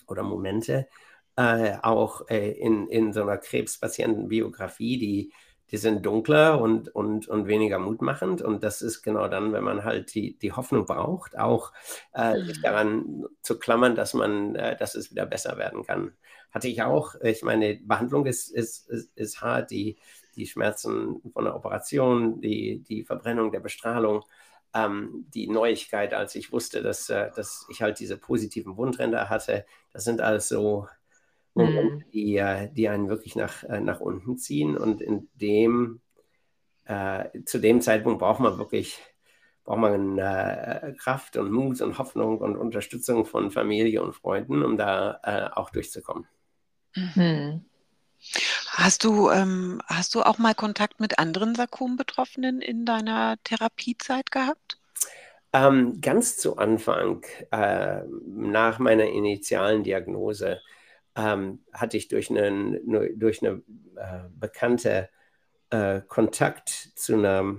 oder 0.06 0.22
Momente, 0.22 0.88
äh, 1.36 1.76
auch 1.82 2.28
äh, 2.28 2.52
in, 2.52 2.88
in 2.88 3.12
so 3.12 3.22
einer 3.22 3.38
Krebspatientenbiografie, 3.38 4.98
die, 4.98 5.32
die 5.70 5.76
sind 5.76 6.04
dunkler 6.04 6.60
und, 6.60 6.94
und, 6.94 7.28
und 7.28 7.46
weniger 7.46 7.78
mutmachend. 7.78 8.42
Und 8.42 8.62
das 8.64 8.82
ist 8.82 9.02
genau 9.02 9.28
dann, 9.28 9.52
wenn 9.52 9.64
man 9.64 9.84
halt 9.84 10.14
die, 10.14 10.36
die 10.38 10.52
Hoffnung 10.52 10.84
braucht, 10.84 11.38
auch 11.38 11.72
äh, 12.12 12.40
sich 12.40 12.60
daran 12.60 13.24
zu 13.42 13.58
klammern, 13.58 13.94
dass 13.94 14.14
man, 14.14 14.54
äh, 14.56 14.76
dass 14.76 14.94
es 14.94 15.10
wieder 15.10 15.26
besser 15.26 15.56
werden 15.58 15.84
kann. 15.84 16.12
Hatte 16.50 16.68
ich 16.68 16.82
auch. 16.82 17.14
Ich 17.22 17.42
meine, 17.42 17.76
Behandlung 17.76 18.26
ist, 18.26 18.48
ist, 18.50 18.88
ist, 18.90 19.16
ist 19.16 19.40
hart, 19.40 19.70
die, 19.70 19.96
die 20.34 20.46
Schmerzen 20.46 21.20
von 21.32 21.44
der 21.44 21.54
Operation, 21.54 22.40
die, 22.40 22.82
die 22.82 23.04
Verbrennung 23.04 23.52
der 23.52 23.60
Bestrahlung. 23.60 24.24
Ähm, 24.74 25.26
die 25.34 25.48
Neuigkeit, 25.48 26.14
als 26.14 26.34
ich 26.34 26.52
wusste, 26.52 26.82
dass, 26.82 27.08
äh, 27.10 27.30
dass 27.34 27.66
ich 27.70 27.82
halt 27.82 28.00
diese 28.00 28.16
positiven 28.16 28.76
Wundränder 28.76 29.28
hatte, 29.28 29.64
das 29.92 30.04
sind 30.04 30.20
alles 30.20 30.48
so 30.48 30.86
Momente, 31.54 32.04
die, 32.12 32.36
äh, 32.36 32.68
die 32.72 32.88
einen 32.88 33.08
wirklich 33.08 33.36
nach, 33.36 33.64
äh, 33.64 33.80
nach 33.80 34.00
unten 34.00 34.38
ziehen. 34.38 34.76
Und 34.76 35.00
in 35.00 35.28
dem, 35.34 36.00
äh, 36.84 37.24
zu 37.44 37.58
dem 37.58 37.80
Zeitpunkt 37.80 38.20
braucht 38.20 38.40
man 38.40 38.58
wirklich 38.58 38.98
braucht 39.64 39.78
man 39.78 40.18
äh, 40.18 40.94
Kraft 40.98 41.36
und 41.36 41.52
Mut 41.52 41.80
und 41.80 41.98
Hoffnung 41.98 42.38
und 42.38 42.56
Unterstützung 42.56 43.24
von 43.24 43.50
Familie 43.50 44.02
und 44.02 44.14
Freunden, 44.14 44.64
um 44.64 44.76
da 44.76 45.20
äh, 45.22 45.56
auch 45.56 45.70
durchzukommen. 45.70 46.26
Mhm. 46.96 47.64
Hast 48.68 49.04
du, 49.04 49.30
ähm, 49.30 49.80
hast 49.86 50.14
du 50.14 50.22
auch 50.22 50.38
mal 50.38 50.54
Kontakt 50.54 51.00
mit 51.00 51.18
anderen 51.18 51.54
Sarkom-Betroffenen 51.54 52.60
in 52.60 52.84
deiner 52.84 53.36
Therapiezeit 53.44 54.30
gehabt? 54.30 54.78
Ähm, 55.52 56.00
ganz 56.00 56.36
zu 56.36 56.58
Anfang, 56.58 57.24
äh, 57.50 58.02
nach 58.26 58.78
meiner 58.78 59.06
initialen 59.06 59.82
Diagnose, 59.82 60.60
ähm, 61.20 61.64
hatte 61.72 61.96
ich 61.96 62.09
durch, 62.09 62.30
einen, 62.30 62.80
durch 63.18 63.42
eine 63.42 63.62
äh, 63.96 64.28
bekannte 64.35 65.09
äh, 65.70 66.00
Kontakt 66.09 66.68
zu 66.68 67.14
einer 67.14 67.56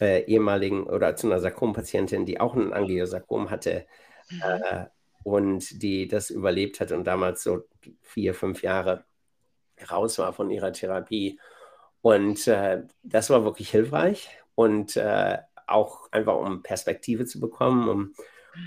äh, 0.00 0.24
ehemaligen 0.24 0.84
oder 0.84 1.16
zu 1.16 1.26
einer 1.26 1.40
Sarkompatientin, 1.40 2.26
die 2.26 2.40
auch 2.40 2.54
ein 2.54 2.72
Angiosarkom 2.72 3.50
hatte 3.50 3.86
mhm. 4.30 4.42
Äh, 4.42 4.86
und 5.24 5.82
die 5.82 6.08
das 6.08 6.30
überlebt 6.30 6.80
hat 6.80 6.92
und 6.92 7.04
damals 7.04 7.42
so 7.42 7.64
vier, 8.02 8.34
fünf 8.34 8.62
Jahre 8.62 9.04
raus 9.90 10.18
war 10.18 10.32
von 10.32 10.50
ihrer 10.50 10.72
Therapie. 10.72 11.40
Und 12.00 12.46
äh, 12.46 12.82
das 13.02 13.30
war 13.30 13.44
wirklich 13.44 13.70
hilfreich 13.70 14.28
und 14.54 14.96
äh, 14.96 15.38
auch 15.66 16.10
einfach 16.12 16.36
um 16.36 16.62
Perspektive 16.62 17.26
zu 17.26 17.40
bekommen, 17.40 17.88
um, 17.88 18.14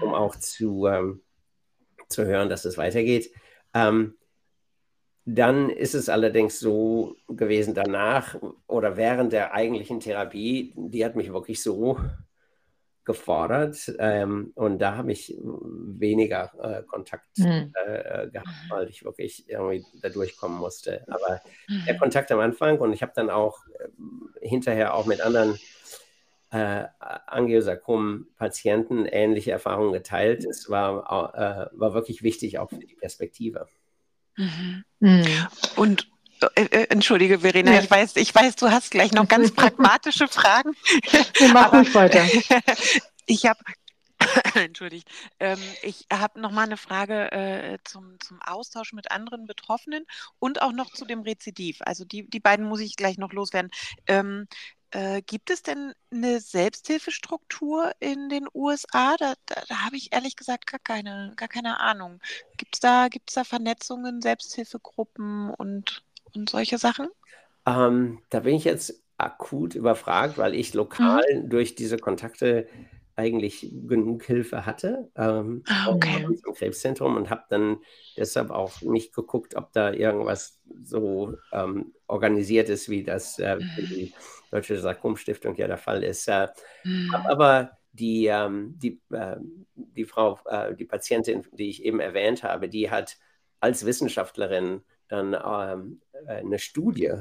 um 0.01 0.09
mhm. 0.09 0.13
auch 0.13 0.35
zu, 0.35 0.87
ähm, 0.87 1.21
zu 2.09 2.25
hören, 2.25 2.49
dass 2.49 2.65
es 2.65 2.77
weitergeht. 2.77 3.31
Ähm, 3.73 4.15
dann 5.25 5.69
ist 5.69 5.93
es 5.93 6.09
allerdings 6.09 6.59
so 6.59 7.15
gewesen 7.27 7.73
danach 7.73 8.35
oder 8.67 8.97
während 8.97 9.33
der 9.33 9.53
eigentlichen 9.53 9.99
Therapie, 9.99 10.73
die 10.75 11.05
hat 11.05 11.15
mich 11.15 11.31
wirklich 11.31 11.61
so 11.61 11.99
gefordert 13.03 13.91
ähm, 13.99 14.51
und 14.55 14.79
da 14.79 14.95
habe 14.95 15.11
ich 15.11 15.35
weniger 15.41 16.51
äh, 16.61 16.83
Kontakt 16.83 17.37
mhm. 17.37 17.73
äh, 17.85 18.29
gehabt, 18.29 18.49
weil 18.69 18.89
ich 18.89 19.03
wirklich 19.03 19.49
irgendwie 19.49 19.83
da 20.01 20.09
durchkommen 20.09 20.59
musste. 20.59 21.03
Aber 21.07 21.41
mhm. 21.67 21.83
der 21.87 21.97
Kontakt 21.97 22.31
am 22.31 22.39
Anfang 22.39 22.79
und 22.79 22.93
ich 22.93 23.01
habe 23.01 23.13
dann 23.15 23.29
auch 23.29 23.59
äh, 23.79 24.47
hinterher 24.47 24.93
auch 24.93 25.07
mit 25.07 25.21
anderen 25.21 25.57
äh, 26.51 26.85
Angiosarkom-Patienten 26.99 29.05
ähnliche 29.05 29.51
Erfahrungen 29.51 29.93
geteilt. 29.93 30.45
Es 30.45 30.69
war, 30.69 31.33
äh, 31.33 31.77
war 31.77 31.93
wirklich 31.93 32.23
wichtig 32.23 32.59
auch 32.59 32.69
für 32.69 32.79
die 32.79 32.95
Perspektive. 32.95 33.67
Mhm. 34.41 34.83
Mhm. 34.99 35.47
Und 35.75 36.07
äh, 36.55 36.63
äh, 36.63 36.87
entschuldige, 36.89 37.39
Verena, 37.39 37.73
ja. 37.73 37.81
ich 37.81 37.91
weiß, 37.91 38.15
ich 38.15 38.33
weiß, 38.33 38.55
du 38.55 38.71
hast 38.71 38.91
gleich 38.91 39.11
noch 39.11 39.27
ganz 39.27 39.51
pragmatische 39.55 40.27
Fragen. 40.27 40.71
Wir 41.37 41.49
machen 41.49 41.79
ruhig 41.79 41.93
weiter. 41.93 42.25
ich 43.25 43.45
habe 43.45 43.59
Entschuldigt. 44.55 45.09
Ähm, 45.39 45.59
ich 45.81 46.05
habe 46.11 46.39
noch 46.39 46.51
mal 46.51 46.63
eine 46.63 46.77
Frage 46.77 47.31
äh, 47.31 47.77
zum, 47.83 48.19
zum 48.19 48.41
Austausch 48.41 48.93
mit 48.93 49.11
anderen 49.11 49.45
Betroffenen 49.45 50.05
und 50.39 50.61
auch 50.61 50.71
noch 50.71 50.91
zu 50.91 51.05
dem 51.05 51.21
Rezidiv. 51.21 51.77
Also 51.81 52.05
die, 52.05 52.29
die 52.29 52.39
beiden 52.39 52.65
muss 52.65 52.81
ich 52.81 52.95
gleich 52.95 53.17
noch 53.17 53.33
loswerden. 53.33 53.71
Ähm, 54.07 54.47
äh, 54.91 55.21
gibt 55.21 55.49
es 55.49 55.63
denn 55.63 55.93
eine 56.11 56.39
Selbsthilfestruktur 56.39 57.91
in 57.99 58.29
den 58.29 58.47
USA? 58.53 59.15
Da, 59.17 59.33
da, 59.45 59.61
da 59.67 59.85
habe 59.85 59.95
ich 59.95 60.13
ehrlich 60.13 60.35
gesagt 60.35 60.67
gar 60.67 60.79
keine, 60.79 61.33
gar 61.35 61.47
keine 61.47 61.79
Ahnung. 61.79 62.19
Gibt 62.57 62.75
es 62.75 62.79
da, 62.81 63.07
gibt's 63.07 63.33
da 63.33 63.43
Vernetzungen, 63.43 64.21
Selbsthilfegruppen 64.21 65.49
und, 65.51 66.03
und 66.33 66.49
solche 66.49 66.77
Sachen? 66.77 67.07
Ähm, 67.65 68.21
da 68.29 68.41
bin 68.41 68.55
ich 68.55 68.65
jetzt 68.65 69.01
akut 69.17 69.75
überfragt, 69.75 70.37
weil 70.37 70.55
ich 70.55 70.73
lokal 70.73 71.23
mhm. 71.33 71.49
durch 71.49 71.75
diese 71.75 71.97
Kontakte 71.97 72.67
eigentlich 73.15 73.69
genug 73.87 74.23
Hilfe 74.23 74.65
hatte 74.65 75.09
ähm, 75.15 75.63
ah, 75.67 75.89
okay. 75.89 76.23
im 76.23 76.53
Krebszentrum 76.53 77.15
und 77.15 77.29
habe 77.29 77.43
dann 77.49 77.77
deshalb 78.17 78.51
auch 78.51 78.81
nicht 78.81 79.13
geguckt, 79.13 79.55
ob 79.55 79.71
da 79.73 79.91
irgendwas 79.91 80.59
so 80.83 81.35
ähm, 81.51 81.93
organisiert 82.07 82.69
ist, 82.69 82.89
wie 82.89 83.03
das 83.03 83.37
äh, 83.39 83.59
für 83.59 83.81
die 83.81 84.05
mhm. 84.05 84.13
Deutsche 84.51 84.79
Sarkom-Stiftung 84.79 85.55
ja 85.55 85.67
der 85.67 85.77
Fall 85.77 86.03
ist. 86.03 86.27
Äh, 86.27 86.47
mhm. 86.83 87.13
Aber 87.13 87.77
die, 87.93 88.27
ähm, 88.27 88.75
die, 88.77 89.01
äh, 89.11 89.35
die 89.75 90.05
Frau, 90.05 90.39
äh, 90.45 90.75
die 90.75 90.85
Patientin, 90.85 91.45
die 91.51 91.69
ich 91.69 91.83
eben 91.83 91.99
erwähnt 91.99 92.43
habe, 92.43 92.69
die 92.69 92.89
hat 92.89 93.17
als 93.59 93.85
Wissenschaftlerin 93.85 94.81
dann 95.07 95.33
ähm, 95.33 96.01
eine 96.25 96.57
Studie 96.57 97.13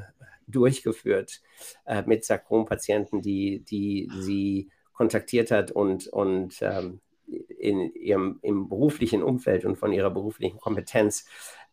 durchgeführt 0.47 1.41
äh, 1.85 2.03
mit 2.05 2.25
Sarkom-Patienten, 2.25 3.21
die, 3.21 3.63
die 3.63 4.09
sie 4.19 4.69
kontaktiert 5.01 5.49
hat 5.49 5.71
und, 5.71 6.05
und 6.09 6.61
ähm, 6.61 6.99
in 7.57 7.91
ihrem 7.95 8.37
im 8.43 8.69
beruflichen 8.69 9.23
Umfeld 9.23 9.65
und 9.65 9.77
von 9.77 9.91
ihrer 9.93 10.11
beruflichen 10.11 10.59
Kompetenz 10.59 11.25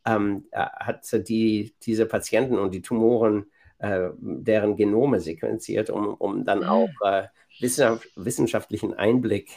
ähm, 0.06 0.46
äh, 0.50 0.60
hat 0.60 1.04
sie 1.04 1.22
die, 1.22 1.74
diese 1.82 2.06
Patienten 2.06 2.58
und 2.58 2.72
die 2.72 2.80
Tumoren, 2.80 3.50
äh, 3.80 4.08
deren 4.16 4.76
Genome 4.76 5.20
sequenziert, 5.20 5.90
um, 5.90 6.14
um 6.14 6.46
dann 6.46 6.60
mhm. 6.60 6.68
auch 6.70 6.88
äh, 7.04 7.24
wissenschaftlichen 7.60 8.94
Einblick 8.94 9.50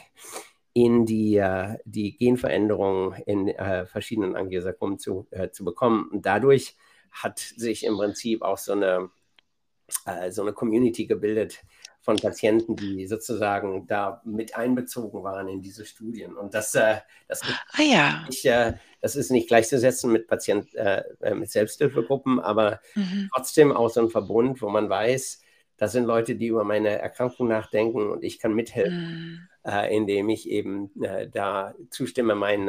in 0.74 1.06
die, 1.06 1.36
äh, 1.36 1.78
die 1.86 2.14
Genveränderungen 2.18 3.22
in 3.24 3.48
äh, 3.48 3.86
verschiedenen 3.86 4.36
Angiosarkomen 4.36 4.98
zu, 4.98 5.26
äh, 5.30 5.48
zu 5.48 5.64
bekommen. 5.64 6.10
Und 6.12 6.26
dadurch 6.26 6.76
hat 7.10 7.38
sich 7.38 7.86
im 7.86 7.96
Prinzip 7.96 8.42
auch 8.42 8.58
so 8.58 8.72
eine, 8.72 9.08
so 10.30 10.42
eine 10.42 10.52
Community 10.52 11.06
gebildet, 11.06 11.62
von 12.02 12.16
Patienten, 12.16 12.74
die 12.74 13.06
sozusagen 13.06 13.86
da 13.86 14.20
mit 14.24 14.56
einbezogen 14.56 15.22
waren 15.22 15.46
in 15.48 15.62
diese 15.62 15.86
Studien. 15.86 16.36
Und 16.36 16.52
das, 16.52 16.74
äh, 16.74 16.96
das, 17.28 17.42
ah, 17.42 17.82
ja. 17.82 18.24
nicht, 18.26 18.44
äh, 18.44 18.74
das 19.00 19.14
ist 19.14 19.30
nicht 19.30 19.46
gleichzusetzen 19.46 20.10
mit 20.10 20.26
Patient, 20.26 20.74
äh, 20.74 21.04
äh, 21.20 21.34
mit 21.34 21.50
Selbsthilfegruppen, 21.50 22.40
aber 22.40 22.80
mhm. 22.96 23.30
trotzdem 23.32 23.72
auch 23.72 23.88
so 23.88 24.00
ein 24.00 24.10
Verbund, 24.10 24.60
wo 24.62 24.68
man 24.68 24.90
weiß, 24.90 25.42
das 25.76 25.92
sind 25.92 26.04
Leute, 26.04 26.34
die 26.34 26.48
über 26.48 26.64
meine 26.64 26.98
Erkrankung 26.98 27.46
nachdenken 27.46 28.10
und 28.10 28.24
ich 28.24 28.40
kann 28.40 28.52
mithelfen, 28.52 29.48
mhm. 29.64 29.70
äh, 29.70 29.96
indem 29.96 30.28
ich 30.28 30.48
eben 30.50 30.90
äh, 31.02 31.28
da 31.28 31.74
zustimme, 31.90 32.34
mein, 32.34 32.68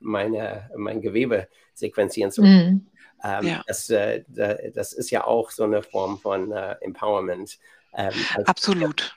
meine, 0.00 0.70
mein 0.76 1.00
Gewebe 1.00 1.48
sequenzieren 1.72 2.30
zu 2.30 2.42
können. 2.42 2.66
Mhm. 2.66 2.86
Ähm, 3.26 3.46
ja. 3.46 3.62
das, 3.66 3.86
das 3.86 4.92
ist 4.92 5.10
ja 5.10 5.26
auch 5.26 5.50
so 5.50 5.64
eine 5.64 5.82
Form 5.82 6.18
von 6.18 6.52
Empowerment. 6.52 7.58
Ähm, 7.94 8.12
Absolut. 8.44 9.16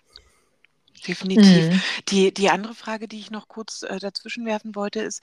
Definitiv. 1.08 1.70
Mhm. 1.70 1.82
Die, 2.10 2.34
die 2.34 2.50
andere 2.50 2.74
Frage, 2.74 3.08
die 3.08 3.20
ich 3.20 3.32
noch 3.32 3.48
kurz 3.48 3.84
äh, 3.84 4.00
dazwischen 4.00 4.46
werfen 4.46 4.76
wollte, 4.76 5.00
ist, 5.00 5.22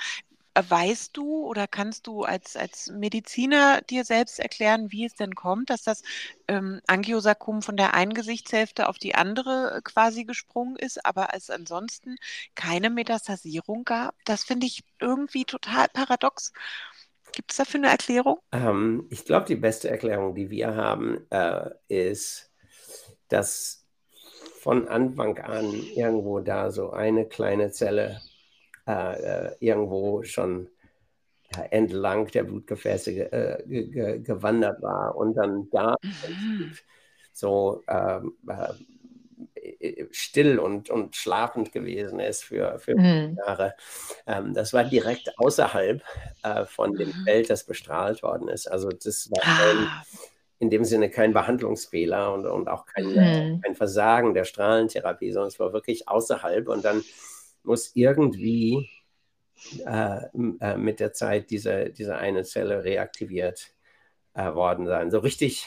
weißt 0.55 1.17
du 1.17 1.45
oder 1.47 1.67
kannst 1.67 2.07
du 2.07 2.23
als, 2.23 2.57
als 2.57 2.89
Mediziner 2.89 3.81
dir 3.83 4.05
selbst 4.05 4.39
erklären, 4.39 4.93
wie 4.93 5.05
es 5.05 5.15
denn 5.15 5.35
kommt, 5.35 5.69
dass 5.71 5.83
das 5.83 6.03
ähm, 6.47 6.81
Angiosarkom 6.87 7.61
von 7.61 7.77
der 7.77 7.95
einen 7.95 8.15
Gesichtshälfte 8.15 8.89
auf 8.89 8.99
die 8.99 9.15
andere 9.17 9.81
quasi 9.83 10.25
gesprungen 10.25 10.77
ist, 10.77 11.05
aber 11.05 11.29
es 11.35 11.51
ansonsten 11.51 12.17
keine 12.55 12.91
Metastasierung 12.91 13.85
gab? 13.85 14.15
Das 14.25 14.45
finde 14.45 14.67
ich 14.67 14.85
irgendwie 15.01 15.45
total 15.45 15.89
paradox. 15.93 16.53
Gibt 17.33 17.51
es 17.51 17.57
dafür 17.57 17.81
eine 17.81 17.89
Erklärung? 17.91 18.39
Ähm, 18.53 19.07
ich 19.11 19.25
glaube, 19.25 19.47
die 19.47 19.57
beste 19.57 19.91
Erklärung, 19.91 20.37
die 20.37 20.51
wir 20.51 20.77
haben, 20.77 21.27
äh, 21.31 21.71
ist, 21.89 22.53
dass 23.35 23.85
von 24.61 24.87
Anfang 24.87 25.39
an 25.39 25.73
irgendwo 25.73 26.39
da 26.39 26.71
so 26.71 26.93
eine 26.93 27.27
kleine 27.27 27.73
Zelle 27.73 28.21
äh, 28.87 28.93
äh 28.93 29.57
irgendwo 29.59 30.23
schon 30.23 30.69
äh, 31.57 31.69
entlang 31.71 32.29
der 32.29 32.45
Blutgefäße 32.45 33.11
äh, 33.11 34.19
gewandert 34.21 34.81
war 34.83 35.17
und 35.17 35.35
dann 35.35 35.69
da 35.71 35.97
mhm. 36.03 36.73
so 37.33 37.83
ähm, 37.89 38.35
äh, 39.55 40.05
still 40.13 40.61
und, 40.61 40.89
und 40.91 41.17
schlafend 41.17 41.73
gewesen 41.73 42.21
ist 42.21 42.45
für, 42.45 42.79
für 42.79 42.97
mhm. 42.97 43.37
Jahre. 43.45 43.75
Ähm, 44.29 44.55
das 44.55 44.73
war 44.73 44.85
direkt 44.85 45.37
außerhalb 45.39 46.03
äh, 46.45 46.65
von 46.67 46.95
dem 46.95 47.09
mhm. 47.09 47.25
Feld, 47.25 47.51
das 47.51 47.65
bestrahlt 47.65 48.23
worden 48.23 48.47
ist. 48.47 48.71
Also 48.71 48.91
das 48.91 49.29
war 49.31 49.43
ein, 49.43 49.87
ah 49.89 50.03
in 50.65 50.71
dem 50.71 50.85
Sinne 50.85 51.11
kein 51.11 51.35
Behandlungsfehler 51.35 52.33
und, 52.33 52.47
und 52.47 52.69
auch 52.69 52.87
kein, 52.87 53.07
mhm. 53.07 53.61
kein 53.61 53.75
Versagen 53.75 54.33
der 54.33 54.45
Strahlentherapie, 54.45 55.31
sondern 55.31 55.49
es 55.49 55.61
war 55.61 55.75
wirklich 55.75 56.09
außerhalb 56.09 56.69
und 56.69 56.85
dann 56.85 57.05
muss 57.63 57.93
irgendwie 57.95 58.89
äh, 59.87 60.21
äh, 60.61 60.77
mit 60.77 61.01
der 61.01 61.13
Zeit 61.13 61.51
diese, 61.51 61.91
diese 61.91 62.17
eine 62.17 62.45
Zelle 62.45 62.83
reaktiviert 62.83 63.75
äh, 64.33 64.55
worden 64.55 64.87
sein. 64.87 65.11
So 65.11 65.19
richtig 65.19 65.67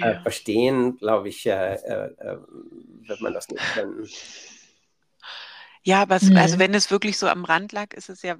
äh, 0.00 0.14
verstehen, 0.22 0.96
glaube 0.96 1.28
ich, 1.28 1.44
äh, 1.44 1.74
äh, 1.74 2.38
wird 3.06 3.20
man 3.20 3.34
das 3.34 3.48
nicht 3.48 3.62
können. 3.74 4.08
Ja, 5.82 6.00
aber 6.00 6.16
es, 6.16 6.22
also 6.22 6.32
mhm. 6.32 6.38
also 6.38 6.58
wenn 6.58 6.74
es 6.74 6.90
wirklich 6.90 7.18
so 7.18 7.28
am 7.28 7.44
Rand 7.44 7.72
lag, 7.72 7.92
ist 7.92 8.08
es 8.08 8.22
ja 8.22 8.36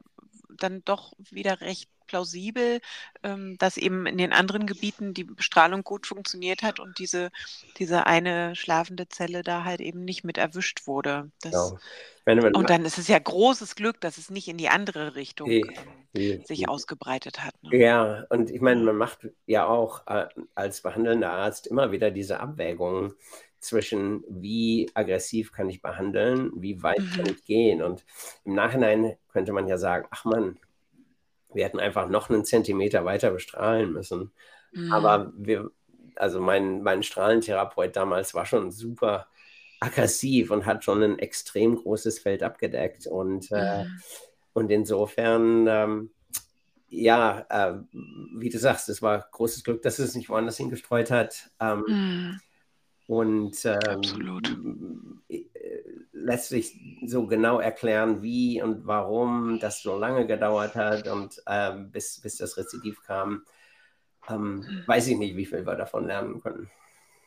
dann 0.56 0.82
doch 0.86 1.12
wieder 1.30 1.60
recht 1.60 1.90
plausibel, 2.06 2.80
ähm, 3.22 3.56
dass 3.58 3.76
eben 3.76 4.06
in 4.06 4.18
den 4.18 4.32
anderen 4.32 4.66
Gebieten 4.66 5.14
die 5.14 5.24
Bestrahlung 5.24 5.82
gut 5.82 6.06
funktioniert 6.06 6.62
hat 6.62 6.80
und 6.80 6.98
diese, 6.98 7.30
diese 7.78 8.06
eine 8.06 8.54
schlafende 8.56 9.08
Zelle 9.08 9.42
da 9.42 9.64
halt 9.64 9.80
eben 9.80 10.04
nicht 10.04 10.24
mit 10.24 10.38
erwischt 10.38 10.86
wurde. 10.86 11.30
Das, 11.42 11.74
genau. 12.24 12.58
und 12.58 12.70
dann 12.70 12.84
ist 12.84 12.98
es 12.98 13.08
ja 13.08 13.18
großes 13.18 13.74
Glück, 13.74 14.00
dass 14.00 14.18
es 14.18 14.30
nicht 14.30 14.48
in 14.48 14.56
die 14.56 14.68
andere 14.68 15.14
Richtung 15.14 15.48
die, 15.48 15.64
die, 16.14 16.42
sich 16.44 16.60
die, 16.60 16.68
ausgebreitet 16.68 17.42
hat. 17.44 17.54
Ne? 17.62 17.76
Ja, 17.76 18.24
und 18.30 18.50
ich 18.50 18.60
meine, 18.60 18.82
man 18.82 18.96
macht 18.96 19.28
ja 19.46 19.66
auch 19.66 20.06
äh, 20.06 20.26
als 20.54 20.82
behandelnder 20.82 21.30
Arzt 21.30 21.66
immer 21.66 21.92
wieder 21.92 22.10
diese 22.10 22.40
Abwägungen 22.40 23.14
zwischen 23.64 24.22
wie 24.28 24.90
aggressiv 24.94 25.50
kann 25.52 25.70
ich 25.70 25.82
behandeln, 25.82 26.52
wie 26.54 26.82
weit 26.82 27.00
mhm. 27.00 27.10
kann 27.10 27.26
ich 27.26 27.44
gehen. 27.44 27.82
Und 27.82 28.04
im 28.44 28.54
Nachhinein 28.54 29.16
könnte 29.32 29.52
man 29.52 29.66
ja 29.66 29.78
sagen, 29.78 30.06
ach 30.10 30.24
man, 30.24 30.58
wir 31.54 31.64
hätten 31.64 31.80
einfach 31.80 32.08
noch 32.08 32.30
einen 32.30 32.44
Zentimeter 32.44 33.04
weiter 33.04 33.30
bestrahlen 33.30 33.92
müssen. 33.92 34.32
Mhm. 34.72 34.92
Aber 34.92 35.32
wir, 35.36 35.70
also 36.16 36.40
mein, 36.40 36.82
mein 36.82 37.02
Strahlentherapeut 37.02 37.96
damals 37.96 38.34
war 38.34 38.46
schon 38.46 38.70
super 38.70 39.28
aggressiv 39.80 40.50
und 40.50 40.66
hat 40.66 40.84
schon 40.84 41.02
ein 41.02 41.18
extrem 41.18 41.76
großes 41.76 42.18
Feld 42.18 42.42
abgedeckt. 42.42 43.06
Und, 43.06 43.50
äh, 43.52 43.84
mhm. 43.84 44.00
und 44.52 44.70
insofern, 44.70 45.66
ähm, 45.68 46.10
ja, 46.88 47.46
äh, 47.48 47.74
wie 48.36 48.50
du 48.50 48.58
sagst, 48.58 48.88
es 48.88 49.02
war 49.02 49.26
großes 49.30 49.64
Glück, 49.64 49.82
dass 49.82 49.98
es 49.98 50.14
nicht 50.14 50.28
woanders 50.28 50.56
hingestreut 50.56 51.10
hat. 51.10 51.50
Ähm, 51.60 51.84
mhm. 51.86 52.40
Und 53.06 53.64
ähm, 53.64 55.13
letztlich 56.24 56.78
so 57.06 57.26
genau 57.26 57.60
erklären, 57.60 58.22
wie 58.22 58.62
und 58.62 58.86
warum 58.86 59.58
das 59.60 59.82
so 59.82 59.96
lange 59.98 60.26
gedauert 60.26 60.74
hat 60.74 61.06
und 61.08 61.42
ähm, 61.46 61.90
bis, 61.90 62.20
bis 62.20 62.38
das 62.38 62.56
Rezidiv 62.56 63.02
kam, 63.04 63.44
ähm, 64.28 64.64
weiß 64.86 65.08
ich 65.08 65.18
nicht, 65.18 65.36
wie 65.36 65.46
viel 65.46 65.66
wir 65.66 65.76
davon 65.76 66.06
lernen 66.06 66.40
können. 66.40 66.70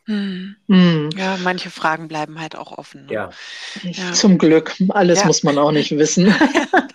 Mhm. 0.08 0.56
Mhm. 0.68 1.10
Ja, 1.18 1.36
manche 1.42 1.68
Fragen 1.68 2.08
bleiben 2.08 2.40
halt 2.40 2.56
auch 2.56 2.72
offen. 2.72 3.04
Ne? 3.06 3.12
Ja. 3.12 3.30
ja. 3.82 4.12
Zum 4.12 4.38
Glück. 4.38 4.74
Alles 4.88 5.20
ja. 5.20 5.26
muss 5.26 5.42
man 5.42 5.58
auch 5.58 5.70
nicht 5.70 5.96
wissen. 5.96 6.34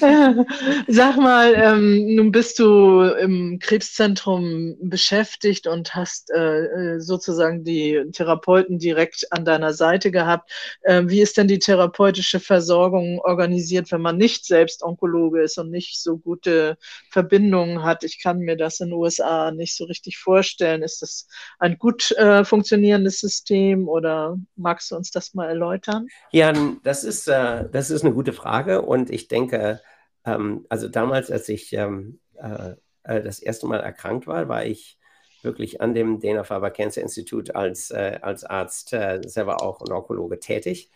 Sag 0.88 1.16
mal, 1.16 1.54
ähm, 1.54 2.14
nun 2.14 2.30
bist 2.32 2.58
du 2.58 3.02
im 3.02 3.58
Krebszentrum 3.58 4.76
beschäftigt 4.82 5.66
und 5.66 5.94
hast 5.94 6.30
äh, 6.30 6.64
äh, 6.64 7.00
sozusagen 7.00 7.64
die 7.64 8.02
Therapeuten 8.12 8.78
direkt 8.78 9.26
an 9.30 9.44
deiner 9.44 9.72
Seite 9.72 10.10
gehabt. 10.10 10.50
Äh, 10.82 11.04
wie 11.06 11.20
ist 11.20 11.36
denn 11.36 11.48
die 11.48 11.58
therapeutische 11.58 12.40
Versorgung 12.40 13.20
organisiert, 13.20 13.90
wenn 13.92 14.02
man 14.02 14.16
nicht 14.16 14.44
selbst 14.44 14.82
Onkologe 14.82 15.42
ist 15.42 15.58
und 15.58 15.70
nicht 15.70 16.00
so 16.00 16.18
gute 16.18 16.76
Verbindungen 17.10 17.82
hat? 17.82 18.04
Ich 18.04 18.22
kann 18.22 18.40
mir 18.40 18.56
das 18.56 18.80
in 18.80 18.88
den 18.88 18.98
USA 18.98 19.50
nicht 19.50 19.76
so 19.76 19.84
richtig 19.84 20.18
vorstellen. 20.18 20.82
Ist 20.82 21.02
das 21.02 21.26
ein 21.58 21.78
gut 21.78 22.09
äh, 22.12 22.44
funktionierendes 22.44 23.20
System 23.20 23.88
oder 23.88 24.38
magst 24.56 24.90
du 24.90 24.96
uns 24.96 25.10
das 25.10 25.34
mal 25.34 25.48
erläutern? 25.48 26.06
Ja, 26.32 26.52
das 26.82 27.04
ist, 27.04 27.28
äh, 27.28 27.68
das 27.70 27.90
ist 27.90 28.04
eine 28.04 28.14
gute 28.14 28.32
Frage 28.32 28.82
und 28.82 29.10
ich 29.10 29.28
denke, 29.28 29.80
ähm, 30.24 30.66
also 30.68 30.88
damals, 30.88 31.30
als 31.30 31.48
ich 31.48 31.72
ähm, 31.72 32.20
äh, 32.34 32.74
äh 33.04 33.22
das 33.22 33.40
erste 33.40 33.66
Mal 33.66 33.80
erkrankt 33.80 34.26
war, 34.26 34.48
war 34.48 34.64
ich 34.64 34.98
wirklich 35.42 35.80
an 35.80 35.94
dem 35.94 36.20
Dana-Farber 36.20 36.70
Cancer 36.70 37.00
Institute 37.00 37.54
als, 37.54 37.90
äh, 37.90 38.18
als 38.20 38.44
Arzt 38.44 38.90
selber 38.90 39.62
auch 39.62 39.80
und 39.80 39.90
Onkologe 39.90 40.38
tätig 40.38 40.90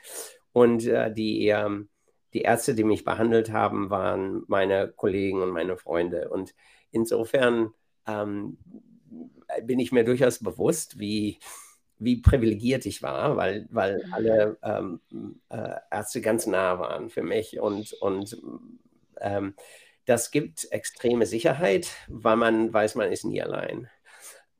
und 0.52 0.82
die 0.82 1.48
ähm, 1.48 1.88
die 2.34 2.42
Ärzte, 2.42 2.74
die 2.74 2.84
mich 2.84 3.04
behandelt 3.04 3.52
haben, 3.52 3.90
waren 3.90 4.42
meine 4.48 4.88
Kollegen 4.88 5.40
und 5.40 5.50
meine 5.50 5.76
Freunde. 5.76 6.28
Und 6.28 6.54
insofern 6.90 7.72
ähm, 8.06 8.58
bin 9.62 9.78
ich 9.78 9.92
mir 9.92 10.04
durchaus 10.04 10.38
bewusst, 10.38 10.98
wie, 10.98 11.38
wie 11.98 12.16
privilegiert 12.16 12.86
ich 12.86 13.02
war, 13.02 13.36
weil, 13.36 13.66
weil 13.70 14.04
mhm. 14.04 14.12
alle 14.12 14.56
ähm, 14.62 15.00
äh, 15.48 15.76
Ärzte 15.90 16.20
ganz 16.20 16.46
nah 16.46 16.78
waren 16.78 17.10
für 17.10 17.22
mich. 17.22 17.60
Und, 17.60 17.92
und 17.94 18.36
ähm, 19.20 19.54
das 20.06 20.30
gibt 20.30 20.70
extreme 20.70 21.26
Sicherheit, 21.26 21.88
weil 22.08 22.36
man 22.36 22.72
weiß, 22.72 22.94
man 22.94 23.10
ist 23.10 23.24
nie 23.24 23.40
allein. 23.42 23.88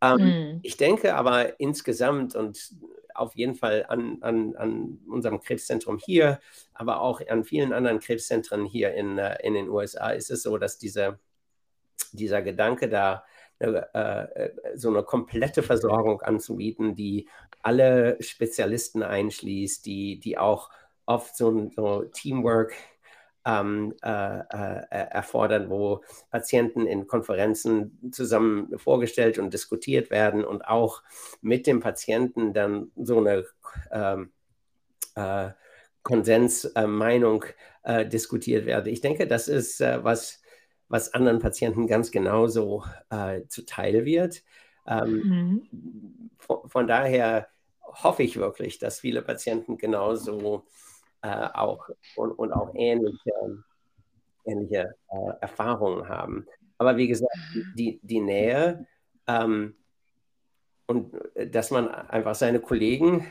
Ähm, 0.00 0.16
mhm. 0.18 0.61
Ich 0.62 0.76
denke 0.76 1.14
aber 1.14 1.61
insgesamt 1.61 2.35
und 2.35 2.74
auf 3.14 3.37
jeden 3.37 3.54
Fall 3.54 3.87
an, 3.88 4.18
an, 4.22 4.57
an 4.57 5.00
unserem 5.09 5.40
Krebszentrum 5.40 5.98
hier, 5.98 6.40
aber 6.72 7.00
auch 7.00 7.20
an 7.28 7.44
vielen 7.44 7.72
anderen 7.72 8.00
Krebszentren 8.00 8.64
hier 8.64 8.92
in, 8.94 9.18
äh, 9.18 9.38
in 9.42 9.54
den 9.54 9.68
USA 9.68 10.11
ist 10.11 10.30
es 10.30 10.42
so, 10.42 10.59
dass 10.59 10.78
diese, 10.78 11.18
dieser 12.12 12.42
Gedanke 12.42 12.88
da, 12.88 13.24
äh, 13.60 13.66
äh, 13.66 14.50
so 14.74 14.88
eine 14.88 15.02
komplette 15.04 15.62
Versorgung 15.62 16.20
anzubieten, 16.22 16.94
die 16.94 17.28
alle 17.62 18.16
Spezialisten 18.20 19.02
einschließt, 19.02 19.86
die, 19.86 20.18
die 20.18 20.38
auch 20.38 20.70
oft 21.06 21.36
so 21.36 21.50
ein 21.50 21.70
so 21.70 22.02
Teamwork 22.12 22.74
ähm, 23.46 23.94
äh, 24.02 24.38
äh, 24.38 24.86
erfordern, 24.90 25.70
wo 25.70 26.02
Patienten 26.30 26.86
in 26.86 27.06
Konferenzen 27.06 28.10
zusammen 28.12 28.76
vorgestellt 28.78 29.38
und 29.38 29.52
diskutiert 29.52 30.10
werden 30.10 30.44
und 30.44 30.66
auch 30.66 31.02
mit 31.40 31.66
dem 31.66 31.80
Patienten 31.80 32.54
dann 32.54 32.90
so 32.96 33.18
eine 33.18 33.44
ähm, 33.92 34.32
äh, 35.14 35.50
Konsensmeinung 36.02 37.44
äh, 37.84 38.04
diskutiert 38.06 38.66
werde. 38.66 38.90
Ich 38.90 39.00
denke, 39.00 39.26
das 39.26 39.48
ist 39.48 39.80
was 39.80 40.42
was 40.88 41.14
anderen 41.14 41.38
Patienten 41.38 41.87
ganz 41.87 42.11
genauso 42.11 42.85
äh, 43.11 43.42
zuteil 43.49 44.05
wird. 44.05 44.42
Ähm, 44.87 45.68
mhm. 45.70 46.31
von, 46.38 46.68
von, 46.68 46.87
daher 46.87 47.49
hoffe 47.81 48.23
ich 48.23 48.37
wirklich, 48.37 48.79
dass 48.79 49.01
viele 49.01 49.23
Patienten 49.23 49.79
genauso 49.79 50.66
äh, 51.23 51.49
auch 51.55 51.88
und, 52.16 52.33
und, 52.33 52.53
auch 52.53 52.75
ähnliche, 52.75 53.33
ähnliche 54.44 54.94
äh, 55.11 55.33
Erfahrungen 55.40 56.09
haben. 56.09 56.47
Aber 56.77 56.97
wie 56.97 57.09
gesagt, 57.09 57.35
mhm. 57.55 57.73
die, 57.77 58.01
die 58.03 58.20
Nähe 58.20 58.87
ähm, 59.27 59.75
und 60.87 61.14
äh, 61.35 61.49
dass 61.49 61.70
man 61.70 61.88
einfach 61.88 62.35
seine 62.35 62.61
Kollegen 62.61 63.27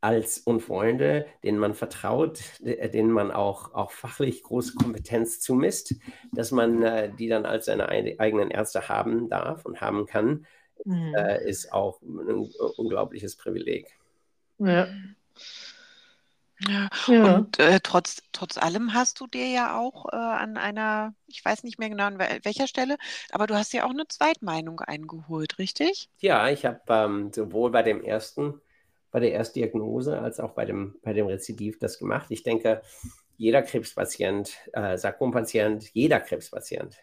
als 0.00 0.38
und 0.38 0.60
Freunde, 0.60 1.26
denen 1.42 1.58
man 1.58 1.74
vertraut, 1.74 2.40
äh, 2.64 2.88
denen 2.88 3.10
man 3.10 3.30
auch, 3.30 3.74
auch 3.74 3.90
fachlich 3.90 4.42
große 4.42 4.74
Kompetenz 4.74 5.40
zumisst, 5.40 5.94
dass 6.32 6.50
man 6.50 6.82
äh, 6.82 7.12
die 7.14 7.28
dann 7.28 7.46
als 7.46 7.66
seine 7.66 7.88
eigenen 7.88 8.50
Ärzte 8.50 8.88
haben 8.88 9.28
darf 9.28 9.64
und 9.64 9.80
haben 9.80 10.06
kann, 10.06 10.46
mhm. 10.84 11.14
äh, 11.14 11.48
ist 11.48 11.72
auch 11.72 12.00
ein 12.02 12.50
unglaubliches 12.76 13.36
Privileg. 13.36 13.98
Ja. 14.58 14.88
Ja, 16.60 16.88
ja. 17.08 17.34
und 17.34 17.58
äh, 17.58 17.80
trotz, 17.82 18.22
trotz 18.32 18.56
allem 18.56 18.94
hast 18.94 19.20
du 19.20 19.26
dir 19.26 19.46
ja 19.46 19.78
auch 19.78 20.06
äh, 20.10 20.16
an 20.16 20.56
einer, 20.56 21.14
ich 21.26 21.44
weiß 21.44 21.64
nicht 21.64 21.78
mehr 21.78 21.90
genau 21.90 22.04
an 22.04 22.18
welcher 22.18 22.66
Stelle, 22.66 22.96
aber 23.30 23.46
du 23.46 23.54
hast 23.54 23.74
ja 23.74 23.84
auch 23.84 23.90
eine 23.90 24.08
Zweitmeinung 24.08 24.80
eingeholt, 24.80 25.58
richtig? 25.58 26.08
Ja, 26.18 26.48
ich 26.48 26.64
habe 26.64 26.80
ähm, 26.88 27.30
sowohl 27.30 27.72
bei 27.72 27.82
dem 27.82 28.02
ersten 28.02 28.62
bei 29.16 29.20
der 29.20 29.32
Erstdiagnose 29.32 30.20
als 30.20 30.40
auch 30.40 30.50
bei 30.50 30.66
dem, 30.66 30.96
bei 31.02 31.14
dem 31.14 31.26
Rezidiv 31.26 31.78
das 31.78 31.98
gemacht. 31.98 32.26
Ich 32.28 32.42
denke, 32.42 32.82
jeder 33.38 33.62
Krebspatient, 33.62 34.54
äh, 34.74 34.98
Sarkompatient, 34.98 35.88
jeder 35.94 36.20
Krebspatient 36.20 36.98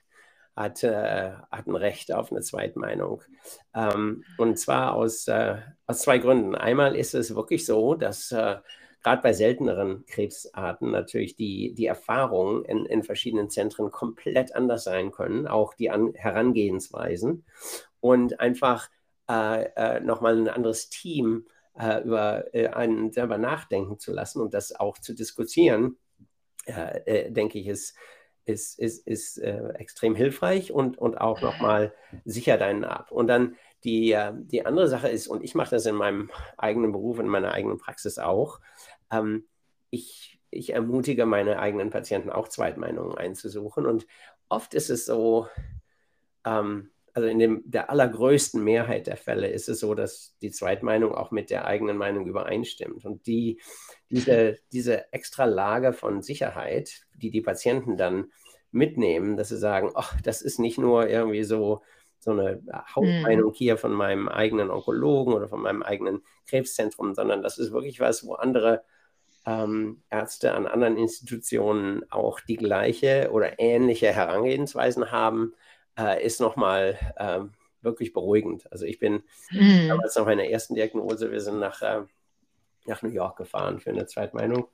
hat, 0.56 0.84
äh, 0.84 1.32
hat 1.50 1.66
ein 1.66 1.76
Recht 1.76 2.14
auf 2.14 2.32
eine 2.32 2.42
Zweitmeinung. 2.42 3.24
Ähm, 3.74 4.24
und 4.38 4.60
zwar 4.60 4.94
aus, 4.94 5.28
äh, 5.28 5.56
aus 5.88 6.02
zwei 6.02 6.20
Gründen. 6.20 6.54
Einmal 6.54 6.96
ist 6.96 7.16
es 7.16 7.34
wirklich 7.34 7.66
so, 7.66 7.96
dass 7.96 8.32
äh, 8.32 8.58
gerade 9.02 9.24
bei 9.24 9.34
selteneren 9.34 10.06
Krebsarten 10.06 10.92
natürlich 10.92 11.36
die, 11.36 11.74
die 11.74 11.88
Erfahrungen 11.88 12.64
in, 12.66 12.86
in 12.86 13.02
verschiedenen 13.02 13.50
Zentren 13.50 13.90
komplett 13.90 14.56
anders 14.56 14.84
sein 14.84 15.12
können, 15.12 15.48
auch 15.48 15.74
die 15.74 15.90
An 15.90 16.14
Herangehensweisen 16.14 17.44
und 18.02 18.40
einfach 18.40 18.92
äh, 19.28 19.64
äh, 19.76 20.00
nochmal 20.00 20.38
ein 20.38 20.48
anderes 20.48 20.90
Team 20.90 21.48
äh, 21.78 22.02
über 22.04 22.54
äh, 22.54 22.68
einen 22.70 23.12
selber 23.12 23.38
nachdenken 23.38 24.00
zu 24.00 24.12
lassen 24.12 24.42
und 24.42 24.54
das 24.54 24.76
auch 24.76 24.98
zu 24.98 25.14
diskutieren, 25.14 25.98
äh, 26.66 27.32
denke 27.32 27.60
ich, 27.60 27.68
ist, 27.68 27.96
ist, 28.46 28.80
ist, 28.80 29.08
ist 29.08 29.38
äh, 29.38 29.70
extrem 29.76 30.16
hilfreich 30.16 30.72
und, 30.72 30.98
und 30.98 31.20
auch 31.20 31.42
nochmal 31.42 31.94
sichert 32.26 32.62
einen 32.62 32.84
ab. 32.84 33.12
Und 33.12 33.28
dann 33.28 33.56
die, 33.84 34.12
äh, 34.12 34.34
die 34.36 34.66
andere 34.66 34.88
Sache 34.88 35.10
ist, 35.10 35.28
und 35.28 35.44
ich 35.44 35.56
mache 35.56 35.72
das 35.72 35.86
in 35.86 35.96
meinem 35.96 36.30
eigenen 36.58 36.92
Beruf, 36.92 37.20
in 37.20 37.28
meiner 37.28 37.52
eigenen 37.52 37.78
Praxis 37.78 38.18
auch, 38.18 38.60
ähm, 39.12 39.46
ich, 39.90 40.40
ich 40.50 40.74
ermutige 40.74 41.26
meine 41.26 41.60
eigenen 41.60 41.90
Patienten 41.90 42.30
auch 42.30 42.48
Zweitmeinungen 42.48 43.18
einzusuchen. 43.18 43.86
Und 43.86 44.08
oft 44.50 44.74
ist 44.74 44.90
es 44.90 45.06
so, 45.06 45.48
ähm, 46.46 46.92
also 47.14 47.28
in 47.28 47.40
dem, 47.40 47.62
der 47.66 47.90
allergrößten 47.90 48.64
Mehrheit 48.64 49.08
der 49.08 49.18
Fälle 49.18 49.48
ist 49.48 49.70
es 49.70 49.80
so, 49.80 49.94
dass 49.94 50.36
die 50.42 50.52
Zweitmeinung 50.52 51.14
auch 51.14 51.32
mit 51.32 51.52
der 51.52 51.66
eigenen 51.66 51.96
Meinung 51.96 52.26
übereinstimmt. 52.26 53.06
Und 53.06 53.28
die, 53.28 53.62
diese, 54.10 54.58
diese 54.72 55.14
extra 55.14 55.46
Lage 55.46 55.94
von 55.94 56.24
Sicherheit, 56.24 57.02
die 57.14 57.30
die 57.30 57.42
Patienten 57.42 57.98
dann 57.98 58.32
mitnehmen, 58.72 59.38
dass 59.38 59.50
sie 59.50 59.58
sagen, 59.58 59.92
ach, 59.94 60.20
das 60.22 60.42
ist 60.42 60.60
nicht 60.60 60.80
nur 60.80 61.08
irgendwie 61.08 61.44
so, 61.44 61.84
so 62.18 62.32
eine 62.32 62.64
Hauptmeinung 62.96 63.52
mhm. 63.52 63.56
hier 63.56 63.78
von 63.78 63.94
meinem 63.94 64.28
eigenen 64.28 64.72
Onkologen 64.72 65.34
oder 65.34 65.48
von 65.48 65.62
meinem 65.62 65.84
eigenen 65.84 66.24
Krebszentrum, 66.48 67.14
sondern 67.14 67.44
das 67.44 67.60
ist 67.60 67.72
wirklich 67.72 68.00
was, 68.00 68.26
wo 68.26 68.34
andere 68.34 68.84
ähm, 69.46 70.02
Ärzte 70.10 70.54
an 70.54 70.66
anderen 70.66 70.98
Institutionen 70.98 72.10
auch 72.10 72.40
die 72.40 72.56
gleiche 72.56 73.30
oder 73.32 73.60
ähnliche 73.60 74.08
Herangehensweisen 74.08 75.12
haben 75.12 75.54
äh, 75.98 76.26
ist 76.26 76.40
nochmal 76.40 76.98
äh, 77.16 77.42
wirklich 77.82 78.14
beruhigend. 78.14 78.72
Also 78.72 78.86
ich 78.86 79.00
bin 79.00 79.24
mhm. 79.52 79.88
damals 79.88 80.16
nach 80.16 80.26
meiner 80.26 80.46
ersten 80.46 80.76
Diagnose, 80.76 81.32
wir 81.32 81.42
sind 81.42 81.60
nach, 81.60 81.82
äh, 81.82 82.02
nach 82.86 83.02
New 83.02 83.10
York 83.10 83.38
gefahren 83.38 83.80
für 83.80 83.90
eine 83.92 84.06
Zweitmeinung. 84.06 84.68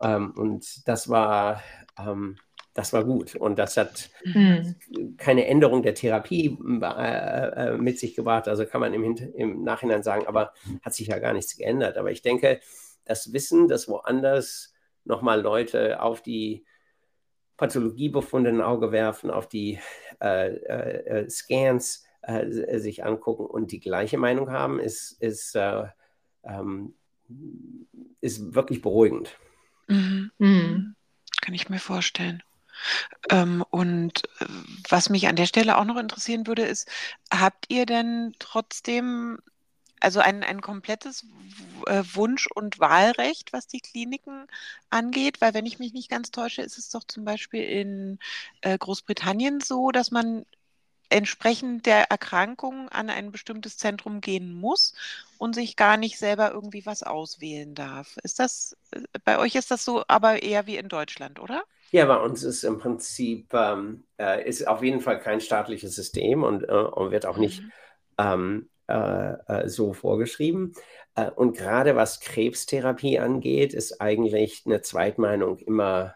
Ähm, 0.00 0.32
und 0.36 0.86
das 0.88 1.08
war, 1.08 1.62
ähm, 1.98 2.36
das 2.74 2.92
war 2.92 3.04
gut. 3.04 3.34
Und 3.36 3.58
das 3.58 3.76
hat 3.76 4.10
mhm. 4.24 4.76
keine 5.16 5.46
Änderung 5.46 5.82
der 5.82 5.94
Therapie 5.94 6.58
äh, 6.82 7.72
äh, 7.72 7.76
mit 7.76 7.98
sich 7.98 8.14
gebracht. 8.14 8.48
Also 8.48 8.66
kann 8.66 8.80
man 8.80 8.94
im, 8.94 9.16
im, 9.16 9.62
Nachhinein 9.62 10.02
sagen, 10.02 10.26
aber 10.26 10.52
hat 10.82 10.94
sich 10.94 11.08
ja 11.08 11.18
gar 11.18 11.32
nichts 11.32 11.56
geändert. 11.56 11.96
Aber 11.96 12.10
ich 12.10 12.22
denke, 12.22 12.60
das 13.04 13.32
Wissen, 13.32 13.68
dass 13.68 13.88
woanders 13.88 14.72
nochmal 15.04 15.40
Leute 15.40 16.00
auf 16.00 16.22
die 16.22 16.64
Pathologiebefunde 17.60 18.48
ein 18.48 18.62
Auge 18.62 18.90
werfen, 18.90 19.30
auf 19.30 19.46
die 19.46 19.78
äh, 20.22 20.48
äh, 20.48 21.24
äh 21.24 21.30
Scans 21.30 22.06
äh, 22.22 22.78
sich 22.78 23.04
angucken 23.04 23.44
und 23.44 23.70
die 23.70 23.80
gleiche 23.80 24.16
Meinung 24.16 24.50
haben, 24.50 24.80
ist, 24.80 25.20
ist, 25.20 25.54
ähm, 26.44 26.94
ist 28.22 28.54
wirklich 28.54 28.80
beruhigend. 28.80 29.36
Mhm. 29.88 30.30
Mhm. 30.38 30.94
Kann 31.42 31.54
ich 31.54 31.68
mir 31.68 31.80
vorstellen. 31.80 32.42
Ähm, 33.28 33.62
und 33.68 34.22
was 34.88 35.10
mich 35.10 35.28
an 35.28 35.36
der 35.36 35.44
Stelle 35.44 35.76
auch 35.76 35.84
noch 35.84 35.98
interessieren 35.98 36.46
würde, 36.46 36.62
ist, 36.62 36.88
habt 37.30 37.66
ihr 37.68 37.84
denn 37.84 38.32
trotzdem 38.38 39.38
also 40.00 40.20
ein, 40.20 40.42
ein 40.42 40.60
komplettes 40.60 41.24
äh, 41.86 42.02
Wunsch- 42.14 42.48
und 42.54 42.80
Wahlrecht, 42.80 43.52
was 43.52 43.66
die 43.66 43.80
Kliniken 43.80 44.46
angeht? 44.90 45.40
Weil 45.40 45.54
wenn 45.54 45.66
ich 45.66 45.78
mich 45.78 45.92
nicht 45.92 46.10
ganz 46.10 46.30
täusche, 46.30 46.62
ist 46.62 46.78
es 46.78 46.90
doch 46.90 47.04
zum 47.04 47.24
Beispiel 47.24 47.62
in 47.62 48.18
äh, 48.62 48.76
Großbritannien 48.76 49.60
so, 49.60 49.90
dass 49.90 50.10
man 50.10 50.44
entsprechend 51.10 51.86
der 51.86 52.10
Erkrankung 52.10 52.88
an 52.88 53.10
ein 53.10 53.32
bestimmtes 53.32 53.76
Zentrum 53.76 54.20
gehen 54.20 54.52
muss 54.52 54.94
und 55.38 55.54
sich 55.54 55.76
gar 55.76 55.96
nicht 55.96 56.18
selber 56.18 56.52
irgendwie 56.52 56.86
was 56.86 57.02
auswählen 57.02 57.74
darf. 57.74 58.16
Ist 58.22 58.38
das, 58.38 58.76
bei 59.24 59.38
euch 59.38 59.56
ist 59.56 59.70
das 59.70 59.84
so, 59.84 60.04
aber 60.06 60.42
eher 60.42 60.66
wie 60.66 60.76
in 60.76 60.88
Deutschland, 60.88 61.40
oder? 61.40 61.64
Ja, 61.90 62.06
bei 62.06 62.16
uns 62.16 62.44
ist 62.44 62.62
im 62.62 62.78
Prinzip, 62.78 63.52
ähm, 63.52 64.04
äh, 64.18 64.48
ist 64.48 64.66
auf 64.66 64.82
jeden 64.82 65.00
Fall 65.00 65.18
kein 65.18 65.40
staatliches 65.40 65.96
System 65.96 66.44
und, 66.44 66.62
äh, 66.62 66.72
und 66.72 67.10
wird 67.10 67.26
auch 67.26 67.36
nicht 67.36 67.62
mhm. 67.62 67.72
ähm, 68.18 68.69
äh, 68.69 68.69
äh 68.69 68.69
so 69.66 69.92
vorgeschrieben. 69.92 70.72
Äh, 71.14 71.30
und 71.30 71.56
gerade 71.56 71.96
was 71.96 72.20
Krebstherapie 72.20 73.18
angeht, 73.18 73.74
ist 73.74 74.00
eigentlich 74.00 74.62
eine 74.66 74.82
Zweitmeinung 74.82 75.58
immer, 75.58 76.14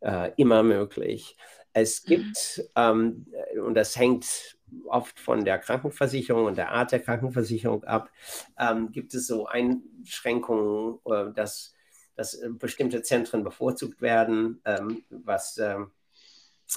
äh, 0.00 0.32
immer 0.36 0.62
möglich. 0.62 1.36
Es 1.72 2.04
mhm. 2.04 2.08
gibt, 2.08 2.70
ähm, 2.76 3.26
und 3.62 3.74
das 3.74 3.96
hängt 3.96 4.58
oft 4.86 5.18
von 5.18 5.44
der 5.44 5.58
Krankenversicherung 5.58 6.44
und 6.44 6.58
der 6.58 6.72
Art 6.72 6.92
der 6.92 7.00
Krankenversicherung 7.00 7.84
ab, 7.84 8.10
ähm, 8.58 8.92
gibt 8.92 9.14
es 9.14 9.26
so 9.26 9.46
Einschränkungen, 9.46 10.98
dass 11.34 11.74
dass 12.18 12.34
äh, 12.34 12.50
bestimmte 12.50 13.02
Zentren 13.02 13.44
bevorzugt 13.44 14.02
werden, 14.02 14.60
ähm, 14.64 15.04
was, 15.08 15.56
ähm, 15.58 15.92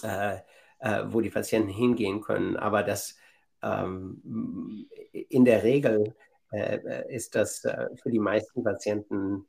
äh, 0.04 0.38
äh, 0.80 1.04
wo 1.08 1.20
die 1.20 1.32
Patienten 1.32 1.70
hingehen 1.70 2.22
können. 2.22 2.56
Aber 2.56 2.84
das 2.84 3.18
ähm, 3.64 4.88
in 5.12 5.46
der 5.46 5.64
Regel 5.64 6.16
äh, 6.52 6.78
äh 6.78 7.16
ist 7.16 7.36
das 7.36 7.64
äh, 7.66 7.88
für 8.02 8.12
die 8.12 8.20
meisten 8.20 8.64
Patienten 8.64 9.46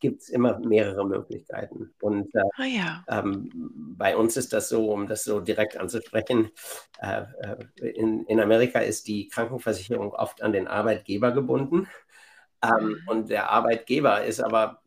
gibt 0.00 0.22
es 0.22 0.28
immer 0.28 0.58
mehrere 0.60 1.04
Möglichkeiten. 1.06 1.92
Und 2.00 2.32
äh, 2.34 2.42
ah, 2.56 2.64
ja. 2.64 3.04
ähm, 3.08 3.50
bei 3.98 4.16
uns 4.16 4.36
ist 4.36 4.52
das 4.52 4.68
so, 4.68 4.92
um 4.92 5.08
das 5.08 5.24
so 5.24 5.40
direkt 5.40 5.76
anzusprechen, 5.76 6.50
äh, 7.00 7.24
in, 7.80 8.24
in 8.26 8.40
Amerika 8.40 8.78
ist 8.78 9.08
die 9.08 9.28
Krankenversicherung 9.28 10.12
oft 10.12 10.42
an 10.42 10.52
den 10.52 10.68
Arbeitgeber 10.68 11.32
gebunden. 11.32 11.88
Ähm, 12.62 12.88
mhm. 12.88 13.08
und 13.08 13.30
der 13.30 13.50
Arbeitgeber 13.50 14.24
ist 14.24 14.40
aber 14.40 14.82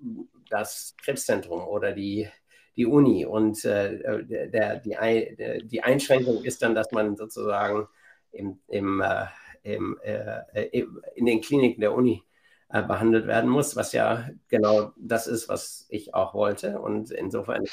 das 0.50 0.95
Krebszentrum 1.04 1.67
oder 1.67 1.91
die, 1.91 2.30
die 2.76 2.86
Uni. 2.86 3.26
Und 3.26 3.63
äh, 3.65 4.24
der, 4.50 4.78
die, 4.78 5.67
die 5.67 5.84
Einschränkung 5.84 6.43
ist 6.43 6.62
dann, 6.62 6.74
dass 6.74 6.91
man 6.91 7.15
sozusagen 7.15 7.88
im, 8.32 8.60
im, 8.68 9.02
äh, 9.02 9.26
im, 9.63 9.98
äh, 10.02 10.68
in 11.15 11.26
den 11.26 11.42
Kliniken 11.42 11.82
der 11.82 11.94
Uni 11.94 12.24
äh, 12.70 12.84
behandelt 12.84 13.28
werden 13.28 13.50
muss, 13.50 13.76
was 13.76 13.94
ja 13.94 14.30
genau 14.48 14.94
das 14.98 15.28
ist, 15.28 15.50
was 15.50 15.86
ich 15.89 16.13
auch 16.13 16.34
wollte. 16.34 16.80
Und 16.80 17.12
insofern 17.12 17.65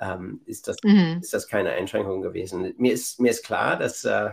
ähm, 0.00 0.40
ist, 0.44 0.68
das, 0.68 0.76
mhm. 0.82 1.18
ist 1.20 1.32
das 1.32 1.48
keine 1.48 1.70
Einschränkung 1.70 2.20
gewesen. 2.20 2.74
Mir 2.76 2.92
ist, 2.92 3.20
mir 3.20 3.30
ist 3.30 3.44
klar, 3.44 3.78
dass 3.78 4.04
äh, 4.04 4.30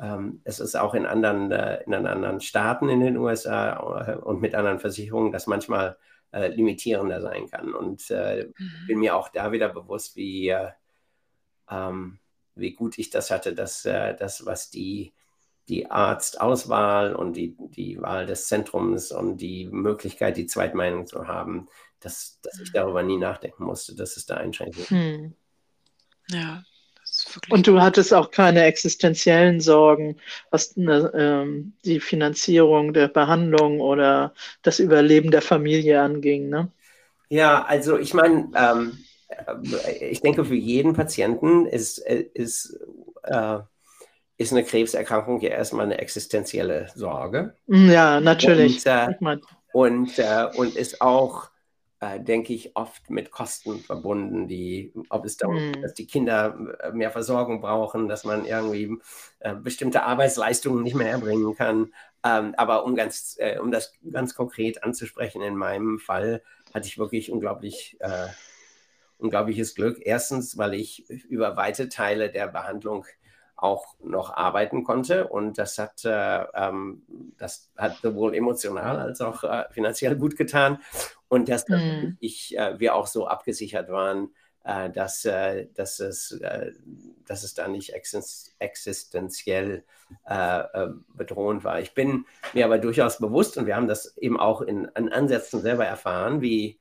ähm, 0.00 0.40
es 0.44 0.60
ist 0.60 0.76
auch 0.76 0.94
in 0.94 1.06
anderen, 1.06 1.50
äh, 1.50 1.82
in 1.84 1.94
anderen 1.94 2.40
Staaten 2.40 2.88
in 2.88 3.00
den 3.00 3.16
USA 3.16 4.06
äh, 4.06 4.16
und 4.16 4.40
mit 4.40 4.54
anderen 4.54 4.78
Versicherungen, 4.78 5.32
dass 5.32 5.46
manchmal 5.46 5.96
äh, 6.32 6.48
limitierender 6.48 7.20
sein 7.20 7.48
kann. 7.48 7.74
Und 7.74 8.10
äh, 8.10 8.48
mhm. 8.56 8.86
bin 8.86 8.98
mir 8.98 9.16
auch 9.16 9.28
da 9.28 9.52
wieder 9.52 9.68
bewusst, 9.68 10.16
wie, 10.16 10.48
äh, 10.48 10.70
ähm, 11.70 12.18
wie 12.58 12.72
gut 12.72 12.98
ich 12.98 13.10
das 13.10 13.30
hatte, 13.30 13.54
dass 13.54 13.84
äh, 13.84 14.14
das, 14.14 14.44
was 14.46 14.70
die, 14.70 15.12
die 15.68 15.90
Arztauswahl 15.90 17.14
und 17.14 17.34
die, 17.34 17.56
die 17.58 18.00
Wahl 18.00 18.26
des 18.26 18.46
Zentrums 18.46 19.12
und 19.12 19.38
die 19.38 19.66
Möglichkeit, 19.66 20.36
die 20.36 20.46
Zweitmeinung 20.46 21.06
zu 21.06 21.26
haben, 21.26 21.68
dass, 22.00 22.40
dass 22.42 22.60
ich 22.60 22.72
darüber 22.72 23.02
nie 23.02 23.18
nachdenken 23.18 23.64
musste, 23.64 23.94
dass 23.94 24.16
es 24.16 24.26
da 24.26 24.36
Einschränkungen. 24.36 24.88
Hm. 24.88 25.34
Ja, 26.30 26.62
und 27.50 27.66
du 27.66 27.80
hattest 27.80 28.12
auch 28.14 28.30
keine 28.30 28.64
existenziellen 28.64 29.60
Sorgen, 29.60 30.16
was 30.50 30.76
ne, 30.76 31.10
ähm, 31.14 31.72
die 31.84 32.00
Finanzierung 32.00 32.92
der 32.92 33.08
Behandlung 33.08 33.80
oder 33.80 34.34
das 34.62 34.78
Überleben 34.78 35.30
der 35.30 35.42
Familie 35.42 36.00
anging, 36.00 36.48
ne? 36.48 36.70
Ja, 37.30 37.64
also 37.64 37.98
ich 37.98 38.14
meine, 38.14 38.50
ähm, 38.54 38.98
ich 40.00 40.20
denke, 40.20 40.44
für 40.44 40.54
jeden 40.54 40.94
Patienten 40.94 41.66
ist, 41.66 41.98
ist, 41.98 42.78
äh, 43.24 43.58
ist 44.36 44.52
eine 44.52 44.64
Krebserkrankung 44.64 45.40
ja 45.40 45.50
erstmal 45.50 45.86
eine 45.86 45.98
existenzielle 45.98 46.88
Sorge. 46.94 47.54
Ja, 47.66 48.20
natürlich. 48.20 48.86
Und, 48.86 48.86
äh, 48.86 49.08
und, 49.72 50.18
äh, 50.18 50.48
und 50.56 50.76
ist 50.76 51.00
auch 51.00 51.50
äh, 52.00 52.20
denke 52.20 52.52
ich, 52.52 52.76
oft 52.76 53.10
mit 53.10 53.30
Kosten 53.30 53.80
verbunden, 53.80 54.46
die, 54.46 54.92
ob 55.10 55.24
es 55.24 55.36
darum 55.36 55.56
geht, 55.56 55.78
mm. 55.78 55.82
dass 55.82 55.94
die 55.94 56.06
Kinder 56.06 56.56
äh, 56.80 56.92
mehr 56.92 57.10
Versorgung 57.10 57.60
brauchen, 57.60 58.08
dass 58.08 58.24
man 58.24 58.44
irgendwie 58.44 58.98
äh, 59.40 59.54
bestimmte 59.54 60.04
Arbeitsleistungen 60.04 60.84
nicht 60.84 60.94
mehr 60.94 61.10
erbringen 61.10 61.56
kann. 61.56 61.92
Ähm, 62.24 62.54
aber 62.56 62.84
um, 62.84 62.94
ganz, 62.94 63.36
äh, 63.40 63.58
um 63.58 63.72
das 63.72 63.92
ganz 64.12 64.34
konkret 64.34 64.84
anzusprechen, 64.84 65.42
in 65.42 65.56
meinem 65.56 65.98
Fall 65.98 66.42
hatte 66.72 66.86
ich 66.86 66.98
wirklich 66.98 67.32
unglaublich, 67.32 67.96
äh, 68.00 68.28
unglaubliches 69.18 69.74
Glück. 69.74 69.98
Erstens, 70.00 70.56
weil 70.56 70.74
ich 70.74 71.08
über 71.10 71.56
weite 71.56 71.88
Teile 71.88 72.30
der 72.30 72.48
Behandlung 72.48 73.04
auch 73.56 73.96
noch 74.00 74.32
arbeiten 74.34 74.84
konnte. 74.84 75.26
Und 75.28 75.58
das 75.58 75.78
hat, 75.78 76.04
äh, 76.04 76.44
ähm, 76.54 77.02
das 77.38 77.70
hat 77.76 77.96
sowohl 78.00 78.34
emotional 78.34 78.98
als 78.98 79.20
auch 79.20 79.42
äh, 79.42 79.64
finanziell 79.70 80.16
gut 80.16 80.36
getan. 80.36 80.78
Und 81.28 81.48
dass 81.48 81.68
mhm. 81.68 82.16
ich, 82.20 82.56
äh, 82.56 82.78
wir 82.78 82.94
auch 82.94 83.08
so 83.08 83.26
abgesichert 83.26 83.88
waren, 83.88 84.30
äh, 84.68 84.90
dass, 84.90 85.24
äh, 85.24 85.66
dass, 85.74 85.98
es, 85.98 86.32
äh, 86.32 86.72
dass 87.26 87.42
es 87.42 87.54
da 87.54 87.68
nicht 87.68 87.94
existenziell 87.94 89.84
bedrohend 91.14 91.64
war. 91.64 91.80
Ich 91.80 91.92
bin 91.92 92.24
mir 92.54 92.64
aber 92.64 92.78
durchaus 92.78 93.18
bewusst, 93.18 93.58
und 93.58 93.66
wir 93.66 93.76
haben 93.76 93.88
das 93.88 94.16
eben 94.16 94.40
auch 94.40 94.62
in, 94.62 94.86
in 94.96 95.12
Ansätzen 95.12 95.60
selber 95.60 95.84
erfahren, 95.84 96.40
wie, 96.40 96.80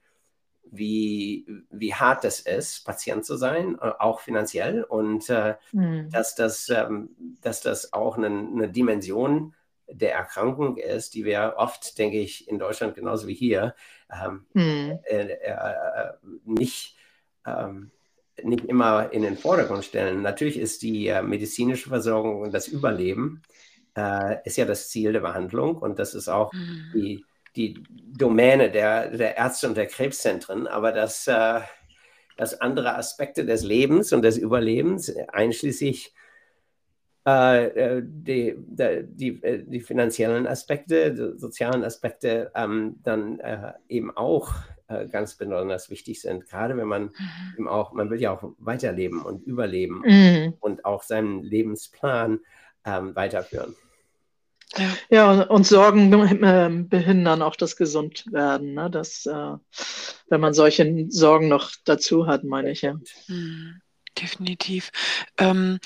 wie, 0.78 1.46
wie 1.70 1.94
hart 1.94 2.26
es 2.26 2.40
ist, 2.40 2.86
Patient 2.86 3.26
zu 3.26 3.36
sein, 3.36 3.78
äh, 3.82 3.92
auch 4.00 4.20
finanziell, 4.20 4.84
und 4.84 5.30
äh, 5.30 5.56
mhm. 5.72 6.10
dass, 6.10 6.36
das, 6.36 6.70
ähm, 6.70 7.10
dass 7.42 7.62
das 7.62 7.94
auch 7.94 8.18
eine, 8.18 8.28
eine, 8.28 8.70
Dimension 8.70 9.54
der 9.90 10.14
Erkrankung 10.14 10.78
ist, 10.78 11.14
die 11.14 11.26
wir 11.26 11.56
oft, 11.58 11.98
denke 11.98 12.20
ich, 12.20 12.48
in 12.48 12.60
Deutschland 12.60 12.96
genauso 12.96 13.28
wie 13.28 13.34
hier 13.34 13.76
ähm, 14.12 14.46
mhm. 14.54 15.00
äh, 15.04 15.32
äh, 15.32 16.14
nicht, 16.46 16.98
ähm, 17.46 17.92
nicht 18.44 18.66
immer 18.66 19.12
in 19.12 19.22
den 19.22 19.38
Vordergrund 19.38 19.86
stellen. 19.86 20.22
Natürlich 20.22 20.58
ist 20.60 20.82
die 20.82 21.08
äh, 21.08 21.22
medizinische 21.22 21.90
Versorgung 21.90 22.42
und 22.42 22.54
das 22.54 22.68
Überleben 22.68 23.42
äh, 23.96 24.38
ist 24.46 24.58
ja 24.58 24.66
das 24.66 24.90
Ziel 24.90 25.14
der 25.14 25.22
Behandlung 25.22 25.78
und 25.78 26.00
das 26.00 26.14
ist 26.14 26.28
auch 26.28 26.54
mhm. 26.54 26.92
die 26.94 27.26
die 27.58 27.84
Domäne 28.18 28.72
der, 28.72 29.10
der 29.10 29.36
Ärzte 29.36 29.68
und 29.68 29.76
der 29.76 29.88
Krebszentren, 29.88 30.68
aber 30.68 30.92
dass, 30.92 31.28
äh, 31.28 31.60
dass 32.38 32.62
andere 32.62 32.96
Aspekte 32.96 33.46
des 33.46 33.64
Lebens 33.64 34.14
und 34.14 34.22
des 34.22 34.38
Überlebens, 34.38 35.14
einschließlich 35.30 36.14
äh, 37.28 37.66
äh 37.66 38.02
die, 38.06 38.56
die, 38.58 39.44
äh, 39.44 39.64
die, 39.66 39.82
finanziellen 39.82 40.48
Aspekte, 40.48 41.14
die 41.14 41.38
sozialen 41.38 41.84
Aspekte, 41.84 42.52
ähm, 42.56 42.98
dann 43.04 43.40
äh, 43.40 43.74
eben 43.90 44.16
auch 44.16 44.54
ganz 45.12 45.36
besonders 45.36 45.90
wichtig 45.90 46.22
sind. 46.22 46.48
Gerade 46.48 46.78
wenn 46.78 46.88
man 46.88 47.04
mhm. 47.04 47.12
eben 47.58 47.68
auch, 47.68 47.92
man 47.92 48.10
will 48.10 48.22
ja 48.22 48.32
auch 48.32 48.54
weiterleben 48.58 49.22
und 49.22 49.44
überleben 49.46 50.02
mhm. 50.06 50.54
und 50.62 50.86
auch 50.86 51.04
seinen 51.04 51.44
Lebensplan 51.44 52.40
ähm, 52.86 53.14
weiterführen. 53.14 53.76
Ja, 55.10 55.44
und 55.44 55.66
Sorgen 55.66 56.14
ähm, 56.44 56.90
behindern 56.90 57.42
auch 57.42 57.56
das 57.56 57.76
Gesundwerden, 57.76 58.74
ne? 58.74 58.90
das, 58.90 59.26
äh, 59.26 59.54
wenn 60.30 60.42
man 60.42 60.54
solche 60.54 61.06
Sorgen 61.10 61.48
noch 61.48 61.72
dazu 61.86 62.28
hat, 62.28 62.44
meine 62.44 62.72
ich 62.72 62.82
ja. 62.82 62.96
Hm, 63.28 63.82
definitiv. 64.18 64.92
Ähm, 65.38 65.80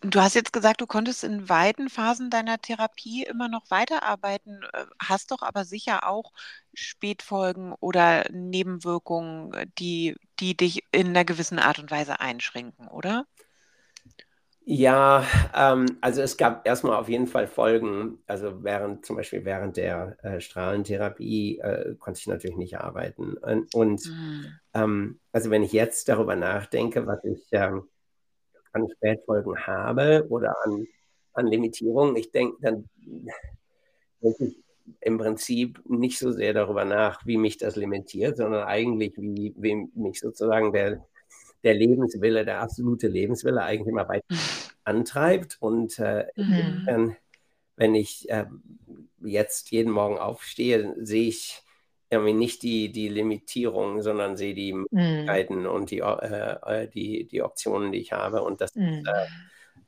Du 0.00 0.20
hast 0.20 0.36
jetzt 0.36 0.52
gesagt, 0.52 0.80
du 0.80 0.86
konntest 0.86 1.24
in 1.24 1.48
weiten 1.48 1.88
Phasen 1.90 2.30
deiner 2.30 2.58
Therapie 2.58 3.24
immer 3.24 3.48
noch 3.48 3.68
weiterarbeiten, 3.68 4.62
äh, 4.72 4.84
hast 5.00 5.32
doch 5.32 5.42
aber 5.42 5.64
sicher 5.64 6.08
auch 6.08 6.32
Spätfolgen 6.72 7.74
oder 7.80 8.24
Nebenwirkungen, 8.30 9.50
die, 9.76 10.14
die 10.38 10.56
dich 10.56 10.84
in 10.92 11.08
einer 11.08 11.24
gewissen 11.24 11.58
Art 11.58 11.80
und 11.80 11.90
Weise 11.90 12.20
einschränken, 12.20 12.86
oder? 12.86 13.26
Ja, 14.70 15.24
ähm, 15.54 15.86
also 16.02 16.20
es 16.20 16.36
gab 16.36 16.66
erstmal 16.66 16.98
auf 16.98 17.08
jeden 17.08 17.26
Fall 17.26 17.46
Folgen. 17.46 18.18
Also 18.26 18.62
während 18.62 19.06
zum 19.06 19.16
Beispiel 19.16 19.46
während 19.46 19.78
der 19.78 20.18
äh, 20.22 20.42
Strahlentherapie 20.42 21.58
äh, 21.60 21.94
konnte 21.98 22.20
ich 22.20 22.26
natürlich 22.26 22.58
nicht 22.58 22.76
arbeiten. 22.76 23.38
Und, 23.38 23.74
und 23.74 24.04
mhm. 24.04 24.44
ähm, 24.74 25.20
also 25.32 25.48
wenn 25.48 25.62
ich 25.62 25.72
jetzt 25.72 26.10
darüber 26.10 26.36
nachdenke, 26.36 27.06
was 27.06 27.24
ich 27.24 27.48
ähm, 27.52 27.88
an 28.72 28.86
Spätfolgen 28.96 29.56
habe 29.66 30.26
oder 30.28 30.54
an, 30.66 30.86
an 31.32 31.46
Limitierungen. 31.46 32.16
Ich 32.16 32.30
denke 32.30 32.58
dann 32.60 32.90
denke 34.22 34.44
ich 34.44 34.58
im 35.00 35.16
Prinzip 35.16 35.80
nicht 35.88 36.18
so 36.18 36.30
sehr 36.30 36.52
darüber 36.52 36.84
nach, 36.84 37.24
wie 37.24 37.38
mich 37.38 37.56
das 37.56 37.76
limitiert, 37.76 38.36
sondern 38.36 38.64
eigentlich, 38.64 39.14
wie, 39.16 39.54
wie 39.56 39.88
mich 39.94 40.20
sozusagen 40.20 40.74
der, 40.74 41.06
der 41.64 41.72
Lebenswille, 41.72 42.44
der 42.44 42.60
absolute 42.60 43.08
Lebenswille 43.08 43.62
eigentlich 43.62 43.88
immer 43.88 44.06
weiter 44.06 44.26
antreibt. 44.88 45.58
Und 45.60 45.98
äh, 45.98 46.26
mhm. 46.36 47.16
wenn 47.76 47.94
ich 47.94 48.28
äh, 48.30 48.46
jetzt 49.22 49.70
jeden 49.70 49.92
Morgen 49.92 50.18
aufstehe, 50.18 50.94
sehe 50.98 51.28
ich 51.28 51.62
irgendwie 52.10 52.32
nicht 52.32 52.62
die, 52.62 52.90
die 52.90 53.08
Limitierung, 53.08 54.02
sondern 54.02 54.36
sehe 54.36 54.54
die 54.54 54.72
mhm. 54.72 54.86
Möglichkeiten 54.90 55.66
und 55.66 55.90
die, 55.90 55.98
äh, 55.98 56.56
äh, 56.84 56.88
die, 56.88 57.26
die 57.26 57.42
Optionen, 57.42 57.92
die 57.92 57.98
ich 57.98 58.12
habe. 58.12 58.42
Und 58.42 58.60
das, 58.62 58.74
mm. 58.74 58.80
äh, 58.80 59.26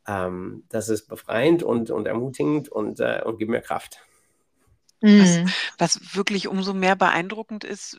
ähm, 0.06 0.64
das 0.68 0.90
ist 0.90 1.08
befreiend 1.08 1.62
und, 1.62 1.90
und 1.90 2.06
ermutigend 2.06 2.68
und, 2.68 3.00
äh, 3.00 3.22
und 3.24 3.38
gibt 3.38 3.50
mir 3.50 3.62
Kraft. 3.62 4.00
Was, 5.02 5.38
mhm. 5.38 5.50
was 5.78 6.14
wirklich 6.14 6.46
umso 6.46 6.74
mehr 6.74 6.94
beeindruckend 6.94 7.64
ist, 7.64 7.96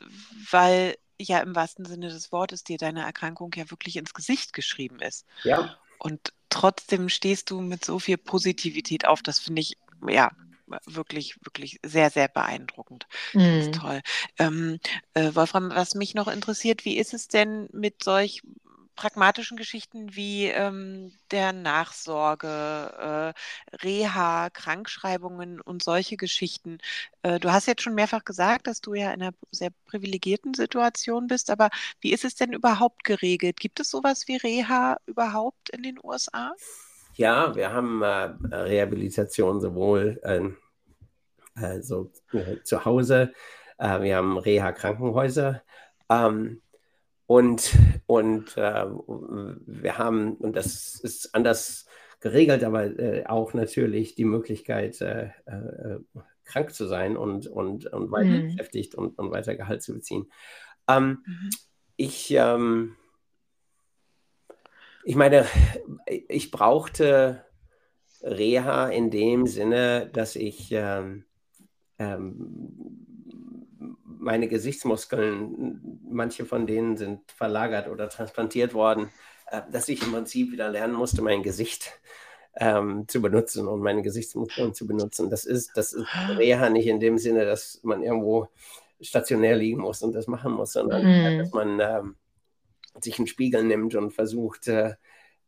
weil 0.52 0.94
ja 1.18 1.40
im 1.40 1.56
wahrsten 1.56 1.84
Sinne 1.84 2.08
des 2.08 2.30
Wortes 2.30 2.62
dir 2.62 2.78
deine 2.78 3.02
Erkrankung 3.02 3.50
ja 3.56 3.70
wirklich 3.72 3.96
ins 3.96 4.14
Gesicht 4.14 4.52
geschrieben 4.52 5.00
ist. 5.00 5.26
Ja. 5.42 5.76
Und 5.98 6.32
trotzdem 6.52 7.08
stehst 7.08 7.50
du 7.50 7.60
mit 7.60 7.84
so 7.84 7.98
viel 7.98 8.18
Positivität 8.18 9.06
auf. 9.06 9.22
Das 9.22 9.38
finde 9.38 9.62
ich, 9.62 9.76
ja, 10.06 10.30
wirklich, 10.86 11.36
wirklich 11.44 11.80
sehr, 11.84 12.10
sehr 12.10 12.28
beeindruckend. 12.28 13.06
Ganz 13.32 13.66
mhm. 13.66 13.72
toll. 13.72 14.00
Ähm, 14.38 14.78
äh, 15.14 15.34
Wolfram, 15.34 15.70
was 15.70 15.94
mich 15.94 16.14
noch 16.14 16.28
interessiert, 16.28 16.84
wie 16.84 16.96
ist 16.96 17.14
es 17.14 17.28
denn 17.28 17.68
mit 17.72 18.04
solch 18.04 18.42
pragmatischen 18.94 19.56
Geschichten 19.56 20.14
wie 20.14 20.46
ähm, 20.46 21.12
der 21.30 21.52
Nachsorge, 21.52 23.34
äh, 23.74 23.76
Reha, 23.76 24.50
Krankschreibungen 24.50 25.60
und 25.60 25.82
solche 25.82 26.16
Geschichten. 26.16 26.78
Äh, 27.22 27.40
du 27.40 27.52
hast 27.52 27.66
jetzt 27.66 27.82
schon 27.82 27.94
mehrfach 27.94 28.24
gesagt, 28.24 28.66
dass 28.66 28.80
du 28.80 28.94
ja 28.94 29.12
in 29.12 29.22
einer 29.22 29.32
sehr 29.50 29.70
privilegierten 29.86 30.54
Situation 30.54 31.26
bist, 31.26 31.50
aber 31.50 31.70
wie 32.00 32.12
ist 32.12 32.24
es 32.24 32.34
denn 32.34 32.52
überhaupt 32.52 33.04
geregelt? 33.04 33.58
Gibt 33.60 33.80
es 33.80 33.90
sowas 33.90 34.28
wie 34.28 34.36
Reha 34.36 34.98
überhaupt 35.06 35.70
in 35.70 35.82
den 35.82 35.98
USA? 36.02 36.52
Ja, 37.14 37.54
wir 37.54 37.72
haben 37.72 38.02
äh, 38.02 38.30
Rehabilitation 38.54 39.60
sowohl 39.60 40.20
äh, 40.22 41.80
zu 41.80 42.84
Hause. 42.84 43.32
Äh, 43.78 44.00
wir 44.00 44.16
haben 44.16 44.38
Reha-Krankenhäuser. 44.38 45.62
Ähm, 46.08 46.62
und 47.26 47.72
und 48.06 48.56
äh, 48.56 48.86
wir 48.86 49.98
haben, 49.98 50.34
und 50.34 50.56
das 50.56 51.00
ist 51.00 51.34
anders 51.34 51.86
geregelt, 52.20 52.62
aber 52.62 52.84
äh, 52.98 53.26
auch 53.26 53.52
natürlich 53.52 54.14
die 54.14 54.24
Möglichkeit, 54.24 55.00
äh, 55.00 55.30
äh, 55.46 55.98
krank 56.44 56.74
zu 56.74 56.86
sein 56.86 57.16
und, 57.16 57.46
und, 57.46 57.86
und 57.86 58.10
weiter 58.10 58.28
mhm. 58.28 58.48
beschäftigt 58.48 58.94
und, 58.94 59.18
und 59.18 59.30
weiter 59.30 59.56
Gehalt 59.56 59.82
zu 59.82 59.94
beziehen. 59.94 60.30
Ähm, 60.88 61.22
mhm. 61.26 61.50
Ich, 61.96 62.30
ähm, 62.32 62.96
ich 65.04 65.16
meine, 65.16 65.46
ich 66.06 66.50
brauchte 66.50 67.44
Reha 68.22 68.88
in 68.88 69.10
dem 69.10 69.46
Sinne, 69.46 70.08
dass 70.12 70.36
ich 70.36 70.70
ähm, 70.70 71.24
ähm, 71.98 73.11
meine 74.22 74.48
Gesichtsmuskeln, 74.48 76.00
manche 76.08 76.44
von 76.44 76.66
denen 76.66 76.96
sind 76.96 77.20
verlagert 77.32 77.88
oder 77.88 78.08
transplantiert 78.08 78.72
worden, 78.72 79.10
äh, 79.50 79.62
dass 79.70 79.88
ich 79.88 80.02
im 80.02 80.12
Prinzip 80.12 80.52
wieder 80.52 80.70
lernen 80.70 80.94
musste, 80.94 81.22
mein 81.22 81.42
Gesicht 81.42 82.00
ähm, 82.56 83.06
zu 83.08 83.20
benutzen 83.20 83.66
und 83.66 83.80
meine 83.80 84.02
Gesichtsmuskeln 84.02 84.74
zu 84.74 84.86
benutzen. 84.86 85.30
Das 85.30 85.44
ist, 85.44 85.76
das 85.76 85.92
ist 85.92 86.06
Reha 86.38 86.70
nicht 86.70 86.86
in 86.86 87.00
dem 87.00 87.18
Sinne, 87.18 87.44
dass 87.44 87.80
man 87.82 88.02
irgendwo 88.02 88.48
stationär 89.00 89.56
liegen 89.56 89.80
muss 89.80 90.02
und 90.02 90.14
das 90.14 90.28
machen 90.28 90.52
muss, 90.52 90.72
sondern 90.72 91.04
mhm. 91.04 91.38
dass 91.38 91.52
man 91.52 91.80
ähm, 91.80 92.16
sich 93.00 93.18
einen 93.18 93.26
Spiegel 93.26 93.64
nimmt 93.64 93.94
und 93.94 94.12
versucht, 94.12 94.68
äh, 94.68 94.94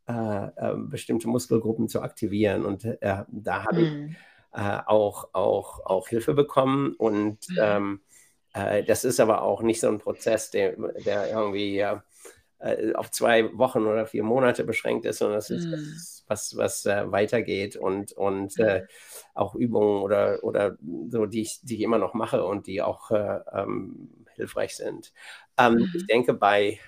äh, 0.07 0.75
bestimmte 0.75 1.27
Muskelgruppen 1.27 1.87
zu 1.87 2.01
aktivieren. 2.01 2.65
Und 2.65 2.85
äh, 2.85 3.23
da 3.27 3.63
habe 3.63 3.81
mhm. 3.81 4.09
ich 4.09 4.15
äh, 4.53 4.79
auch, 4.85 5.29
auch, 5.33 5.85
auch 5.85 6.07
Hilfe 6.07 6.33
bekommen. 6.33 6.93
Und 6.97 7.49
mhm. 7.49 7.57
ähm, 7.59 8.01
äh, 8.01 8.14
das 8.55 9.03
ist 9.03 9.19
aber 9.19 9.41
auch 9.41 9.61
nicht 9.61 9.81
so 9.81 9.89
ein 9.89 9.99
Prozess, 9.99 10.49
der, 10.51 10.75
der 11.05 11.29
irgendwie 11.29 11.79
äh, 11.79 12.93
auf 12.93 13.11
zwei 13.11 13.55
Wochen 13.57 13.85
oder 13.85 14.05
vier 14.05 14.23
Monate 14.23 14.63
beschränkt 14.63 15.05
ist, 15.05 15.19
sondern 15.19 15.37
das 15.37 15.49
ist 15.49 15.65
mhm. 15.65 15.97
was, 16.27 16.55
was 16.57 16.85
äh, 16.85 17.11
weitergeht 17.11 17.75
und, 17.75 18.13
und 18.13 18.57
äh, 18.59 18.85
auch 19.33 19.55
Übungen 19.55 20.01
oder, 20.01 20.43
oder 20.43 20.77
so, 21.09 21.25
die 21.25 21.41
ich, 21.41 21.59
die 21.63 21.75
ich 21.75 21.81
immer 21.81 21.97
noch 21.97 22.13
mache 22.13 22.45
und 22.45 22.67
die 22.67 22.81
auch 22.81 23.11
äh, 23.11 23.39
ähm, 23.53 24.25
hilfreich 24.35 24.75
sind. 24.75 25.13
Ähm, 25.57 25.73
mhm. 25.73 25.91
Ich 25.95 26.07
denke, 26.07 26.33
bei 26.33 26.79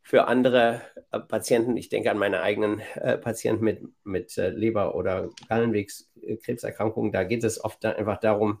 für 0.00 0.26
andere 0.26 0.80
äh, 1.10 1.20
Patienten, 1.20 1.76
ich 1.76 1.90
denke 1.90 2.10
an 2.10 2.16
meine 2.16 2.40
eigenen 2.40 2.80
äh, 2.94 3.18
Patienten 3.18 3.64
mit, 3.64 3.82
mit 4.04 4.38
äh, 4.38 4.48
Leber- 4.48 4.94
oder 4.94 5.28
Gallenwegskrebserkrankungen, 5.48 7.12
da 7.12 7.24
geht 7.24 7.44
es 7.44 7.62
oft 7.62 7.84
einfach 7.84 8.18
darum, 8.18 8.60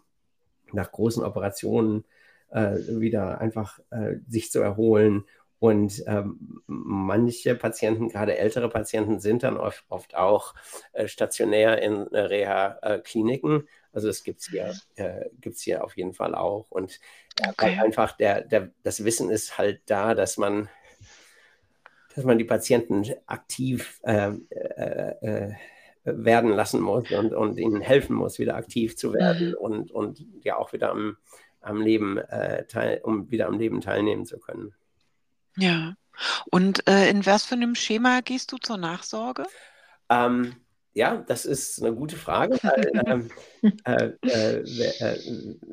nach 0.72 0.92
großen 0.92 1.24
Operationen 1.24 2.04
äh, 2.50 2.76
wieder 2.88 3.40
einfach 3.40 3.80
äh, 3.90 4.16
sich 4.28 4.50
zu 4.50 4.60
erholen. 4.60 5.24
Und 5.60 6.04
ähm, 6.06 6.62
manche 6.66 7.56
Patienten, 7.56 8.08
gerade 8.08 8.38
ältere 8.38 8.68
Patienten, 8.68 9.18
sind 9.18 9.42
dann 9.42 9.56
oft, 9.56 9.84
oft 9.88 10.14
auch 10.14 10.54
äh, 10.92 11.08
stationär 11.08 11.82
in 11.82 12.02
Reha-Kliniken. 12.02 13.68
Also 13.92 14.08
es 14.08 14.22
gibt 14.22 14.40
es 14.40 14.46
hier, 14.46 14.74
gibt's 15.40 15.62
hier 15.62 15.82
auf 15.82 15.96
jeden 15.96 16.12
Fall 16.12 16.36
auch. 16.36 16.70
Und 16.70 17.00
okay. 17.48 17.76
einfach 17.80 18.12
der, 18.12 18.42
der, 18.42 18.70
das 18.84 19.04
Wissen 19.04 19.30
ist 19.30 19.58
halt 19.58 19.80
da, 19.86 20.14
dass 20.14 20.36
man 20.36 20.68
dass 22.18 22.24
man 22.24 22.36
die 22.36 22.44
Patienten 22.44 23.04
aktiv 23.26 24.00
äh, 24.02 24.32
äh, 24.50 25.14
äh, 25.20 25.52
werden 26.16 26.50
lassen 26.50 26.80
muss 26.80 27.10
und, 27.10 27.32
und 27.32 27.58
ihnen 27.58 27.80
helfen 27.80 28.14
muss, 28.16 28.38
wieder 28.38 28.56
aktiv 28.56 28.96
zu 28.96 29.12
werden 29.12 29.50
mhm. 29.50 29.54
und, 29.54 29.90
und 29.90 30.24
ja 30.42 30.56
auch 30.56 30.72
wieder 30.72 30.90
am, 30.90 31.16
am 31.60 31.80
Leben 31.80 32.18
äh, 32.18 32.66
teil, 32.66 33.00
um 33.02 33.30
wieder 33.30 33.46
am 33.46 33.58
Leben 33.58 33.80
teilnehmen 33.80 34.26
zu 34.26 34.38
können. 34.38 34.74
Ja. 35.56 35.94
Und 36.50 36.88
äh, 36.88 37.10
in 37.10 37.24
was 37.26 37.44
für 37.44 37.54
einem 37.54 37.74
Schema 37.74 38.20
gehst 38.20 38.52
du 38.52 38.56
zur 38.56 38.76
Nachsorge? 38.76 39.44
Ähm, 40.08 40.56
ja, 40.94 41.24
das 41.28 41.44
ist 41.44 41.82
eine 41.82 41.94
gute 41.94 42.16
Frage. 42.16 42.58
Weil, 42.62 42.90
ähm, 43.06 43.30
äh, 43.84 44.12
äh, 44.22 44.60
äh, 44.60 45.18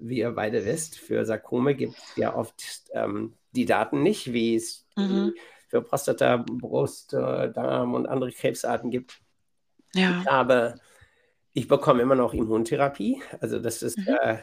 wie 0.01 0.19
ihr 0.19 0.31
beide 0.31 0.65
wisst, 0.65 0.99
für 0.99 1.25
Sarkome 1.25 1.73
gibt 1.73 1.95
es 1.97 2.15
ja 2.15 2.35
oft 2.35 2.61
ähm, 2.93 3.33
die 3.51 3.65
Daten 3.65 4.03
nicht, 4.03 4.33
wie 4.33 4.55
es 4.55 4.85
mhm 4.95 5.33
für 5.67 5.81
Prostata, 5.81 6.37
Brust, 6.37 7.13
äh, 7.13 7.51
Darm 7.51 7.93
und 7.93 8.07
andere 8.07 8.31
Krebsarten 8.31 8.91
gibt. 8.91 9.21
Ja. 9.95 10.19
Ich 10.21 10.27
habe, 10.27 10.75
ich 11.53 11.67
bekomme 11.67 12.01
immer 12.01 12.15
noch 12.15 12.33
Immuntherapie. 12.33 13.21
Also 13.39 13.59
das 13.59 13.81
ist 13.81 13.97
mhm. 13.97 14.17
äh, 14.21 14.33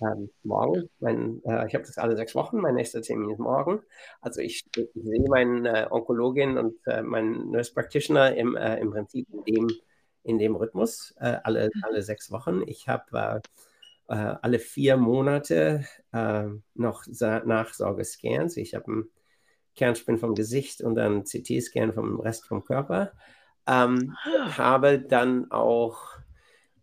äh, 0.00 0.28
morgen. 0.42 0.90
Mein, 1.00 1.42
äh, 1.44 1.66
ich 1.66 1.74
habe 1.74 1.84
das 1.84 1.96
alle 1.96 2.16
sechs 2.16 2.34
Wochen. 2.34 2.58
Mein 2.58 2.74
nächster 2.74 3.00
Termin 3.00 3.30
ist 3.30 3.38
morgen. 3.38 3.80
Also 4.20 4.40
ich, 4.40 4.62
ich 4.76 4.88
sehe 4.94 5.28
meinen 5.28 5.64
äh, 5.64 5.86
Onkologin 5.90 6.58
und 6.58 6.74
äh, 6.86 7.02
meinen 7.02 7.50
Nurse 7.50 7.72
Practitioner 7.72 8.36
im, 8.36 8.56
im 8.56 8.90
Prinzip 8.90 9.26
in 9.30 9.44
dem, 9.44 9.70
in 10.22 10.38
dem 10.38 10.54
Rhythmus 10.54 11.14
alle, 11.18 11.70
mhm. 11.74 11.82
alle 11.84 12.02
sechs 12.02 12.30
Wochen. 12.30 12.62
Ich 12.66 12.88
habe 12.88 13.42
alle 14.06 14.58
vier 14.58 14.98
Monate 14.98 15.86
noch 16.74 17.04
Nachsorgescans. 17.06 18.58
Ich 18.58 18.74
habe 18.74 18.92
ein 18.92 19.04
Kernspin 19.74 20.18
vom 20.18 20.34
Gesicht 20.34 20.82
und 20.82 20.94
dann 20.94 21.24
CT-Scan 21.24 21.92
vom 21.92 22.20
Rest 22.20 22.46
vom 22.46 22.64
Körper. 22.64 23.12
Ähm, 23.66 24.16
ah. 24.24 24.58
Habe 24.58 24.98
dann 24.98 25.50
auch 25.50 26.14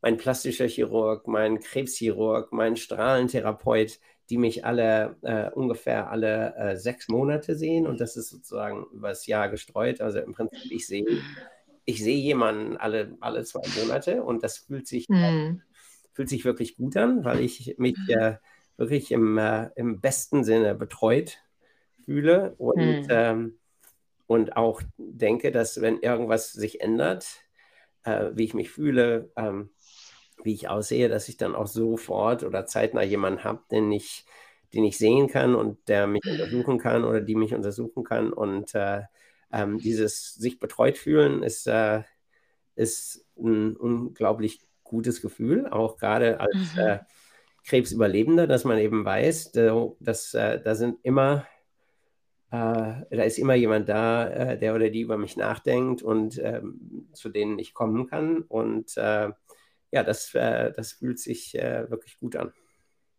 mein 0.01 0.17
plastischer 0.17 0.67
Chirurg, 0.67 1.27
mein 1.27 1.59
Krebschirurg, 1.59 2.51
mein 2.51 2.75
Strahlentherapeut, 2.75 3.99
die 4.29 4.37
mich 4.37 4.65
alle 4.65 5.17
äh, 5.21 5.51
ungefähr 5.51 6.09
alle 6.09 6.55
äh, 6.55 6.77
sechs 6.77 7.07
Monate 7.09 7.55
sehen 7.55 7.85
und 7.85 7.99
das 7.99 8.15
ist 8.15 8.29
sozusagen 8.29 8.85
übers 8.93 9.27
Jahr 9.27 9.49
gestreut. 9.49 10.01
Also 10.01 10.19
im 10.19 10.33
Prinzip, 10.33 10.71
ich 10.71 10.87
sehe, 10.87 11.21
ich 11.85 12.01
sehe 12.01 12.17
jemanden 12.17 12.77
alle, 12.77 13.15
alle 13.19 13.43
zwei 13.43 13.61
Monate 13.79 14.23
und 14.23 14.43
das 14.43 14.57
fühlt 14.57 14.87
sich, 14.87 15.09
mhm. 15.09 15.61
fühlt 16.13 16.29
sich 16.29 16.45
wirklich 16.45 16.77
gut 16.77 16.97
an, 16.97 17.23
weil 17.23 17.41
ich 17.41 17.75
mich 17.77 17.97
äh, 18.07 18.37
wirklich 18.77 19.11
im, 19.11 19.37
äh, 19.37 19.69
im 19.75 19.99
besten 19.99 20.43
Sinne 20.43 20.75
betreut 20.75 21.37
fühle 22.05 22.55
und, 22.57 22.77
mhm. 22.77 23.07
ähm, 23.09 23.59
und 24.31 24.55
auch 24.55 24.81
denke, 24.95 25.51
dass 25.51 25.81
wenn 25.81 25.99
irgendwas 25.99 26.53
sich 26.53 26.79
ändert, 26.79 27.27
äh, 28.05 28.29
wie 28.33 28.45
ich 28.45 28.53
mich 28.53 28.69
fühle, 28.69 29.29
ähm, 29.35 29.71
wie 30.41 30.53
ich 30.53 30.69
aussehe, 30.69 31.09
dass 31.09 31.27
ich 31.27 31.35
dann 31.35 31.53
auch 31.53 31.67
sofort 31.67 32.43
oder 32.45 32.65
zeitnah 32.65 33.03
jemanden 33.03 33.43
habe, 33.43 33.59
den 33.71 33.91
ich, 33.91 34.23
den 34.73 34.85
ich 34.85 34.97
sehen 34.97 35.27
kann 35.27 35.53
und 35.53 35.85
der 35.89 36.07
mich 36.07 36.23
untersuchen 36.25 36.77
kann 36.77 37.03
oder 37.03 37.19
die 37.19 37.35
mich 37.35 37.53
untersuchen 37.53 38.05
kann. 38.05 38.31
Und 38.31 38.73
äh, 38.73 39.01
ähm, 39.51 39.79
dieses 39.79 40.35
sich 40.35 40.59
betreut 40.59 40.97
fühlen 40.97 41.43
ist, 41.43 41.67
äh, 41.67 42.03
ist 42.75 43.25
ein 43.37 43.75
unglaublich 43.75 44.61
gutes 44.85 45.21
Gefühl, 45.21 45.67
auch 45.67 45.97
gerade 45.97 46.39
als 46.39 46.55
mhm. 46.75 46.79
äh, 46.79 46.99
Krebsüberlebender, 47.65 48.47
dass 48.47 48.63
man 48.63 48.77
eben 48.77 49.03
weiß, 49.03 49.51
dass 49.99 50.33
äh, 50.35 50.61
da 50.61 50.73
sind 50.75 50.99
immer 51.03 51.45
da 52.51 53.23
ist 53.23 53.39
immer 53.39 53.55
jemand 53.55 53.87
da, 53.89 54.53
uh, 54.55 54.59
der 54.59 54.75
oder 54.75 54.89
die 54.89 55.01
über 55.01 55.17
mich 55.17 55.37
nachdenkt 55.37 56.03
und 56.03 56.37
uh, 56.37 56.61
zu 57.13 57.29
denen 57.29 57.59
ich 57.59 57.73
kommen 57.73 58.07
kann. 58.07 58.41
Und 58.41 58.97
äh, 58.97 59.31
ja, 59.91 60.03
das, 60.03 60.33
äh, 60.35 60.71
das 60.73 60.93
fühlt 60.93 61.19
sich 61.19 61.55
äh, 61.55 61.89
wirklich 61.89 62.19
gut 62.19 62.35
an. 62.35 62.53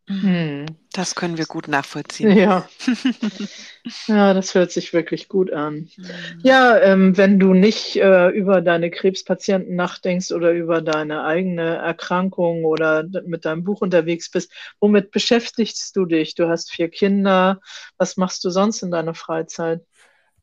Mhm. 0.08 0.66
Das 0.92 1.14
können 1.14 1.38
wir 1.38 1.46
gut 1.46 1.68
nachvollziehen. 1.68 2.36
Ja, 2.36 2.68
ja 4.08 4.34
das 4.34 4.54
hört 4.54 4.72
sich 4.72 4.92
wirklich 4.92 5.28
gut 5.28 5.52
an. 5.52 5.88
Mhm. 5.96 6.40
Ja, 6.42 6.78
ähm, 6.80 7.16
wenn 7.16 7.38
du 7.38 7.54
nicht 7.54 7.96
äh, 7.96 8.28
über 8.28 8.60
deine 8.60 8.90
Krebspatienten 8.90 9.76
nachdenkst 9.76 10.32
oder 10.32 10.52
über 10.52 10.82
deine 10.82 11.24
eigene 11.24 11.76
Erkrankung 11.76 12.64
oder 12.64 13.04
mit 13.24 13.44
deinem 13.44 13.64
Buch 13.64 13.80
unterwegs 13.80 14.30
bist, 14.30 14.52
womit 14.80 15.12
beschäftigst 15.12 15.94
du 15.96 16.04
dich? 16.04 16.34
Du 16.34 16.48
hast 16.48 16.72
vier 16.72 16.88
Kinder. 16.88 17.60
Was 17.96 18.16
machst 18.16 18.44
du 18.44 18.50
sonst 18.50 18.82
in 18.82 18.90
deiner 18.90 19.14
Freizeit? 19.14 19.82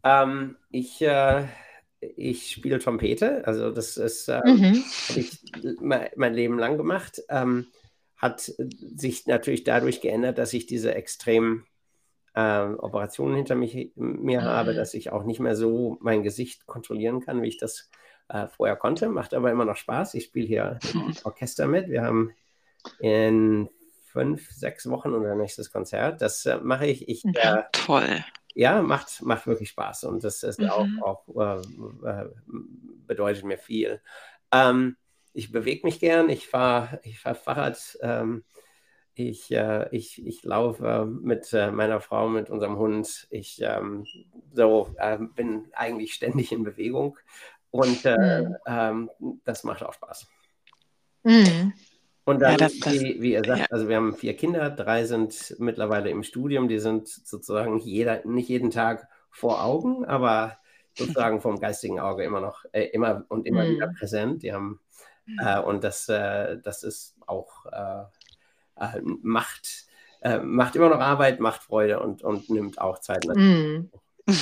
Ähm, 0.03 0.55
ich 0.72 1.01
äh, 1.01 1.45
ich 1.99 2.51
spiele 2.51 2.80
Trompete, 2.80 3.45
also 3.45 3.72
das 3.72 3.97
ist, 3.97 4.30
äh, 4.30 4.39
mhm. 4.45 4.84
habe 5.10 5.20
ich 5.20 5.38
mein, 5.82 6.10
mein, 6.16 6.34
Leben 6.34 6.57
lang 6.57 6.78
gemacht. 6.78 7.22
Ähm, 7.30 7.68
hat 8.20 8.41
sich 8.41 9.26
natürlich 9.28 9.63
dadurch 9.63 10.01
geändert, 10.01 10.38
dass 10.38 10.53
ich 10.53 10.65
diese 10.65 10.93
extremen 10.93 11.65
äh, 12.36 12.61
Operationen 12.61 13.36
hinter 13.36 13.55
mich, 13.55 13.91
mir 13.95 14.41
mhm. 14.41 14.45
habe, 14.45 14.74
dass 14.74 14.93
ich 14.93 15.11
auch 15.11 15.24
nicht 15.24 15.39
mehr 15.39 15.55
so 15.55 15.97
mein 16.01 16.24
Gesicht 16.24 16.67
kontrollieren 16.67 17.22
kann, 17.22 17.41
wie 17.41 17.47
ich 17.47 17.57
das 17.57 17.89
äh, 18.28 18.47
vorher 18.47 18.76
konnte. 18.76 19.09
Macht 19.09 19.34
aber 19.34 19.51
immer 19.51 19.65
noch 19.65 19.78
Spaß. 19.78 20.13
Ich 20.13 20.26
spiele 20.26 20.47
hier 20.47 20.80
Orchester 21.24 21.67
mit. 21.67 21.89
Wir 21.89 22.03
haben 22.03 22.32
in 22.99 23.70
fünf, 24.05 24.51
sechs 24.51 24.89
Wochen 24.89 25.13
unser 25.13 25.36
nächstes 25.36 25.72
Konzert. 25.72 26.22
Das 26.22 26.45
äh, 26.45 26.57
mache 26.57 26.88
ich. 26.88 27.07
Ich 27.07 27.24
ja, 27.24 27.67
toll 27.72 28.24
ja, 28.59 28.82
macht, 28.82 29.22
macht 29.22 29.47
wirklich 29.47 29.70
Spaß 29.70 30.05
und 30.05 30.24
das 30.24 30.43
ist 30.43 30.59
mhm. 30.59 30.70
auch, 31.01 31.26
auch 31.28 31.61
äh, 32.07 32.07
äh, 32.07 32.30
bedeutet 33.07 33.45
mir 33.45 33.57
viel. 33.57 34.01
Ähm, 34.51 34.97
ich 35.39 35.53
bewege 35.53 35.87
mich 35.87 36.01
gern, 36.01 36.29
ich 36.29 36.47
fahre 36.47 36.99
ich 37.03 37.17
fahr 37.17 37.33
Fahrrad, 37.33 37.97
ähm, 38.01 38.43
ich, 39.15 39.51
äh, 39.51 39.87
ich, 39.95 40.25
ich 40.25 40.43
laufe 40.43 41.05
mit 41.05 41.51
äh, 41.53 41.71
meiner 41.71 42.01
Frau, 42.01 42.27
mit 42.27 42.49
unserem 42.49 42.77
Hund. 42.77 43.27
Ich 43.29 43.61
ähm, 43.61 44.05
so, 44.53 44.93
ähm, 44.99 45.33
bin 45.33 45.67
eigentlich 45.73 46.13
ständig 46.13 46.51
in 46.51 46.63
Bewegung 46.63 47.17
und 47.71 48.05
äh, 48.05 48.41
mhm. 48.41 48.55
Ähm, 48.67 49.09
das 49.45 49.63
macht 49.63 49.83
auch 49.83 49.93
Spaß. 49.93 50.27
Mhm. 51.23 51.73
Und 52.25 52.41
dann, 52.41 52.51
ja, 52.51 52.57
das, 52.57 52.77
das, 52.79 52.93
wie, 52.93 53.21
wie, 53.21 53.31
ihr 53.33 53.43
sagt, 53.43 53.59
ja. 53.59 53.67
also 53.69 53.87
wir 53.87 53.95
haben 53.95 54.15
vier 54.15 54.35
Kinder, 54.35 54.69
drei 54.69 55.05
sind 55.05 55.55
mittlerweile 55.57 56.09
im 56.09 56.23
Studium, 56.23 56.67
die 56.67 56.79
sind 56.79 57.07
sozusagen 57.07 57.77
jeder, 57.79 58.25
nicht 58.25 58.49
jeden 58.49 58.71
Tag 58.71 59.07
vor 59.31 59.63
Augen, 59.63 60.05
aber 60.05 60.59
sozusagen 60.99 61.41
vom 61.41 61.59
geistigen 61.59 61.99
Auge 61.99 62.23
immer 62.23 62.41
noch, 62.41 62.65
äh, 62.71 62.83
immer 62.85 63.25
und 63.29 63.45
immer 63.47 63.63
mhm. 63.63 63.75
wieder 63.75 63.93
präsent. 63.97 64.43
Die 64.43 64.53
haben. 64.53 64.79
Äh, 65.43 65.59
und 65.59 65.84
das, 65.84 66.09
äh, 66.09 66.57
das 66.63 66.84
ist 66.84 67.15
auch, 67.27 67.65
äh, 67.71 68.03
äh, 68.80 69.01
macht, 69.03 69.86
äh, 70.21 70.39
macht 70.39 70.75
immer 70.75 70.89
noch 70.89 70.99
Arbeit, 70.99 71.39
macht 71.39 71.63
Freude 71.63 71.99
und, 71.99 72.23
und 72.23 72.49
nimmt 72.49 72.80
auch 72.82 72.99
Zeit. 72.99 73.25
Mhm. 73.25 73.89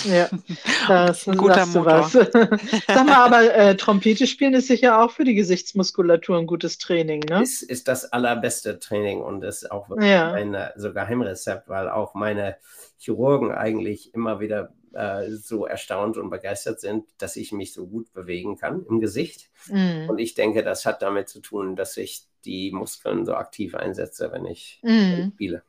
Ja, 0.05 0.27
das 0.87 1.19
ist 1.19 1.29
ein 1.29 1.37
guter 1.37 1.65
Motor. 1.65 2.03
Sag 2.09 3.05
mal, 3.05 3.15
aber 3.15 3.53
äh, 3.53 3.75
Trompete 3.77 4.27
spielen 4.27 4.53
ist 4.53 4.67
sicher 4.67 5.01
auch 5.01 5.11
für 5.11 5.23
die 5.23 5.35
Gesichtsmuskulatur 5.35 6.37
ein 6.37 6.47
gutes 6.47 6.77
Training, 6.77 7.21
ne? 7.21 7.41
Ist, 7.41 7.61
ist 7.61 7.87
das 7.87 8.11
allerbeste 8.11 8.79
Training 8.79 9.21
und 9.21 9.43
ist 9.43 9.71
auch 9.71 9.89
wirklich 9.89 10.09
ja. 10.09 10.31
ein 10.33 10.55
so 10.75 10.93
Geheimrezept, 10.93 11.69
weil 11.69 11.89
auch 11.89 12.13
meine 12.15 12.57
Chirurgen 12.97 13.51
eigentlich 13.51 14.13
immer 14.13 14.39
wieder 14.39 14.73
äh, 14.97 15.29
so 15.29 15.67
erstaunt 15.67 16.17
und 16.17 16.31
begeistert 16.31 16.79
sind, 16.79 17.05
dass 17.19 17.35
ich 17.35 17.51
mich 17.51 17.71
so 17.71 17.85
gut 17.85 18.11
bewegen 18.13 18.57
kann 18.57 18.83
im 18.89 18.99
Gesicht. 18.99 19.51
Mm. 19.67 20.09
Und 20.09 20.17
ich 20.17 20.33
denke, 20.33 20.63
das 20.63 20.87
hat 20.87 21.03
damit 21.03 21.29
zu 21.29 21.39
tun, 21.39 21.75
dass 21.75 21.97
ich 21.97 22.23
die 22.45 22.71
Muskeln 22.71 23.25
so 23.25 23.35
aktiv 23.35 23.75
einsetze, 23.75 24.31
wenn 24.31 24.45
ich, 24.45 24.79
mm. 24.81 25.33
spiele. 25.33 25.63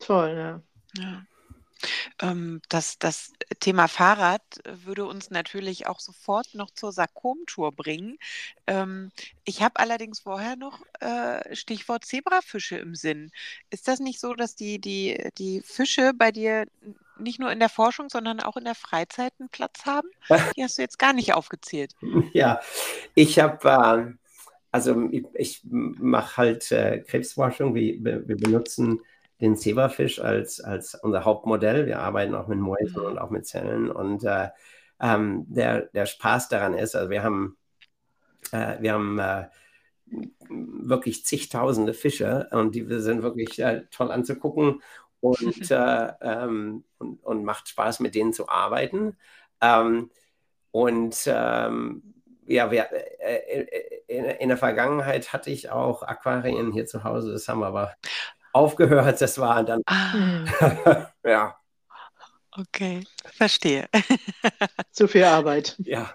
Toll, 0.00 0.34
ja. 0.36 0.62
ja. 0.98 1.22
Ähm, 2.20 2.60
das, 2.68 2.98
das 2.98 3.32
Thema 3.60 3.88
Fahrrad 3.88 4.42
würde 4.64 5.04
uns 5.04 5.30
natürlich 5.30 5.86
auch 5.86 6.00
sofort 6.00 6.54
noch 6.54 6.70
zur 6.70 6.92
Sarkom-Tour 6.92 7.72
bringen. 7.72 8.18
Ähm, 8.66 9.10
ich 9.44 9.62
habe 9.62 9.78
allerdings 9.80 10.20
vorher 10.20 10.56
noch 10.56 10.82
äh, 11.00 11.54
Stichwort 11.54 12.04
Zebrafische 12.04 12.76
im 12.78 12.94
Sinn. 12.94 13.30
Ist 13.70 13.88
das 13.88 14.00
nicht 14.00 14.20
so, 14.20 14.34
dass 14.34 14.54
die, 14.54 14.80
die, 14.80 15.30
die 15.38 15.60
Fische 15.64 16.12
bei 16.14 16.32
dir 16.32 16.66
nicht 17.18 17.40
nur 17.40 17.50
in 17.50 17.58
der 17.58 17.68
Forschung, 17.68 18.08
sondern 18.08 18.40
auch 18.40 18.56
in 18.56 18.64
der 18.64 18.74
Freizeit 18.74 19.32
einen 19.38 19.48
Platz 19.48 19.84
haben? 19.86 20.08
Die 20.56 20.62
hast 20.62 20.78
du 20.78 20.82
jetzt 20.82 20.98
gar 20.98 21.12
nicht 21.12 21.34
aufgezählt. 21.34 21.94
Ja, 22.32 22.60
ich 23.14 23.38
habe, 23.38 23.68
äh, 23.68 24.12
also 24.70 25.08
ich, 25.10 25.24
ich 25.34 25.60
mache 25.64 26.36
halt 26.36 26.70
äh, 26.70 27.00
Krebsforschung. 27.00 27.74
Wir, 27.74 28.04
wir 28.04 28.36
benutzen 28.36 29.00
den 29.40 29.56
Zebrafisch 29.56 30.20
als, 30.20 30.60
als 30.60 30.94
unser 30.94 31.24
Hauptmodell. 31.24 31.86
Wir 31.86 32.00
arbeiten 32.00 32.34
auch 32.34 32.48
mit 32.48 32.58
Mäusen 32.58 33.00
und 33.00 33.18
auch 33.18 33.30
mit 33.30 33.46
Zellen. 33.46 33.90
Und 33.90 34.24
äh, 34.24 34.48
ähm, 35.00 35.46
der, 35.48 35.82
der 35.86 36.06
Spaß 36.06 36.48
daran 36.48 36.74
ist, 36.74 36.96
also 36.96 37.10
wir 37.10 37.22
haben, 37.22 37.56
äh, 38.52 38.80
wir 38.80 38.92
haben 38.94 39.18
äh, 39.18 39.46
wirklich 40.48 41.24
zigtausende 41.24 41.94
Fische 41.94 42.48
und 42.50 42.74
die 42.74 42.84
sind 43.00 43.22
wirklich 43.22 43.58
äh, 43.60 43.82
toll 43.90 44.10
anzugucken 44.10 44.82
und, 45.20 45.40
äh, 45.70 46.12
ähm, 46.20 46.84
und, 46.98 47.22
und, 47.22 47.44
macht 47.44 47.68
Spaß, 47.68 48.00
mit 48.00 48.14
denen 48.14 48.32
zu 48.32 48.48
arbeiten. 48.48 49.16
Ähm, 49.60 50.10
und 50.70 51.22
ähm, 51.26 52.02
ja, 52.46 52.70
wir, 52.70 52.88
äh, 53.20 53.66
in, 54.06 54.24
in, 54.24 54.48
der 54.48 54.56
Vergangenheit 54.56 55.32
hatte 55.32 55.50
ich 55.50 55.70
auch 55.70 56.02
Aquarien 56.02 56.72
hier 56.72 56.86
zu 56.86 57.04
Hause, 57.04 57.32
das 57.32 57.46
haben 57.48 57.60
wir 57.60 57.66
aber 57.66 57.92
aufgehört. 58.52 59.20
Das 59.20 59.38
war 59.38 59.62
dann. 59.64 59.82
Ah. 59.86 61.06
ja. 61.24 61.56
Okay, 62.52 63.04
verstehe. 63.24 63.88
Zu 64.90 65.06
viel 65.06 65.24
Arbeit. 65.24 65.76
Ja. 65.78 66.14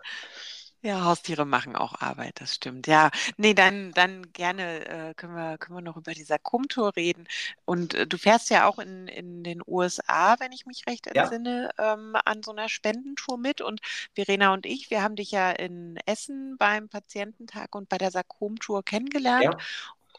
Ja, 0.85 1.05
Haustiere 1.05 1.45
machen 1.45 1.77
auch 1.77 2.01
Arbeit, 2.01 2.41
das 2.41 2.55
stimmt. 2.55 2.87
Ja, 2.87 3.09
nee, 3.37 3.53
dann, 3.53 3.93
dann 3.93 4.33
gerne 4.33 4.85
äh, 4.85 5.13
können, 5.13 5.33
wir, 5.33 5.57
können 5.57 5.77
wir 5.77 5.81
noch 5.81 5.95
über 5.95 6.13
die 6.13 6.25
Sarkom-Tour 6.25 6.97
reden. 6.97 7.25
Und 7.63 7.93
äh, 7.93 8.05
du 8.05 8.17
fährst 8.17 8.49
ja 8.49 8.67
auch 8.67 8.79
in, 8.79 9.07
in 9.07 9.45
den 9.45 9.61
USA, 9.65 10.35
wenn 10.39 10.51
ich 10.51 10.65
mich 10.65 10.83
recht 10.85 11.07
entsinne, 11.07 11.69
ja. 11.77 11.93
ähm, 11.93 12.17
an 12.25 12.43
so 12.43 12.51
einer 12.51 12.67
Spendentour 12.67 13.37
mit. 13.37 13.61
Und 13.61 13.79
Verena 14.13 14.53
und 14.53 14.65
ich, 14.65 14.89
wir 14.89 15.01
haben 15.01 15.15
dich 15.15 15.31
ja 15.31 15.51
in 15.51 15.97
Essen 16.05 16.57
beim 16.57 16.89
Patiententag 16.89 17.75
und 17.75 17.87
bei 17.87 17.97
der 17.97 18.11
Sarkom-Tour 18.11 18.83
kennengelernt. 18.83 19.45
Ja. 19.45 19.57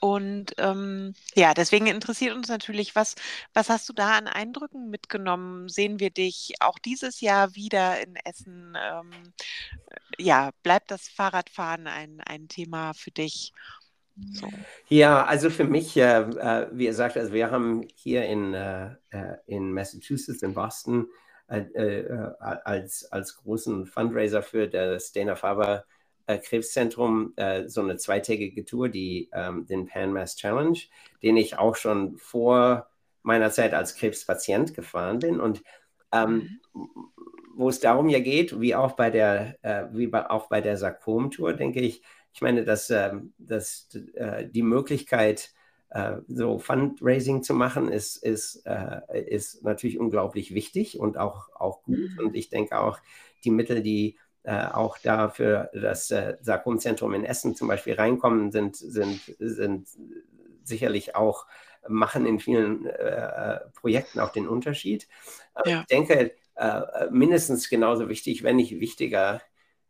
Und 0.05 0.53
ähm, 0.59 1.15
ja, 1.35 1.55
deswegen 1.55 1.87
interessiert 1.87 2.37
uns 2.37 2.49
natürlich, 2.49 2.95
was, 2.95 3.15
was 3.55 3.71
hast 3.71 3.89
du 3.89 3.95
da 3.95 4.19
an 4.19 4.27
Eindrücken 4.27 4.91
mitgenommen? 4.91 5.71
Sehen 5.71 5.99
wir 5.99 6.11
dich 6.11 6.53
auch 6.61 6.79
dieses 6.79 7.23
Jahr 7.23 7.55
wieder 7.55 8.03
in 8.03 8.15
Essen? 8.17 8.77
Ähm, 8.77 9.33
ja, 10.19 10.51
bleibt 10.63 10.91
das 10.91 11.09
Fahrradfahren 11.09 11.87
ein, 11.87 12.21
ein 12.21 12.49
Thema 12.49 12.93
für 12.93 13.13
dich? 13.13 13.55
So. 14.33 14.51
Ja, 14.89 15.25
also 15.25 15.49
für 15.49 15.65
mich, 15.65 15.97
äh, 15.97 16.21
äh, 16.21 16.69
wie 16.71 16.85
gesagt, 16.85 17.17
also 17.17 17.33
wir 17.33 17.51
haben 17.51 17.89
hier 17.95 18.27
in, 18.27 18.53
äh, 18.53 18.91
äh 19.09 19.39
in 19.47 19.73
Massachusetts, 19.73 20.43
in 20.43 20.53
Boston, 20.53 21.07
äh, 21.47 21.61
äh, 21.61 22.35
als, 22.41 23.11
als 23.11 23.37
großen 23.37 23.87
Fundraiser 23.87 24.43
für 24.43 24.69
das 24.69 25.13
Dana 25.13 25.35
Faber 25.35 25.87
äh, 26.27 26.39
Krebszentrum 26.39 27.33
äh, 27.37 27.68
so 27.68 27.81
eine 27.81 27.97
zweitägige 27.97 28.64
Tour, 28.64 28.89
die, 28.89 29.29
ähm, 29.33 29.66
den 29.66 29.87
Pan 29.87 30.12
Mass 30.12 30.37
Challenge, 30.37 30.79
den 31.22 31.37
ich 31.37 31.59
auch 31.59 31.77
schon 31.77 32.16
vor 32.16 32.89
meiner 33.22 33.51
Zeit 33.51 33.75
als 33.75 33.97
Krebspatient 33.97 34.75
gefahren 34.75 35.18
bin 35.18 35.41
und 35.41 35.62
ähm, 36.12 36.61
mhm. 36.72 36.91
wo 37.55 37.68
es 37.68 37.81
darum 37.81 38.09
ja 38.09 38.20
geht, 38.20 38.61
wie 38.61 38.75
auch 38.75 38.93
bei 38.93 39.11
der, 39.11 39.59
äh, 39.62 39.87
wie 39.93 40.07
bei, 40.07 40.29
auch 40.31 40.49
bei 40.49 40.61
der 40.61 40.77
Sarkom-Tour, 40.77 41.55
denke 41.55 41.81
ich, 41.81 42.03
ich 42.33 42.43
meine, 42.43 42.64
dass, 42.64 42.91
ähm, 42.91 43.33
dass 43.39 43.89
äh, 44.14 44.47
die 44.49 44.62
Möglichkeit, 44.62 45.53
äh, 45.91 46.16
so 46.27 46.59
Fundraising 46.59 47.45
zu 47.45 47.55
machen, 47.55 47.91
ist, 47.91 48.16
ist, 48.16 48.66
äh, 48.66 49.01
ist 49.29 49.62
natürlich 49.62 49.99
unglaublich 49.99 50.53
wichtig 50.53 50.99
und 50.99 51.16
auch, 51.16 51.49
auch 51.55 51.85
gut. 51.85 51.99
Mhm. 51.99 52.18
Und 52.18 52.35
ich 52.35 52.51
denke 52.51 52.81
auch, 52.81 52.99
die 53.45 53.53
Mittel, 53.53 53.83
die 53.83 54.18
äh, 54.45 54.66
auch 54.66 54.99
da 54.99 55.30
für 55.30 55.70
das 55.72 56.11
äh, 56.11 56.36
Sarkomzentrum 56.40 57.14
in 57.14 57.24
Essen 57.24 57.57
zum 57.57 57.68
Beispiel 57.68 57.95
reinkommen, 57.95 58.53
sind, 58.53 58.76
sind, 58.76 59.20
sind 59.38 59.88
sicherlich 60.62 61.16
auch, 61.16 61.47
machen 61.88 62.26
in 62.26 62.38
vielen 62.38 62.86
äh, 62.86 63.61
Projekten 63.74 64.20
auch 64.20 64.30
den 64.30 64.49
Unterschied. 64.49 65.09
Ja. 65.64 65.80
Ich 65.80 65.86
denke, 65.86 66.32
äh, 66.57 66.80
mindestens 67.11 67.68
genauso 67.68 68.09
wichtig, 68.09 68.42
wenn 68.42 68.57
nicht 68.57 68.78
wichtiger, 68.80 69.42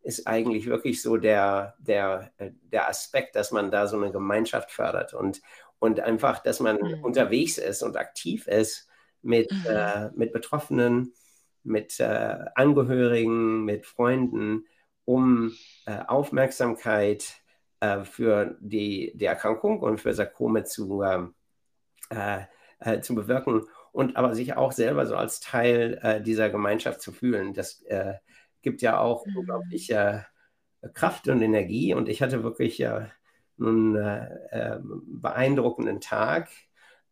ist 0.03 0.27
eigentlich 0.27 0.67
wirklich 0.67 1.03
so 1.03 1.17
der, 1.17 1.75
der, 1.79 2.33
äh, 2.39 2.51
der 2.63 2.89
Aspekt, 2.89 3.37
dass 3.37 3.51
man 3.51 3.71
da 3.71 3.87
so 3.87 3.97
eine 3.97 4.13
Gemeinschaft 4.13 4.71
fördert 4.71 5.15
und, 5.15 5.41
und 5.79 6.01
einfach, 6.01 6.41
dass 6.41 6.61
man 6.61 6.77
mhm. 6.77 7.05
unterwegs 7.05 7.59
ist 7.59 7.83
und 7.83 7.97
aktiv 7.97 8.47
ist 8.47 8.89
mit, 9.23 9.51
mhm. 9.51 9.65
äh, 9.67 10.11
mit 10.15 10.33
Betroffenen, 10.33 11.13
mit 11.65 11.99
äh, 12.01 12.37
Angehörigen, 12.55 13.65
mit 13.65 13.87
Freunden, 13.87 14.67
um 15.05 15.53
äh, 15.87 15.99
Aufmerksamkeit 16.07 17.37
äh, 17.81 18.05
für 18.05 18.57
die, 18.61 19.13
die 19.15 19.25
Erkrankung 19.25 19.81
und 19.81 20.01
für 20.01 20.15
Sarkome 20.15 20.65
zu, 20.65 21.03
ähm, 21.03 21.35
äh, 22.11 23.01
zu 23.01 23.15
bewirken 23.15 23.63
und 23.93 24.17
aber 24.17 24.35
sich 24.35 24.57
auch 24.57 24.73
selber 24.73 25.07
so 25.07 25.17
als 25.17 25.41
Teil 25.41 26.23
dieser 26.27 26.51
Gemeinschaft 26.51 27.01
zu 27.01 27.13
fühlen. 27.13 27.55
Das 27.55 27.85
gibt 28.61 28.83
ja 28.83 28.99
auch 28.99 29.25
mhm. 29.25 29.37
unglaublich 29.37 29.95
Kraft 30.95 31.29
und 31.29 31.41
Energie 31.41 31.95
und 31.95 32.09
ich 32.09 32.21
hatte 32.21 32.43
wirklich 32.43 32.81
äh, 32.81 33.07
beeindruckenden 33.57 36.01
Tag 36.01 36.51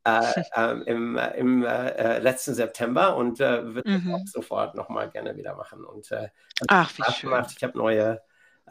äh, 0.05 0.43
äh, 0.57 0.83
im, 0.87 1.17
im 1.17 1.65
äh, 1.65 2.19
letzten 2.19 2.55
September 2.55 3.17
und 3.17 3.41
äh, 3.41 3.75
würde 3.75 3.91
mhm. 3.91 4.15
auch 4.15 4.27
sofort 4.27 4.75
nochmal 4.75 5.11
gerne 5.11 5.37
wieder 5.37 5.55
machen. 5.55 5.85
Und 5.85 6.11
äh, 6.11 6.29
Ach, 6.69 6.93
wie 6.99 7.13
schön. 7.13 7.31
Gemacht. 7.31 7.55
Ich 7.57 7.63
habe 7.63 7.79
neue, 7.79 8.21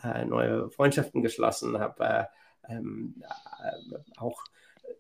äh, 0.03 0.25
neue 0.25 0.69
Freundschaften 0.71 1.21
geschlossen, 1.21 1.79
habe 1.79 2.27
ähm, 2.67 3.23
auch 4.17 4.43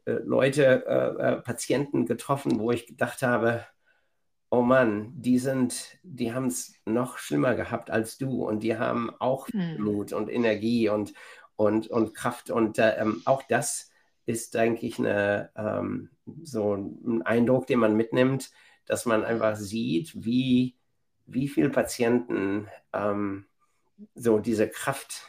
Leute, 0.05 1.41
Patienten 1.45 2.07
getroffen, 2.07 2.59
wo 2.59 2.71
ich 2.71 2.87
gedacht 2.87 3.21
habe, 3.21 3.65
oh 4.49 4.61
Mann, 4.61 5.11
die 5.15 5.37
sind, 5.37 5.97
die 6.03 6.33
haben 6.33 6.47
es 6.47 6.73
noch 6.85 7.17
schlimmer 7.17 7.55
gehabt 7.55 7.91
als 7.91 8.17
du 8.17 8.45
und 8.45 8.63
die 8.63 8.77
haben 8.77 9.11
auch 9.19 9.47
mhm. 9.53 9.77
Mut 9.79 10.13
und 10.13 10.29
Energie 10.29 10.89
und, 10.89 11.13
und, 11.55 11.87
und 11.87 12.13
Kraft. 12.13 12.49
Und 12.49 12.79
ähm, 12.79 13.21
auch 13.25 13.43
das 13.43 13.90
ist, 14.25 14.53
denke 14.53 14.85
ich, 14.85 14.99
eine, 14.99 15.49
ähm, 15.55 16.09
so 16.43 16.75
ein 16.75 17.21
Eindruck, 17.23 17.67
den 17.67 17.79
man 17.79 17.95
mitnimmt, 17.95 18.51
dass 18.85 19.05
man 19.05 19.23
einfach 19.23 19.55
sieht, 19.55 20.13
wie, 20.15 20.75
wie 21.25 21.47
viele 21.47 21.69
Patienten 21.69 22.67
ähm, 22.93 23.45
so 24.15 24.39
diese 24.39 24.67
Kraft, 24.67 25.23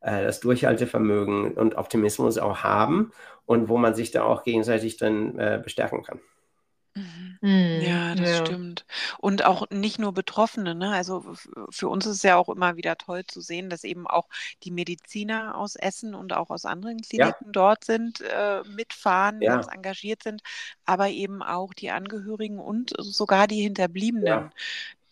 äh, 0.00 0.24
das 0.24 0.40
Durchhaltevermögen 0.40 1.54
und 1.54 1.76
Optimismus 1.76 2.38
auch 2.38 2.62
haben 2.62 3.12
und 3.46 3.68
wo 3.68 3.78
man 3.78 3.94
sich 3.94 4.10
da 4.10 4.24
auch 4.24 4.42
gegenseitig 4.42 4.96
drin 4.96 5.38
äh, 5.38 5.60
bestärken 5.62 6.02
kann. 6.02 6.20
Mhm. 6.98 7.38
Ja, 7.72 8.14
das 8.14 8.30
Ja. 8.30 8.36
stimmt. 8.36 8.86
Und 9.18 9.44
auch 9.44 9.68
nicht 9.70 9.98
nur 9.98 10.12
Betroffene, 10.14 10.74
ne? 10.74 10.92
Also 10.94 11.34
für 11.70 11.88
uns 11.88 12.06
ist 12.06 12.16
es 12.16 12.22
ja 12.22 12.36
auch 12.36 12.48
immer 12.48 12.76
wieder 12.76 12.96
toll 12.96 13.24
zu 13.26 13.40
sehen, 13.40 13.68
dass 13.70 13.84
eben 13.84 14.06
auch 14.06 14.28
die 14.62 14.70
Mediziner 14.70 15.56
aus 15.56 15.76
Essen 15.76 16.14
und 16.14 16.32
auch 16.32 16.50
aus 16.50 16.64
anderen 16.64 17.00
Ja, 17.16 17.32
Kliniken 17.32 17.52
dort 17.52 17.84
sind, 17.84 18.20
äh, 18.22 18.64
mitfahren, 18.64 19.44
ganz 19.44 19.66
engagiert 19.68 20.22
sind, 20.22 20.42
aber 20.86 21.10
eben 21.10 21.42
auch 21.42 21.74
die 21.74 21.90
Angehörigen 21.90 22.58
und 22.58 22.94
sogar 22.98 23.46
die 23.46 23.62
Hinterbliebenen. 23.62 24.26
ja, 24.26 24.50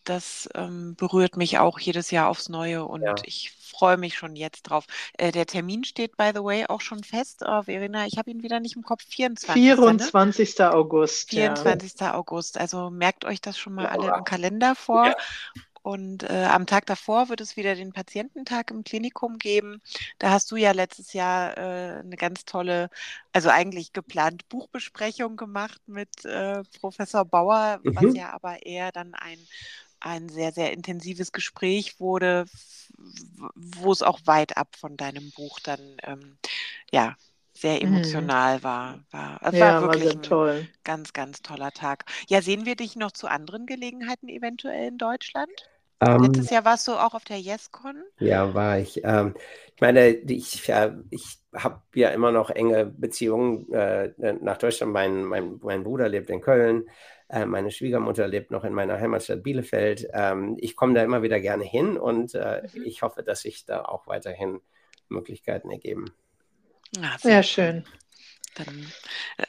das 0.09 0.48
ähm, 0.54 0.94
berührt 0.96 1.36
mich 1.36 1.59
auch 1.59 1.78
jedes 1.78 2.11
Jahr 2.11 2.28
aufs 2.28 2.48
Neue 2.48 2.84
und 2.84 3.02
ja. 3.02 3.14
ich 3.24 3.52
freue 3.52 3.96
mich 3.96 4.14
schon 4.14 4.36
jetzt 4.36 4.62
drauf. 4.62 4.86
Äh, 5.18 5.32
der 5.32 5.46
Termin 5.46 5.84
steht, 5.84 6.16
by 6.16 6.30
the 6.34 6.42
way, 6.42 6.64
auch 6.66 6.80
schon 6.80 7.04
fest. 7.04 7.42
Oh, 7.46 7.62
Verena, 7.62 8.07
ich 8.07 8.16
habe 8.16 8.30
ihn 8.30 8.42
wieder 8.42 8.61
nicht 8.61 8.76
im 8.76 8.82
Kopf. 8.82 9.04
24. 9.07 9.62
24. 9.62 10.59
Ne? 10.59 10.72
August. 10.72 11.30
24. 11.30 12.00
Ja. 12.00 12.14
August. 12.14 12.59
Also 12.59 12.90
merkt 12.90 13.24
euch 13.24 13.40
das 13.40 13.59
schon 13.59 13.74
mal 13.74 13.84
ja. 13.84 13.90
alle 13.90 14.14
im 14.16 14.24
Kalender 14.24 14.74
vor. 14.74 15.07
Ja. 15.07 15.16
Und 15.86 16.24
äh, 16.24 16.48
am 16.50 16.66
Tag 16.66 16.86
davor 16.86 17.28
wird 17.28 17.40
es 17.40 17.57
wieder 17.57 17.76
den 17.76 17.92
Patiententag 17.92 18.72
im 18.72 18.82
Klinikum 18.82 19.38
geben. 19.38 19.80
Da 20.18 20.30
hast 20.30 20.50
du 20.50 20.57
ja 20.57 20.72
letztes 20.72 21.12
Jahr 21.12 21.57
äh, 21.57 22.00
eine 22.00 22.16
ganz 22.16 22.44
tolle, 22.44 22.90
also 23.32 23.50
eigentlich 23.50 23.92
geplant 23.92 24.48
Buchbesprechung 24.48 25.36
gemacht 25.36 25.80
mit 25.86 26.24
äh, 26.24 26.64
Professor 26.80 27.24
Bauer, 27.24 27.78
mhm. 27.84 27.94
was 27.94 28.16
ja 28.16 28.32
aber 28.32 28.66
eher 28.66 28.90
dann 28.90 29.14
ein 29.14 29.38
ein 30.07 30.28
sehr, 30.28 30.52
sehr 30.52 30.72
intensives 30.72 31.32
Gespräch 31.32 32.00
wurde, 32.00 32.46
wo 33.54 33.92
es 33.92 34.02
auch 34.02 34.20
weit 34.24 34.57
ab 34.57 34.76
von 34.76 34.96
deinem 34.96 35.30
Buch 35.32 35.59
dann 35.61 35.80
ähm, 36.04 36.38
ja 36.90 37.16
sehr 37.52 37.74
mhm. 37.74 37.94
emotional 37.94 38.59
mhm. 38.59 38.62
war. 38.62 39.00
war. 39.11 39.40
Es 39.42 39.59
ja, 39.59 39.82
war 39.82 39.82
wirklich 39.82 40.04
war 40.04 40.12
ein 40.12 40.22
toll. 40.22 40.68
ganz, 40.84 41.12
ganz 41.12 41.42
toller 41.42 41.72
Tag. 41.72 42.04
Ja, 42.28 42.40
sehen 42.42 42.66
wir 42.66 42.76
dich 42.76 42.96
noch 42.96 43.12
zu 43.12 43.26
anderen 43.28 43.66
Gelegenheiten 43.66 44.28
eventuell 44.28 44.88
in 44.88 44.98
Deutschland? 44.98 45.50
Ähm, 46.00 46.24
Letztes 46.24 46.50
Jahr 46.50 46.64
warst 46.64 46.86
du 46.88 46.92
auch 46.92 47.14
auf 47.14 47.24
der 47.24 47.38
YesCon? 47.38 48.02
Ja, 48.18 48.52
war 48.52 48.78
ich. 48.78 49.00
Ähm, 49.02 49.34
ich 49.74 49.80
meine, 49.80 50.09
ich, 50.09 50.68
äh, 50.68 50.92
ich 51.11 51.38
habe 51.54 51.80
ja 51.94 52.11
immer 52.11 52.32
noch 52.32 52.50
enge 52.50 52.84
Beziehungen 52.84 53.72
äh, 53.72 54.12
nach 54.18 54.59
Deutschland. 54.59 54.92
Mein, 54.92 55.24
mein, 55.24 55.59
mein 55.62 55.84
Bruder 55.84 56.09
lebt 56.09 56.28
in 56.28 56.42
Köln. 56.42 56.86
Äh, 57.28 57.46
meine 57.46 57.70
Schwiegermutter 57.70 58.28
lebt 58.28 58.50
noch 58.50 58.64
in 58.64 58.72
meiner 58.72 59.00
Heimatstadt 59.00 59.42
Bielefeld. 59.42 60.08
Ähm, 60.12 60.56
ich 60.60 60.76
komme 60.76 60.94
da 60.94 61.02
immer 61.02 61.22
wieder 61.22 61.40
gerne 61.40 61.64
hin 61.64 61.96
und 61.96 62.34
äh, 62.34 62.62
mhm. 62.72 62.82
ich 62.84 63.02
hoffe, 63.02 63.22
dass 63.22 63.40
sich 63.40 63.64
da 63.64 63.84
auch 63.84 64.06
weiterhin 64.06 64.60
Möglichkeiten 65.08 65.70
ergeben. 65.70 66.06
Ja, 66.96 67.16
sehr, 67.18 67.18
sehr 67.18 67.42
schön. 67.42 67.84
Dann 68.54 68.86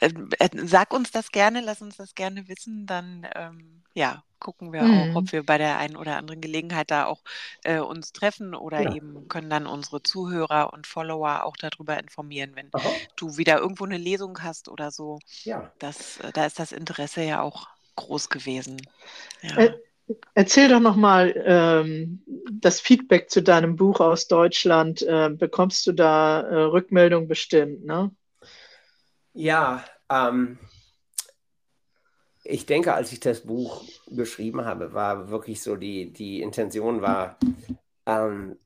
äh, 0.00 0.10
äh, 0.38 0.66
sag 0.66 0.92
uns 0.92 1.10
das 1.10 1.30
gerne, 1.30 1.60
lass 1.60 1.80
uns 1.80 1.96
das 1.96 2.14
gerne 2.14 2.48
wissen. 2.48 2.86
Dann 2.86 3.26
ähm, 3.34 3.82
ja, 3.94 4.24
gucken 4.40 4.72
wir 4.72 4.82
mhm. 4.82 5.12
auch, 5.12 5.16
ob 5.16 5.32
wir 5.32 5.44
bei 5.44 5.58
der 5.58 5.78
einen 5.78 5.96
oder 5.96 6.16
anderen 6.16 6.40
Gelegenheit 6.40 6.90
da 6.90 7.06
auch 7.06 7.22
äh, 7.64 7.78
uns 7.78 8.12
treffen 8.12 8.54
oder 8.54 8.82
ja. 8.82 8.94
eben 8.94 9.28
können 9.28 9.50
dann 9.50 9.66
unsere 9.66 10.02
Zuhörer 10.02 10.72
und 10.72 10.86
Follower 10.86 11.44
auch 11.44 11.56
darüber 11.56 11.98
informieren, 11.98 12.52
wenn 12.54 12.68
Aha. 12.72 12.90
du 13.16 13.36
wieder 13.36 13.58
irgendwo 13.58 13.84
eine 13.84 13.98
Lesung 13.98 14.42
hast 14.42 14.68
oder 14.68 14.90
so. 14.90 15.18
Ja. 15.44 15.72
Das, 15.78 16.18
äh, 16.20 16.32
da 16.32 16.46
ist 16.46 16.58
das 16.58 16.72
Interesse 16.72 17.22
ja 17.22 17.42
auch 17.42 17.68
groß 17.96 18.28
gewesen. 18.28 18.80
Ja. 19.42 19.56
Äh, 19.56 19.74
erzähl 20.34 20.68
doch 20.68 20.80
nochmal 20.80 21.34
ähm, 21.44 22.22
das 22.50 22.80
Feedback 22.80 23.30
zu 23.30 23.42
deinem 23.42 23.76
Buch 23.76 24.00
aus 24.00 24.28
Deutschland. 24.28 25.02
Äh, 25.02 25.30
bekommst 25.30 25.86
du 25.86 25.92
da 25.92 26.40
äh, 26.40 26.54
Rückmeldung 26.62 27.28
bestimmt, 27.28 27.84
ne? 27.84 28.10
Ja, 29.34 29.84
ähm, 30.10 30.58
ich 32.48 32.64
denke, 32.64 32.94
als 32.94 33.12
ich 33.12 33.20
das 33.20 33.42
Buch 33.42 33.84
geschrieben 34.06 34.64
habe, 34.64 34.94
war 34.94 35.28
wirklich 35.28 35.62
so 35.62 35.76
die, 35.76 36.12
die 36.12 36.40
Intention 36.40 37.02
war, 37.02 37.38
ähm, 38.06 38.56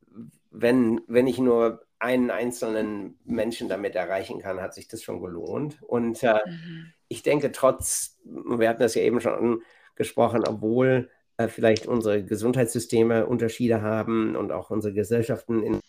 wenn, 0.53 1.01
wenn 1.09 1.27
ich 1.27 1.39
nur 1.39 1.85
einen 1.99 2.31
einzelnen 2.31 3.19
Menschen 3.25 3.69
damit 3.69 3.97
erreichen 3.97 4.41
kann, 4.41 4.61
hat 4.61 4.75
sich 4.75 4.87
das 4.87 5.03
schon 5.03 5.21
gelohnt. 5.21 5.83
Und 5.83 6.23
äh, 6.23 6.39
mhm. 6.47 6.93
ich 7.09 7.25
denke, 7.25 7.51
trotz, 7.51 8.21
wir 8.25 8.69
hatten 8.69 8.83
das 8.83 8.95
ja 8.95 9.03
eben 9.03 9.21
schon 9.21 9.61
angesprochen, 9.97 10.45
obwohl 10.47 11.11
äh, 11.37 11.49
vielleicht 11.49 11.87
unsere 11.87 12.25
Gesundheitssysteme 12.25 13.27
Unterschiede 13.27 13.83
haben 13.83 14.37
und 14.37 14.53
auch 14.53 14.71
unsere 14.71 14.95
Gesellschaften 14.95 15.63
in 15.65 15.81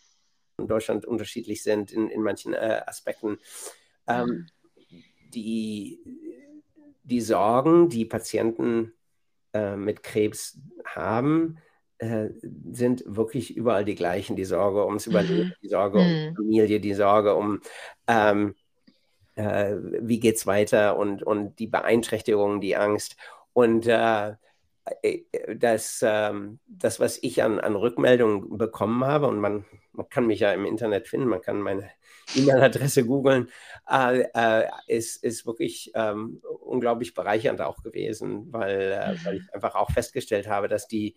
Deutschland 0.58 1.06
unterschiedlich 1.06 1.62
sind 1.62 1.91
in, 1.91 2.10
in 2.10 2.24
manchen 2.24 2.56
äh, 2.56 2.82
Aspekten, 2.88 3.38
ähm, 4.08 4.28
mhm 4.28 4.48
die, 5.34 6.00
die 7.04 7.22
Sorgen, 7.22 7.89
die 7.89 8.06
Patienten 8.06 8.93
äh, 9.54 9.76
mit 9.76 10.04
Krebs 10.04 10.60
haben, 10.86 11.58
äh, 11.99 12.30
sind 12.72 13.04
wirklich 13.06 13.56
überall 13.56 13.86
die 13.86 13.95
gleichen. 13.95 14.36
Die 14.36 14.45
Sorge 14.45 14.86
ums 14.86 15.08
Überleben, 15.08 15.49
mhm. 15.49 15.54
die 15.62 15.70
Sorge 15.70 15.99
mhm. 15.99 16.04
um 16.04 16.10
die 16.10 16.36
Familie, 16.36 16.80
die 16.80 16.93
Sorge 16.93 17.36
um, 17.36 17.62
ähm, 18.08 18.56
äh, 19.36 19.76
wie 20.01 20.20
geht 20.20 20.36
es 20.36 20.47
weiter 20.47 20.97
und, 20.97 21.24
und 21.24 21.60
die 21.60 21.68
Beeinträchtigung, 21.68 22.62
die 22.62 22.76
Angst. 22.76 23.16
Und 23.54 23.88
äh, 23.88 24.34
äh, 25.01 25.24
das, 25.56 26.04
ähm, 26.06 26.60
das, 26.68 26.99
was 26.99 27.20
ich 27.22 27.43
an, 27.43 27.60
an 27.60 27.76
Rückmeldungen 27.76 28.58
bekommen 28.58 29.06
habe, 29.06 29.28
und 29.28 29.39
man, 29.39 29.66
man 29.91 30.10
kann 30.10 30.28
mich 30.28 30.41
ja 30.41 30.51
im 30.51 30.66
Internet 30.66 31.08
finden, 31.08 31.28
man 31.28 31.41
kann 31.41 31.62
meine 31.62 31.89
E-Mail-Adresse 32.36 33.05
googeln, 33.05 33.49
äh, 33.89 34.24
äh, 34.34 34.69
ist, 34.88 35.24
ist 35.24 35.45
wirklich 35.45 35.91
ähm, 35.95 36.41
unglaublich 36.61 37.13
bereichernd 37.13 37.61
auch 37.61 37.84
gewesen, 37.84 38.51
weil, 38.51 38.91
äh, 38.91 39.26
weil 39.26 39.36
ich 39.38 39.43
mhm. 39.43 39.49
einfach 39.53 39.76
auch 39.76 39.91
festgestellt 39.91 40.47
habe, 40.47 40.67
dass 40.67 40.88
die, 40.88 41.15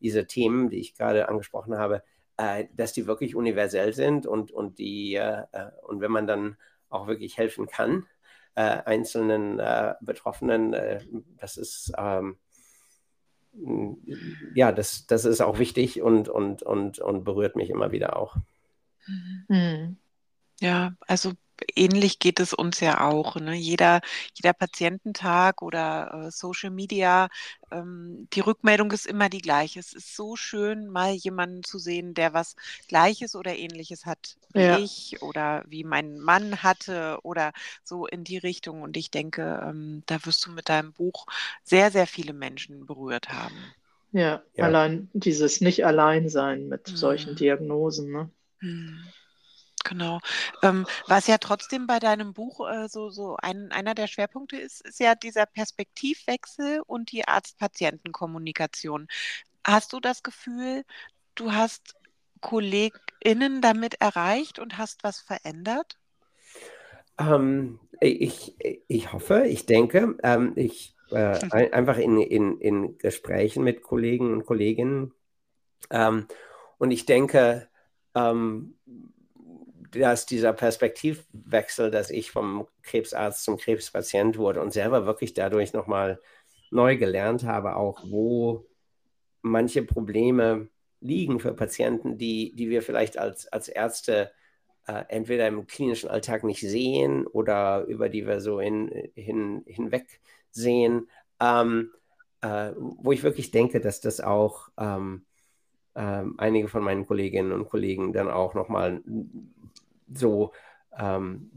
diese 0.00 0.26
Themen, 0.26 0.70
die 0.70 0.80
ich 0.80 0.94
gerade 0.94 1.28
angesprochen 1.28 1.76
habe, 1.76 2.02
äh, 2.36 2.66
dass 2.74 2.92
die 2.92 3.06
wirklich 3.06 3.34
universell 3.34 3.92
sind 3.92 4.26
und, 4.26 4.50
und, 4.50 4.78
die, 4.78 5.14
äh, 5.14 5.44
und 5.82 6.00
wenn 6.00 6.12
man 6.12 6.26
dann 6.26 6.56
auch 6.88 7.06
wirklich 7.06 7.36
helfen 7.36 7.66
kann, 7.66 8.06
einzelnen 8.58 9.60
Betroffenen, 10.00 10.74
das 11.36 11.58
ist 11.58 11.92
ähm, 11.98 12.38
ja, 14.54 14.72
das, 14.72 15.06
das 15.06 15.26
ist 15.26 15.42
auch 15.42 15.58
wichtig 15.58 16.00
und, 16.00 16.30
und, 16.30 16.62
und, 16.62 16.98
und 16.98 17.24
berührt 17.24 17.56
mich 17.56 17.68
immer 17.68 17.92
wieder 17.92 18.16
auch. 18.16 18.36
Mhm. 19.48 19.98
Ja, 20.60 20.94
also 21.06 21.32
ähnlich 21.74 22.18
geht 22.18 22.40
es 22.40 22.52
uns 22.52 22.80
ja 22.80 23.00
auch. 23.00 23.36
Ne? 23.36 23.54
Jeder, 23.54 24.00
jeder 24.34 24.52
Patiententag 24.52 25.62
oder 25.62 26.26
äh, 26.26 26.30
Social 26.30 26.70
Media, 26.70 27.28
ähm, 27.70 28.28
die 28.32 28.40
Rückmeldung 28.40 28.90
ist 28.90 29.06
immer 29.06 29.28
die 29.28 29.40
gleiche. 29.40 29.80
Es 29.80 29.92
ist 29.92 30.14
so 30.14 30.36
schön, 30.36 30.88
mal 30.88 31.12
jemanden 31.12 31.62
zu 31.62 31.78
sehen, 31.78 32.14
der 32.14 32.32
was 32.34 32.56
Gleiches 32.88 33.34
oder 33.34 33.56
Ähnliches 33.56 34.06
hat 34.06 34.36
wie 34.52 34.60
ja. 34.60 34.78
ich 34.78 35.22
oder 35.22 35.64
wie 35.66 35.84
mein 35.84 36.18
Mann 36.18 36.62
hatte 36.62 37.18
oder 37.22 37.52
so 37.84 38.06
in 38.06 38.24
die 38.24 38.38
Richtung. 38.38 38.82
Und 38.82 38.96
ich 38.96 39.10
denke, 39.10 39.60
ähm, 39.62 40.02
da 40.06 40.24
wirst 40.24 40.46
du 40.46 40.52
mit 40.52 40.68
deinem 40.68 40.92
Buch 40.92 41.26
sehr, 41.62 41.90
sehr 41.90 42.06
viele 42.06 42.32
Menschen 42.32 42.86
berührt 42.86 43.28
haben. 43.30 43.56
Ja, 44.12 44.42
ja. 44.54 44.64
allein 44.64 45.10
dieses 45.12 45.60
Nicht-Allein-Sein 45.60 46.68
mit 46.68 46.90
mhm. 46.90 46.96
solchen 46.96 47.36
Diagnosen. 47.36 48.10
Ne? 48.10 48.30
Mhm. 48.60 49.04
Genau. 49.88 50.20
Ähm, 50.62 50.86
was 51.06 51.26
ja 51.26 51.38
trotzdem 51.38 51.86
bei 51.86 51.98
deinem 51.98 52.32
Buch 52.32 52.68
äh, 52.68 52.88
so, 52.88 53.10
so 53.10 53.36
ein, 53.40 53.70
einer 53.70 53.94
der 53.94 54.08
Schwerpunkte 54.08 54.56
ist, 54.56 54.80
ist 54.86 55.00
ja 55.00 55.14
dieser 55.14 55.46
Perspektivwechsel 55.46 56.82
und 56.86 57.12
die 57.12 57.26
Arzt-Patienten-Kommunikation. 57.26 59.06
Hast 59.64 59.92
du 59.92 60.00
das 60.00 60.22
Gefühl, 60.22 60.84
du 61.34 61.52
hast 61.52 61.94
KollegInnen 62.40 63.60
damit 63.60 64.00
erreicht 64.00 64.58
und 64.58 64.76
hast 64.76 65.04
was 65.04 65.20
verändert? 65.20 65.98
Ähm, 67.18 67.78
ich, 68.00 68.56
ich 68.88 69.12
hoffe, 69.12 69.46
ich 69.46 69.66
denke, 69.66 70.16
ähm, 70.22 70.52
ich 70.56 70.96
äh, 71.10 71.38
ein, 71.50 71.72
einfach 71.72 71.98
in, 71.98 72.20
in, 72.20 72.58
in 72.60 72.98
Gesprächen 72.98 73.62
mit 73.62 73.82
Kollegen 73.82 74.32
und 74.32 74.46
Kolleginnen 74.46 75.14
ähm, 75.90 76.26
und 76.78 76.90
ich 76.90 77.06
denke, 77.06 77.68
ähm, 78.14 78.76
dass 79.96 80.26
dieser 80.26 80.52
Perspektivwechsel, 80.52 81.90
dass 81.90 82.10
ich 82.10 82.30
vom 82.30 82.66
Krebsarzt 82.82 83.44
zum 83.44 83.56
Krebspatient 83.56 84.38
wurde 84.38 84.60
und 84.60 84.72
selber 84.72 85.06
wirklich 85.06 85.34
dadurch 85.34 85.72
nochmal 85.72 86.20
neu 86.70 86.96
gelernt 86.96 87.44
habe, 87.44 87.76
auch 87.76 88.02
wo 88.08 88.66
manche 89.42 89.82
Probleme 89.82 90.68
liegen 91.00 91.40
für 91.40 91.54
Patienten, 91.54 92.18
die, 92.18 92.54
die 92.56 92.68
wir 92.70 92.82
vielleicht 92.82 93.18
als, 93.18 93.46
als 93.48 93.68
Ärzte 93.68 94.32
äh, 94.86 95.04
entweder 95.08 95.46
im 95.48 95.66
klinischen 95.66 96.10
Alltag 96.10 96.44
nicht 96.44 96.60
sehen 96.60 97.26
oder 97.26 97.84
über 97.86 98.08
die 98.08 98.26
wir 98.26 98.40
so 98.40 98.60
hin, 98.60 99.10
hin, 99.14 99.62
hinweg 99.66 100.20
sehen, 100.50 101.08
ähm, 101.40 101.92
äh, 102.40 102.72
wo 102.76 103.12
ich 103.12 103.22
wirklich 103.22 103.50
denke, 103.50 103.80
dass 103.80 104.00
das 104.00 104.20
auch 104.20 104.68
ähm, 104.78 105.24
äh, 105.94 106.22
einige 106.36 106.68
von 106.68 106.82
meinen 106.82 107.06
Kolleginnen 107.06 107.52
und 107.52 107.68
Kollegen 107.68 108.12
dann 108.12 108.30
auch 108.30 108.54
nochmal 108.54 109.02
so 110.12 110.52
ähm, 110.98 111.50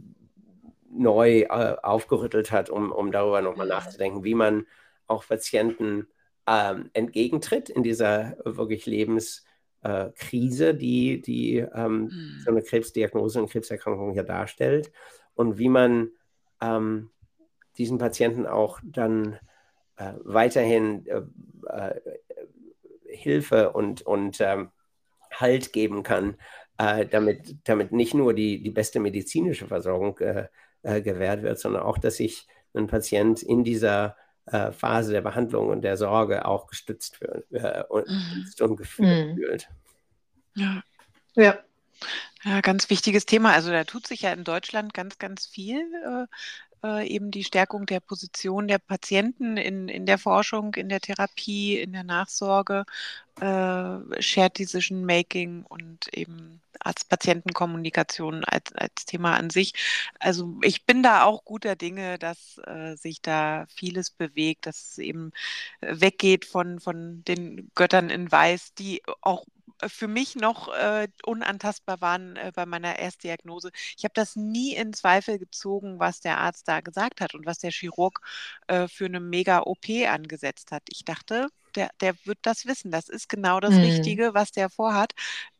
neu 0.91 1.41
äh, 1.41 1.75
aufgerüttelt 1.81 2.51
hat, 2.51 2.69
um, 2.69 2.91
um 2.91 3.11
darüber 3.11 3.41
nochmal 3.41 3.67
nachzudenken, 3.67 4.23
wie 4.23 4.35
man 4.35 4.65
auch 5.07 5.25
Patienten 5.27 6.07
ähm, 6.47 6.89
entgegentritt 6.93 7.69
in 7.69 7.83
dieser 7.83 8.35
wirklich 8.43 8.85
Lebenskrise, 8.85 10.69
äh, 10.69 10.75
die, 10.75 11.21
die 11.21 11.57
ähm, 11.57 12.03
mhm. 12.03 12.41
so 12.43 12.51
eine 12.51 12.61
Krebsdiagnose 12.61 13.41
und 13.41 13.51
Krebserkrankung 13.51 14.13
ja 14.13 14.23
darstellt 14.23 14.91
und 15.35 15.57
wie 15.57 15.69
man 15.69 16.09
ähm, 16.61 17.11
diesen 17.77 17.97
Patienten 17.97 18.45
auch 18.45 18.79
dann 18.83 19.39
äh, 19.97 20.13
weiterhin 20.23 21.05
äh, 21.07 21.21
äh 21.67 21.99
Hilfe 23.11 23.71
und, 23.71 24.03
und 24.03 24.39
ähm, 24.39 24.69
Halt 25.31 25.73
geben 25.73 26.03
kann, 26.03 26.37
äh, 26.79 27.05
damit, 27.05 27.57
damit 27.65 27.91
nicht 27.91 28.13
nur 28.13 28.33
die, 28.33 28.63
die 28.63 28.71
beste 28.71 28.99
medizinische 28.99 29.67
Versorgung 29.67 30.17
äh, 30.19 30.47
äh, 30.81 31.01
gewährt 31.01 31.43
wird, 31.43 31.59
sondern 31.59 31.83
auch, 31.83 31.97
dass 31.97 32.15
sich 32.15 32.47
ein 32.73 32.87
Patient 32.87 33.43
in 33.43 33.63
dieser 33.63 34.15
äh, 34.45 34.71
Phase 34.71 35.11
der 35.11 35.21
Behandlung 35.21 35.67
und 35.67 35.81
der 35.81 35.97
Sorge 35.97 36.45
auch 36.45 36.67
gestützt 36.67 37.19
wird, 37.21 37.45
äh, 37.51 37.83
und, 37.89 38.07
mhm. 38.07 38.45
und 38.61 38.77
gefühlt 38.77 39.27
mhm. 39.27 39.35
fühlt. 39.35 39.69
Ja. 40.55 40.81
Ja. 41.35 41.59
Ja, 42.45 42.61
ganz 42.61 42.89
wichtiges 42.89 43.25
Thema. 43.25 43.51
Also 43.51 43.71
da 43.71 43.83
tut 43.83 44.07
sich 44.07 44.21
ja 44.21 44.31
in 44.31 44.45
Deutschland 44.45 44.93
ganz, 44.93 45.17
ganz 45.17 45.45
viel. 45.45 45.81
Äh, 46.83 47.07
eben 47.07 47.29
die 47.31 47.43
Stärkung 47.43 47.85
der 47.85 47.99
Position 47.99 48.67
der 48.69 48.79
Patienten 48.79 49.57
in, 49.57 49.89
in 49.89 50.05
der 50.05 50.17
Forschung, 50.17 50.73
in 50.75 50.87
der 50.87 51.01
Therapie, 51.01 51.77
in 51.77 51.91
der 51.91 52.05
Nachsorge, 52.05 52.85
äh, 53.41 54.21
Shared 54.21 54.57
Decision 54.57 55.03
Making 55.05 55.65
und 55.67 56.07
eben 56.13 56.61
Arzt-Patienten-Kommunikation 56.79 58.45
als, 58.45 58.71
als 58.73 59.05
Thema 59.05 59.35
an 59.35 59.49
sich. 59.49 59.73
Also 60.19 60.57
ich 60.63 60.85
bin 60.85 61.03
da 61.03 61.23
auch 61.23 61.43
guter 61.43 61.75
Dinge, 61.75 62.17
dass 62.17 62.57
äh, 62.65 62.95
sich 62.95 63.21
da 63.21 63.65
vieles 63.69 64.11
bewegt, 64.11 64.65
dass 64.65 64.91
es 64.91 64.97
eben 64.99 65.31
weggeht 65.81 66.45
von, 66.45 66.79
von 66.79 67.23
den 67.25 67.71
Göttern 67.75 68.09
in 68.09 68.31
Weiß, 68.31 68.73
die 68.73 69.01
auch 69.21 69.45
für 69.87 70.07
mich 70.07 70.35
noch 70.35 70.73
äh, 70.73 71.07
unantastbar 71.23 72.01
waren 72.01 72.35
äh, 72.35 72.51
bei 72.53 72.65
meiner 72.65 72.99
Erstdiagnose. 72.99 73.71
Ich 73.97 74.03
habe 74.03 74.13
das 74.13 74.35
nie 74.35 74.75
in 74.75 74.93
Zweifel 74.93 75.39
gezogen, 75.39 75.99
was 75.99 76.19
der 76.19 76.37
Arzt 76.37 76.67
da 76.67 76.81
gesagt 76.81 77.21
hat 77.21 77.33
und 77.33 77.45
was 77.45 77.59
der 77.59 77.71
Chirurg 77.71 78.21
äh, 78.67 78.87
für 78.87 79.05
eine 79.05 79.19
Mega-OP 79.19 79.89
angesetzt 80.07 80.71
hat. 80.71 80.83
Ich 80.89 81.05
dachte, 81.05 81.47
der, 81.75 81.89
der 82.01 82.15
wird 82.25 82.39
das 82.41 82.65
wissen. 82.65 82.91
Das 82.91 83.09
ist 83.09 83.29
genau 83.29 83.59
das 83.59 83.73
mhm. 83.73 83.81
Richtige, 83.81 84.33
was 84.33 84.51
der 84.51 84.69
vorhat. 84.69 85.13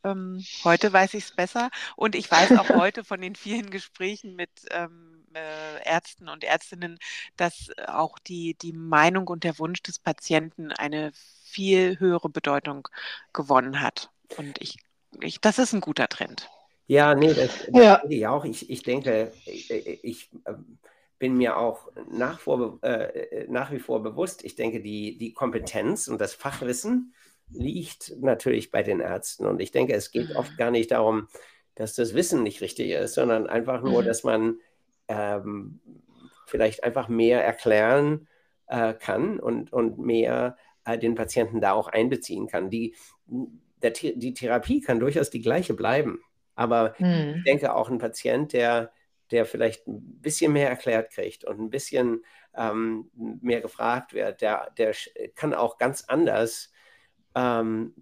Ähm, 0.04 0.44
heute 0.64 0.92
weiß 0.92 1.14
ich 1.14 1.26
es 1.26 1.36
besser 1.36 1.70
und 1.96 2.16
ich 2.16 2.30
weiß 2.30 2.54
auch 2.54 2.70
heute 2.76 3.04
von 3.04 3.22
den 3.22 3.36
vielen 3.36 3.70
Gesprächen 3.70 4.36
mit 4.36 4.50
ähm, 4.72 5.26
äh, 5.34 5.84
Ärzten 5.86 6.30
und 6.30 6.44
Ärztinnen, 6.44 6.98
dass 7.38 7.70
auch 7.88 8.18
die, 8.20 8.56
die 8.56 8.74
Meinung 8.74 9.28
und 9.28 9.44
der 9.44 9.60
Wunsch 9.60 9.82
des 9.84 10.00
Patienten 10.00 10.72
eine 10.72 11.12
viel 11.50 12.00
höhere 12.00 12.30
Bedeutung 12.30 12.88
gewonnen 13.34 13.82
hat. 13.82 14.10
Und 14.38 14.62
ich, 14.62 14.78
ich 15.22 15.42
das 15.42 15.60
ist 15.60 15.74
ein 15.74 15.82
guter 15.82 16.08
Trend. 16.08 16.50
Ja, 16.88 17.14
nee, 17.14 17.34
das, 17.34 17.68
das 17.68 17.84
ja. 17.84 18.02
ich 18.10 18.26
auch. 18.28 18.46
Ich, 18.46 18.70
ich 18.70 18.82
denke, 18.84 19.32
ich, 19.46 19.70
ich 19.72 20.30
ähm, 20.48 20.80
bin 21.20 21.38
mir 21.38 21.58
auch 21.58 21.92
nach, 22.10 22.40
vor, 22.40 22.80
äh, 22.82 23.46
nach 23.48 23.72
wie 23.72 23.80
vor 23.80 24.02
bewusst, 24.02 24.44
ich 24.44 24.56
denke, 24.56 24.82
die, 24.82 25.18
die 25.18 25.34
Kompetenz 25.34 26.08
und 26.08 26.20
das 26.20 26.34
Fachwissen 26.34 27.14
liegt 27.52 28.16
natürlich 28.22 28.72
bei 28.72 28.82
den 28.84 29.02
Ärzten. 29.02 29.46
Und 29.46 29.60
ich 29.60 29.72
denke, 29.72 29.94
es 29.94 30.12
geht 30.12 30.36
oft 30.36 30.58
gar 30.58 30.72
nicht 30.72 30.92
darum, 30.92 31.28
dass 31.76 31.94
das 31.94 32.14
Wissen 32.14 32.44
nicht 32.44 32.62
richtig 32.62 32.92
ist, 32.92 33.14
sondern 33.14 33.48
einfach 33.48 33.82
nur, 33.82 34.02
mhm. 34.02 34.06
dass 34.06 34.24
man 34.24 34.60
ähm, 35.08 35.80
vielleicht 36.46 36.84
einfach 36.84 37.08
mehr 37.08 37.44
erklären 37.44 38.28
äh, 38.68 38.94
kann 38.94 39.40
und, 39.40 39.72
und 39.74 40.00
mehr 40.00 40.58
äh, 40.94 41.00
den 41.00 41.16
Patienten 41.16 41.62
da 41.62 41.74
auch 41.74 41.88
einbeziehen 41.88 42.48
kann. 42.48 42.70
Die, 42.70 42.96
der, 43.82 43.92
die 43.92 44.34
Therapie 44.34 44.82
kann 44.82 45.00
durchaus 45.00 45.30
die 45.30 45.42
gleiche 45.42 45.74
bleiben, 45.74 46.22
aber 46.56 46.96
hm. 46.98 47.36
ich 47.38 47.44
denke 47.44 47.74
auch 47.74 47.90
ein 47.90 48.00
Patient, 48.00 48.54
der, 48.54 48.92
der 49.32 49.46
vielleicht 49.46 49.88
ein 49.88 50.22
bisschen 50.22 50.54
mehr 50.54 50.70
erklärt 50.70 51.12
kriegt 51.12 51.46
und 51.46 51.60
ein 51.60 51.70
bisschen 51.70 52.24
ähm, 52.56 53.10
mehr 53.42 53.62
gefragt 53.62 54.14
wird, 54.14 54.42
der, 54.42 54.72
der 54.78 54.94
kann 55.36 55.54
auch 55.54 55.78
ganz 55.78 56.06
anders 56.08 56.72
ähm, 57.36 57.94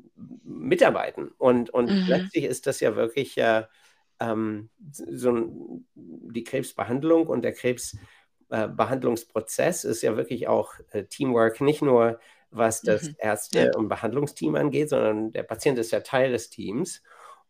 mitarbeiten. 0.44 1.32
Und, 1.38 1.70
und 1.70 1.92
mhm. 1.92 2.06
letztlich 2.08 2.46
ist 2.46 2.66
das 2.68 2.80
ja 2.80 2.96
wirklich 2.96 3.38
äh, 3.38 3.64
ähm, 4.20 4.70
so 4.90 5.84
die 5.96 6.44
Krebsbehandlung 6.44 7.28
und 7.28 7.44
der 7.44 7.54
Krebsbehandlungsprozess 7.54 9.86
äh, 9.86 9.90
ist 9.90 10.02
ja 10.02 10.18
wirklich 10.18 10.48
auch 10.48 10.74
äh, 10.92 11.04
Teamwork, 11.06 11.62
nicht 11.62 11.82
nur 11.82 12.20
was 12.52 12.82
das 12.82 13.04
mhm. 13.04 13.16
Ärzte- 13.20 13.72
und 13.76 13.90
Behandlungsteam 13.90 14.56
angeht, 14.56 14.90
sondern 14.90 15.32
der 15.32 15.44
Patient 15.44 15.78
ist 15.80 15.92
ja 15.92 16.00
Teil 16.00 16.32
des 16.32 16.50
Teams 16.50 17.04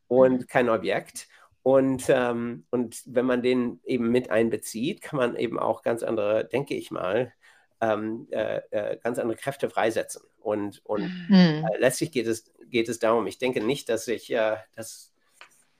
und 0.07 0.41
mhm. 0.41 0.47
kein 0.47 0.69
Objekt. 0.69 1.27
Und, 1.63 2.05
ähm, 2.07 2.65
und 2.69 3.01
wenn 3.05 3.25
man 3.25 3.41
den 3.41 3.81
eben 3.83 4.09
mit 4.09 4.31
einbezieht, 4.31 5.01
kann 5.01 5.17
man 5.17 5.35
eben 5.35 5.59
auch 5.59 5.83
ganz 5.83 6.01
andere, 6.01 6.45
denke 6.45 6.75
ich 6.75 6.91
mal, 6.91 7.33
ähm, 7.81 8.27
äh, 8.31 8.61
äh, 8.71 8.97
ganz 8.97 9.19
andere 9.19 9.37
Kräfte 9.37 9.69
freisetzen. 9.69 10.23
und 10.39 10.81
und 10.85 11.03
mhm. 11.29 11.65
äh, 11.69 11.77
letztlich 11.77 12.11
geht 12.11 12.27
es, 12.27 12.51
geht 12.69 12.89
es 12.89 12.99
darum, 12.99 13.27
ich 13.27 13.37
denke 13.37 13.61
nicht, 13.61 13.89
dass 13.89 14.07
ich, 14.07 14.31
äh, 14.31 14.57
dass, 14.75 15.13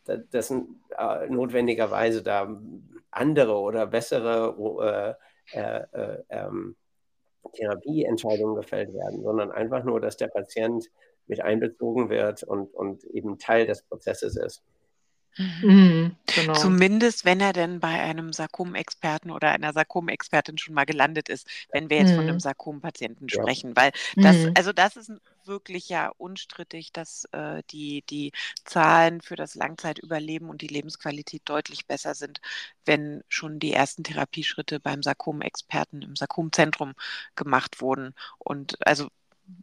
dass 0.05 0.51
äh, 0.51 0.55
notwendigerweise 1.29 2.21
da 2.21 2.59
andere 3.11 3.55
oder 3.57 3.87
bessere 3.87 5.17
äh, 5.53 5.57
äh, 5.57 5.83
äh, 5.91 6.23
ähm, 6.29 6.75
Therapieentscheidungen 7.53 8.55
gefällt 8.55 8.93
werden, 8.93 9.23
sondern 9.23 9.51
einfach 9.51 9.83
nur, 9.83 9.99
dass 9.99 10.17
der 10.17 10.27
Patient 10.27 10.85
mit 11.27 11.41
einbezogen 11.41 12.09
wird 12.09 12.43
und, 12.43 12.73
und 12.73 13.03
eben 13.05 13.37
Teil 13.37 13.65
des 13.65 13.83
Prozesses 13.83 14.35
ist. 14.37 14.63
Mhm. 15.37 15.69
mhm, 15.69 16.15
genau. 16.25 16.53
Zumindest, 16.53 17.25
wenn 17.25 17.39
er 17.39 17.53
denn 17.53 17.79
bei 17.79 18.01
einem 18.01 18.33
Sarkom-Experten 18.33 19.31
oder 19.31 19.51
einer 19.51 19.73
Sarkom-Expertin 19.73 20.57
schon 20.57 20.73
mal 20.73 20.85
gelandet 20.85 21.29
ist, 21.29 21.47
wenn 21.71 21.89
wir 21.89 21.97
jetzt 21.97 22.11
mhm. 22.11 22.15
von 22.15 22.27
einem. 22.27 22.39
Sarkom-Patienten 22.39 23.27
ja. 23.29 23.41
sprechen. 23.41 23.75
Weil 23.75 23.91
das, 24.15 24.37
mhm. 24.37 24.53
also 24.55 24.73
das 24.73 24.97
ist 24.97 25.11
wirklich 25.47 25.89
ja 25.89 26.11
unstrittig, 26.17 26.91
dass 26.91 27.25
äh, 27.31 27.63
die, 27.71 28.03
die 28.09 28.31
Zahlen 28.65 29.21
für 29.21 29.35
das 29.35 29.55
Langzeitüberleben 29.55 30.49
und 30.49 30.61
die 30.61 30.67
Lebensqualität 30.67 31.43
deutlich 31.45 31.87
besser 31.87 32.15
sind, 32.15 32.41
wenn 32.85 33.23
schon 33.29 33.59
die 33.59 33.73
ersten 33.73 34.03
Therapieschritte 34.03 34.79
beim 34.79 35.03
Sarkom-Experten 35.03 36.01
im 36.01 36.15
Sarkom-Zentrum 36.15 36.93
gemacht 37.35 37.81
wurden. 37.81 38.13
Und 38.39 38.77
also 38.85 39.09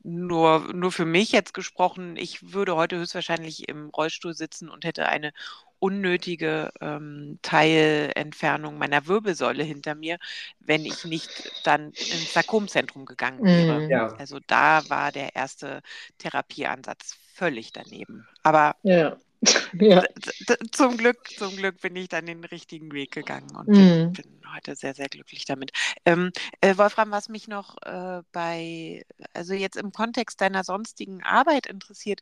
nur, 0.02 0.72
nur 0.72 0.92
für 0.92 1.04
mich 1.04 1.32
jetzt 1.32 1.54
gesprochen, 1.54 2.16
ich 2.16 2.52
würde 2.52 2.76
heute 2.76 2.98
höchstwahrscheinlich 2.98 3.68
im 3.68 3.90
Rollstuhl 3.90 4.34
sitzen 4.34 4.68
und 4.68 4.84
hätte 4.84 5.06
eine 5.06 5.32
unnötige 5.78 6.72
ähm, 6.80 7.38
Teilentfernung 7.42 8.78
meiner 8.78 9.06
Wirbelsäule 9.06 9.62
hinter 9.62 9.94
mir, 9.94 10.18
wenn 10.60 10.86
ich 10.86 11.04
nicht 11.04 11.52
dann 11.64 11.90
ins 11.90 12.32
Sarkomzentrum 12.32 13.04
gegangen 13.04 13.44
wäre. 13.44 13.80
Mm. 13.80 13.90
Ja. 13.90 14.06
Also 14.16 14.38
da 14.46 14.88
war 14.88 15.12
der 15.12 15.36
erste 15.36 15.82
Therapieansatz 16.18 17.16
völlig 17.34 17.72
daneben. 17.72 18.26
Aber 18.42 18.76
ja. 18.82 19.16
Ja. 19.80 20.04
Zum 20.70 20.96
Glück, 20.96 21.28
zum 21.36 21.56
Glück 21.56 21.80
bin 21.80 21.96
ich 21.96 22.08
dann 22.08 22.26
den 22.26 22.44
richtigen 22.44 22.92
Weg 22.92 23.10
gegangen 23.10 23.54
und 23.56 23.68
mm. 23.68 24.12
bin, 24.12 24.40
heute 24.54 24.76
sehr, 24.76 24.94
sehr 24.94 25.08
glücklich 25.08 25.44
damit. 25.44 25.72
Ähm, 26.04 26.30
äh, 26.60 26.76
Wolfram, 26.76 27.10
was 27.10 27.28
mich 27.28 27.48
noch 27.48 27.76
äh, 27.82 28.22
bei, 28.32 29.04
also 29.32 29.52
jetzt 29.54 29.76
im 29.76 29.92
Kontext 29.92 30.40
deiner 30.40 30.62
sonstigen 30.62 31.22
Arbeit 31.24 31.66
interessiert, 31.66 32.20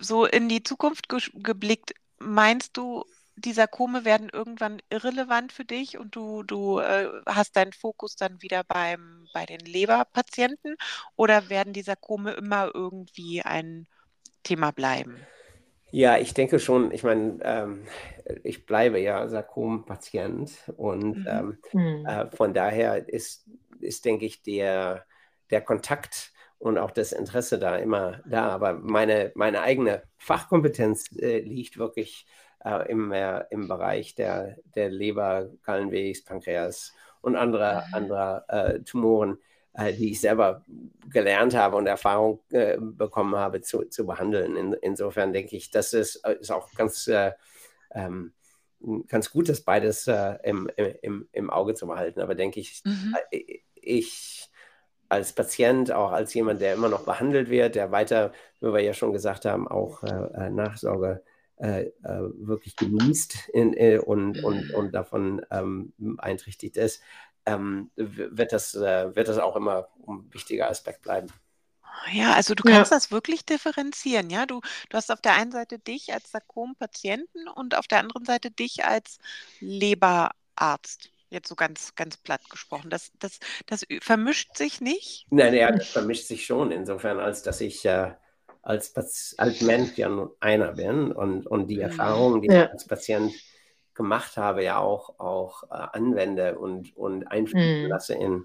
so 0.00 0.24
in 0.24 0.48
die 0.48 0.62
Zukunft 0.62 1.08
ge 1.08 1.20
geblickt, 1.34 1.92
meinst 2.18 2.76
du, 2.76 3.04
die 3.36 3.52
Sarkome 3.52 4.06
werden 4.06 4.30
irgendwann 4.32 4.80
irrelevant 4.88 5.52
für 5.52 5.66
dich 5.66 5.98
und 5.98 6.16
du, 6.16 6.42
du 6.42 6.78
äh, 6.78 7.08
hast 7.26 7.56
deinen 7.56 7.74
Fokus 7.74 8.16
dann 8.16 8.40
wieder 8.40 8.64
beim, 8.64 9.28
bei 9.34 9.44
den 9.44 9.60
Leberpatienten 9.60 10.76
oder 11.16 11.50
werden 11.50 11.74
die 11.74 11.82
Sarkome 11.82 12.32
immer 12.32 12.70
irgendwie 12.74 13.42
ein 13.42 13.86
Thema 14.42 14.70
bleiben? 14.70 15.26
Ja, 15.92 16.18
ich 16.18 16.34
denke 16.34 16.58
schon, 16.58 16.90
ich 16.92 17.04
meine, 17.04 17.38
ähm, 17.42 17.86
ich 18.42 18.66
bleibe 18.66 18.98
ja 18.98 19.28
Sarkom-Patient 19.28 20.50
und 20.76 21.18
mhm. 21.18 21.26
ähm, 21.28 21.58
mhm. 21.72 22.06
Äh, 22.06 22.30
von 22.30 22.52
daher 22.52 23.08
ist, 23.08 23.48
ist, 23.80 24.04
denke 24.04 24.26
ich, 24.26 24.42
der, 24.42 25.04
der 25.50 25.60
Kontakt 25.60 26.32
und 26.58 26.78
auch 26.78 26.90
das 26.90 27.12
Interesse 27.12 27.58
da 27.58 27.76
immer 27.76 28.20
da. 28.26 28.48
Aber 28.48 28.74
meine, 28.74 29.32
meine 29.34 29.62
eigene 29.62 30.02
Fachkompetenz 30.18 31.12
äh, 31.18 31.40
liegt 31.40 31.78
wirklich 31.78 32.26
äh, 32.64 32.90
im, 32.90 33.12
äh, 33.12 33.44
im 33.50 33.68
Bereich 33.68 34.14
der, 34.14 34.56
der 34.74 34.90
Leber, 34.90 35.50
Gallenwegs, 35.62 36.24
Pankreas 36.24 36.92
und 37.20 37.36
anderer, 37.36 37.84
mhm. 37.88 37.94
anderer 37.94 38.44
äh, 38.48 38.80
Tumoren. 38.80 39.38
Äh, 39.78 39.92
die 39.92 40.12
ich 40.12 40.20
selber 40.22 40.64
gelernt 41.10 41.54
habe 41.54 41.76
und 41.76 41.86
Erfahrung 41.86 42.40
äh, 42.50 42.78
bekommen 42.80 43.36
habe 43.36 43.60
zu, 43.60 43.84
zu 43.84 44.06
behandeln. 44.06 44.56
In, 44.56 44.72
insofern 44.72 45.34
denke 45.34 45.54
ich, 45.54 45.70
das 45.70 45.92
ist, 45.92 46.16
äh, 46.24 46.36
ist 46.40 46.50
auch 46.50 46.72
ganz, 46.72 47.06
äh, 47.08 47.32
ähm, 47.90 48.32
ganz 49.08 49.30
gut, 49.30 49.50
das 49.50 49.60
beides 49.60 50.06
äh, 50.06 50.38
im, 50.44 50.70
im, 51.02 51.28
im 51.30 51.50
Auge 51.50 51.74
zu 51.74 51.86
behalten. 51.86 52.20
Aber 52.20 52.34
denke 52.34 52.58
ich, 52.58 52.80
mhm. 52.84 53.16
Äh, 53.30 53.60
ich 53.74 54.48
als 55.10 55.34
Patient, 55.34 55.92
auch 55.92 56.10
als 56.10 56.32
jemand, 56.32 56.62
der 56.62 56.72
immer 56.72 56.88
noch 56.88 57.04
behandelt 57.04 57.50
wird, 57.50 57.74
der 57.74 57.92
weiter, 57.92 58.32
wie 58.60 58.72
wir 58.72 58.80
ja 58.80 58.94
schon 58.94 59.12
gesagt 59.12 59.44
haben, 59.44 59.68
auch 59.68 60.02
Nachsorge 60.02 61.22
wirklich 61.58 62.74
genießt 62.74 63.50
in, 63.50 64.00
und, 64.00 64.42
und, 64.42 64.74
und 64.74 64.92
davon 64.92 65.46
ähm, 65.52 65.92
beeinträchtigt 65.96 66.76
ist, 66.76 67.00
ähm, 67.46 67.90
wird, 67.96 68.52
das, 68.52 68.74
äh, 68.74 69.14
wird 69.14 69.28
das 69.28 69.38
auch 69.38 69.56
immer 69.56 69.88
ein 70.06 70.32
wichtiger 70.32 70.68
Aspekt 70.68 71.02
bleiben. 71.02 71.28
Ja, 72.12 72.34
also 72.34 72.54
du 72.54 72.62
kannst 72.62 72.90
ja. 72.90 72.96
das 72.96 73.10
wirklich 73.10 73.44
differenzieren, 73.44 74.28
ja. 74.30 74.46
Du, 74.46 74.60
du 74.90 74.96
hast 74.96 75.10
auf 75.10 75.20
der 75.20 75.34
einen 75.34 75.50
Seite 75.50 75.78
dich 75.78 76.12
als 76.12 76.30
Sarkom-Patienten 76.30 77.48
und 77.48 77.74
auf 77.74 77.86
der 77.86 78.00
anderen 78.00 78.24
Seite 78.24 78.50
dich 78.50 78.84
als 78.84 79.18
Leberarzt. 79.60 81.10
Jetzt 81.30 81.48
so 81.48 81.56
ganz, 81.56 81.94
ganz 81.96 82.18
platt 82.18 82.48
gesprochen. 82.50 82.90
Das, 82.90 83.10
das, 83.18 83.38
das 83.66 83.84
vermischt 84.00 84.56
sich 84.56 84.80
nicht? 84.80 85.26
Nein, 85.30 85.54
ja, 85.54 85.72
das 85.72 85.88
vermischt 85.88 86.26
sich 86.26 86.46
schon, 86.46 86.70
insofern, 86.70 87.18
als 87.18 87.42
dass 87.42 87.60
ich 87.60 87.84
äh, 87.84 88.12
als, 88.62 88.94
als 89.38 89.60
Mensch 89.60 89.96
ja 89.96 90.08
nur 90.08 90.36
einer 90.40 90.72
bin 90.72 91.12
und, 91.12 91.46
und 91.46 91.68
die 91.68 91.76
mhm. 91.76 91.82
Erfahrungen, 91.82 92.42
die 92.42 92.48
ja. 92.48 92.64
ich 92.64 92.70
als 92.70 92.86
Patient 92.86 93.32
gemacht 93.96 94.36
habe, 94.36 94.62
ja 94.62 94.78
auch, 94.78 95.18
auch 95.18 95.64
äh, 95.64 95.86
anwende 95.92 96.58
und, 96.58 96.96
und 96.96 97.24
einfließen 97.24 97.84
mhm. 97.84 97.88
lasse 97.88 98.14
in, 98.14 98.44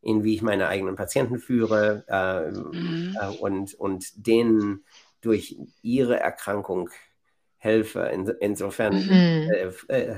in 0.00 0.24
wie 0.24 0.34
ich 0.34 0.42
meine 0.42 0.68
eigenen 0.68 0.96
Patienten 0.96 1.38
führe 1.38 2.04
äh, 2.08 2.50
mhm. 2.50 3.16
äh, 3.20 3.26
und, 3.38 3.74
und 3.74 4.26
denen 4.26 4.84
durch 5.20 5.56
ihre 5.82 6.18
Erkrankung 6.18 6.90
helfe. 7.58 8.00
In, 8.12 8.26
insofern 8.40 8.94
mhm. 8.94 9.50
Äh, 9.50 9.72
äh, 9.88 10.16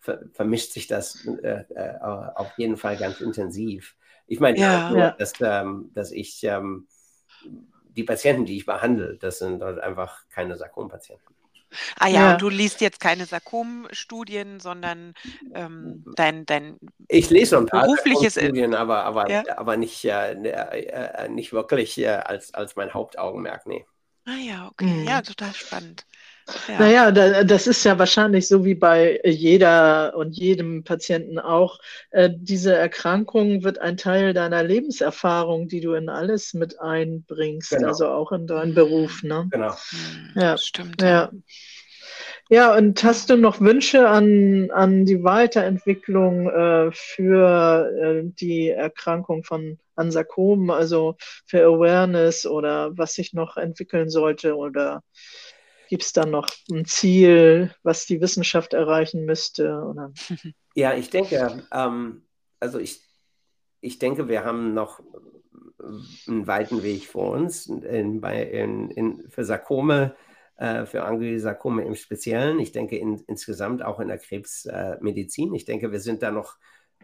ver, 0.00 0.20
vermischt 0.32 0.72
sich 0.72 0.86
das 0.86 1.26
äh, 1.26 1.64
auf 2.00 2.52
jeden 2.58 2.76
Fall 2.76 2.96
ganz 2.96 3.20
intensiv. 3.20 3.96
Ich 4.26 4.40
meine, 4.40 4.58
ja, 4.58 4.94
ja. 4.94 5.10
dass, 5.12 5.32
ähm, 5.40 5.90
dass 5.94 6.10
ich 6.10 6.42
ähm, 6.44 6.88
die 7.96 8.04
Patienten, 8.04 8.46
die 8.46 8.56
ich 8.56 8.66
behandle, 8.66 9.16
das 9.18 9.38
sind 9.38 9.62
halt 9.62 9.78
einfach 9.78 10.28
keine 10.30 10.56
Sarkompatienten. 10.56 11.33
Ah 11.98 12.08
ja, 12.08 12.30
ja, 12.30 12.30
und 12.30 12.42
du 12.42 12.48
liest 12.48 12.80
jetzt 12.80 13.00
keine 13.00 13.26
Sarkom-Studien, 13.26 14.60
sondern 14.60 15.14
ähm, 15.54 16.04
dein, 16.16 16.46
dein 16.46 16.78
Ich 17.08 17.30
lese 17.30 17.58
ein 17.58 17.66
paar 17.66 17.82
berufliches 17.82 18.34
Studien, 18.34 18.74
aber, 18.74 19.04
aber, 19.04 19.30
ja? 19.30 19.44
aber 19.56 19.76
nicht, 19.76 20.04
äh, 20.04 20.32
äh, 20.32 21.28
nicht 21.28 21.52
wirklich 21.52 21.98
äh, 21.98 22.06
als, 22.08 22.52
als 22.54 22.76
mein 22.76 22.92
Hauptaugenmerk, 22.94 23.66
nee. 23.66 23.84
Ah 24.26 24.36
ja, 24.36 24.68
okay. 24.68 24.86
Mhm. 24.86 25.06
Ja, 25.06 25.22
total 25.22 25.54
spannend. 25.54 26.06
Ja. 26.68 26.78
Naja, 26.78 27.10
da, 27.10 27.44
das 27.44 27.66
ist 27.66 27.84
ja 27.84 27.98
wahrscheinlich 27.98 28.48
so 28.48 28.64
wie 28.64 28.74
bei 28.74 29.20
jeder 29.24 30.14
und 30.16 30.32
jedem 30.32 30.84
Patienten 30.84 31.38
auch. 31.38 31.78
Äh, 32.10 32.30
diese 32.34 32.74
Erkrankung 32.74 33.64
wird 33.64 33.78
ein 33.78 33.96
Teil 33.96 34.34
deiner 34.34 34.62
Lebenserfahrung, 34.62 35.68
die 35.68 35.80
du 35.80 35.94
in 35.94 36.08
alles 36.08 36.52
mit 36.54 36.80
einbringst, 36.80 37.70
genau. 37.70 37.88
also 37.88 38.08
auch 38.08 38.32
in 38.32 38.46
deinen 38.46 38.74
Beruf. 38.74 39.22
Ne? 39.22 39.48
Genau. 39.50 39.74
Hm, 39.74 40.30
ja, 40.42 40.58
stimmt. 40.58 41.00
Ja. 41.00 41.30
Ja, 42.50 42.76
und 42.76 43.02
hast 43.02 43.30
du 43.30 43.38
noch 43.38 43.60
Wünsche 43.60 44.06
an, 44.06 44.70
an 44.70 45.06
die 45.06 45.24
Weiterentwicklung 45.24 46.50
äh, 46.50 46.92
für 46.92 47.90
äh, 47.98 48.22
die 48.38 48.68
Erkrankung 48.68 49.44
von 49.44 49.78
an 49.96 50.10
Sarkom, 50.10 50.70
also 50.70 51.16
für 51.46 51.64
Awareness 51.64 52.44
oder 52.44 52.96
was 52.98 53.14
sich 53.14 53.32
noch 53.32 53.56
entwickeln 53.56 54.10
sollte 54.10 54.56
oder 54.56 55.02
Gibt 55.88 56.02
es 56.02 56.12
dann 56.12 56.30
noch 56.30 56.48
ein 56.70 56.84
Ziel, 56.84 57.74
was 57.82 58.06
die 58.06 58.20
Wissenschaft 58.20 58.74
erreichen 58.74 59.24
müsste? 59.24 59.82
Oder? 59.82 60.12
Ja, 60.76 60.92
ich 60.92 61.08
denke, 61.08 61.62
ähm, 61.70 62.26
also 62.58 62.80
ich, 62.80 63.00
ich 63.80 64.00
denke, 64.00 64.28
wir 64.28 64.44
haben 64.44 64.74
noch 64.74 65.00
einen 66.26 66.46
weiten 66.48 66.82
Weg 66.82 67.06
vor 67.06 67.30
uns 67.30 67.66
in, 67.66 68.20
bei, 68.20 68.42
in, 68.42 68.90
in, 68.90 69.30
für 69.30 69.44
Sarkome, 69.44 70.16
äh, 70.56 70.86
für 70.86 71.04
Angiosarkome 71.04 71.84
im 71.84 71.94
Speziellen. 71.94 72.58
Ich 72.58 72.72
denke 72.72 72.96
in, 72.96 73.22
insgesamt 73.26 73.84
auch 73.84 74.00
in 74.00 74.08
der 74.08 74.18
Krebsmedizin. 74.18 75.52
Äh, 75.52 75.56
ich 75.56 75.64
denke, 75.64 75.92
wir 75.92 76.00
sind 76.00 76.22
da 76.22 76.30
noch 76.30 76.56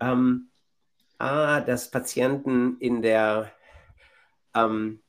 ähm, 0.00 0.48
A, 1.18 1.60
dass 1.60 1.90
Patienten 1.90 2.76
in 2.80 3.00
der 3.00 3.50
ähm, 4.54 5.00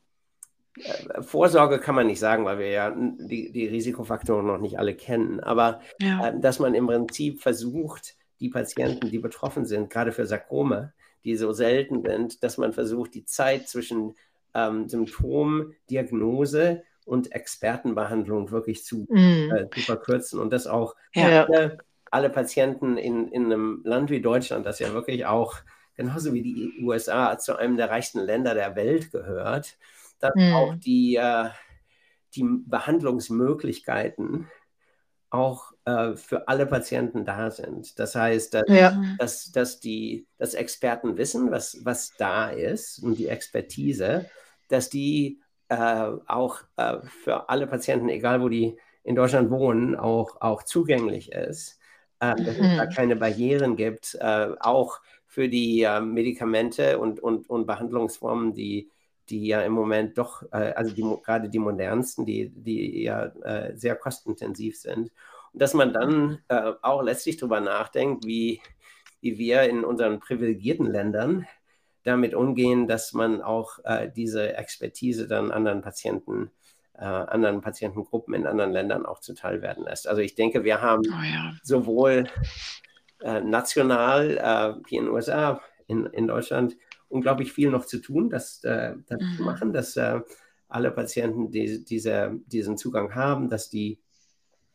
äh, 0.77 1.21
Vorsorge 1.21 1.79
kann 1.79 1.95
man 1.95 2.07
nicht 2.07 2.19
sagen, 2.19 2.45
weil 2.45 2.59
wir 2.59 2.69
ja 2.69 2.95
die, 2.95 3.51
die 3.51 3.67
Risikofaktoren 3.67 4.45
noch 4.45 4.59
nicht 4.59 4.79
alle 4.79 4.95
kennen, 4.95 5.41
aber 5.41 5.81
ja. 5.99 6.29
äh, 6.29 6.39
dass 6.39 6.59
man 6.59 6.73
im 6.75 6.87
Prinzip 6.87 7.41
versucht, 7.41 8.15
die 8.39 8.49
Patienten, 8.49 9.09
die 9.09 9.19
betroffen 9.19 9.65
sind, 9.65 9.89
gerade 9.89 10.11
für 10.11 10.25
Sarkome, 10.25 10.93
die 11.25 11.35
so 11.35 11.51
selten 11.51 12.03
sind, 12.03 12.43
dass 12.43 12.57
man 12.57 12.73
versucht, 12.73 13.13
die 13.13 13.25
Zeit 13.25 13.67
zwischen 13.67 14.15
ähm, 14.53 14.87
Symptom, 14.87 15.73
Diagnose 15.89 16.83
und 17.05 17.31
Expertenbehandlung 17.31 18.51
wirklich 18.51 18.83
zu, 18.83 19.05
mm. 19.09 19.51
äh, 19.51 19.69
zu 19.69 19.81
verkürzen 19.81 20.39
und 20.39 20.51
das 20.51 20.67
auch 20.67 20.95
ja. 21.13 21.45
alle, 21.45 21.77
alle, 22.11 22.29
Patienten 22.29 22.97
in, 22.97 23.27
in 23.29 23.45
einem 23.45 23.81
Land 23.83 24.09
wie 24.09 24.21
Deutschland, 24.21 24.65
das 24.65 24.79
ja 24.79 24.93
wirklich 24.93 25.25
auch 25.25 25.55
genauso 25.95 26.33
wie 26.33 26.41
die 26.41 26.83
USA 26.83 27.37
zu 27.37 27.57
einem 27.57 27.77
der 27.77 27.89
reichsten 27.89 28.19
Länder 28.19 28.53
der 28.53 28.75
Welt 28.75 29.11
gehört, 29.11 29.77
dass 30.19 30.33
mm. 30.35 30.53
auch 30.53 30.75
die, 30.75 31.15
äh, 31.15 31.49
die 32.35 32.45
Behandlungsmöglichkeiten 32.65 34.47
auch 35.29 35.73
äh, 35.85 36.15
für 36.15 36.47
alle 36.47 36.67
Patienten 36.67 37.25
da 37.25 37.49
sind. 37.49 37.97
Das 37.97 38.15
heißt, 38.15 38.53
dass, 38.53 38.63
ja. 38.67 39.01
dass, 39.17 39.51
dass, 39.51 39.79
die, 39.79 40.27
dass 40.37 40.53
Experten 40.53 41.17
wissen, 41.17 41.51
was, 41.51 41.83
was 41.83 42.13
da 42.17 42.49
ist 42.49 42.99
und 42.99 43.17
die 43.17 43.27
Expertise, 43.27 44.29
dass 44.69 44.89
die 44.89 45.41
äh, 45.73 46.31
auch 46.31 46.59
äh, 46.77 46.97
für 47.23 47.49
alle 47.49 47.67
Patienten, 47.67 48.09
egal 48.09 48.41
wo 48.41 48.49
die 48.49 48.77
in 49.03 49.15
Deutschland 49.15 49.49
wohnen, 49.49 49.95
auch, 49.95 50.41
auch 50.41 50.63
zugänglich 50.63 51.31
ist. 51.31 51.79
Ähm, 52.21 52.37
dass 52.45 52.57
mhm. 52.57 52.63
es 52.63 52.77
da 52.77 52.85
mhm. 52.85 52.89
keine 52.89 53.15
Barrieren 53.15 53.75
gibt, 53.75 54.15
äh, 54.19 54.49
auch 54.59 54.99
für 55.25 55.49
die 55.49 55.81
äh, 55.81 55.99
Medikamente 55.99 56.99
und, 56.99 57.19
und, 57.19 57.49
und 57.49 57.65
Behandlungsformen, 57.65 58.53
die 58.53 58.89
die 59.29 59.47
ja 59.47 59.61
im 59.61 59.73
Moment 59.73 60.17
doch, 60.17 60.43
äh, 60.51 60.73
also 60.75 60.93
die, 60.93 61.03
gerade 61.23 61.49
die 61.49 61.59
modernsten, 61.59 62.25
die, 62.25 62.49
die 62.49 63.03
ja 63.03 63.25
äh, 63.43 63.75
sehr 63.75 63.95
kostenintensiv 63.95 64.77
sind. 64.77 65.11
Und 65.53 65.61
dass 65.61 65.73
man 65.73 65.93
dann 65.93 66.39
äh, 66.47 66.73
auch 66.81 67.01
letztlich 67.03 67.37
darüber 67.37 67.61
nachdenkt, 67.61 68.25
wie, 68.25 68.61
wie 69.21 69.37
wir 69.37 69.63
in 69.63 69.85
unseren 69.85 70.19
privilegierten 70.19 70.87
Ländern 70.87 71.47
damit 72.03 72.33
umgehen, 72.33 72.87
dass 72.87 73.13
man 73.13 73.41
auch 73.41 73.79
äh, 73.83 74.09
diese 74.13 74.55
Expertise 74.55 75.27
dann 75.27 75.51
anderen 75.51 75.81
Patienten, 75.81 76.51
äh, 76.93 77.05
anderen 77.05 77.61
Patientengruppen 77.61 78.33
in 78.33 78.45
anderen 78.45 78.71
Ländern 78.71 79.05
auch 79.05 79.19
zuteil 79.19 79.61
werden 79.61 79.85
lässt. 79.85 80.07
Also 80.07 80.21
ich 80.21 80.35
denke, 80.35 80.63
wir 80.63 80.81
haben 80.81 81.03
oh 81.07 81.23
ja. 81.23 81.53
sowohl 81.63 82.25
äh, 83.21 83.41
national 83.41 84.81
wie 84.87 84.97
in 84.97 85.05
den 85.05 85.13
USA, 85.13 85.61
in, 85.87 86.05
in 86.07 86.27
Deutschland, 86.27 86.75
unglaublich 87.13 87.53
viel 87.53 87.69
noch 87.69 87.85
zu 87.85 87.99
tun, 87.99 88.29
das, 88.29 88.63
äh, 88.63 88.95
das 89.07 89.21
mhm. 89.21 89.37
zu 89.37 89.43
machen, 89.43 89.73
dass 89.73 89.95
äh, 89.95 90.19
alle 90.67 90.91
Patienten 90.91 91.51
die, 91.51 91.85
diese, 91.85 92.39
diesen 92.47 92.77
Zugang 92.77 93.13
haben, 93.13 93.49
dass 93.49 93.69
die 93.69 93.99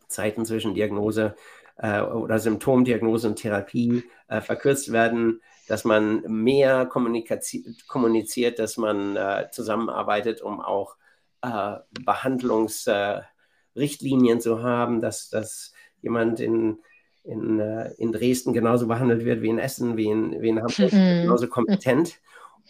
Zeiten 0.07 0.47
zwischen 0.47 0.75
Diagnose 0.75 1.35
äh, 1.77 2.01
oder 2.01 2.39
Symptomdiagnose 2.39 3.29
und 3.29 3.37
Therapie 3.37 4.05
äh, 4.29 4.41
verkürzt 4.41 4.93
werden, 4.93 5.43
dass 5.69 5.85
man 5.85 6.23
mehr 6.23 6.87
kommuniziert, 6.87 8.59
dass 8.59 8.77
man 8.77 9.15
äh, 9.17 9.49
zusammenarbeitet, 9.53 10.43
um 10.43 10.61
auch 10.61 10.97
äh, 11.43 11.77
Behandlungsrichtlinien 12.05 14.41
zu 14.41 14.61
haben, 14.63 15.01
dass, 15.01 15.29
dass 15.29 15.73
jemand 16.01 16.41
in 16.41 16.79
in, 17.25 17.59
in 17.99 18.13
Dresden 18.13 18.53
genauso 18.55 18.87
behandelt 18.87 19.25
wird 19.25 19.43
wie 19.43 19.51
in 19.51 19.59
Essen, 19.59 19.99
wie 19.99 20.07
in, 20.07 20.41
wie 20.41 20.49
in 20.49 20.63
Hamburg, 20.63 20.93
mhm. 20.93 21.23
genauso 21.23 21.47
kompetent. 21.47 22.19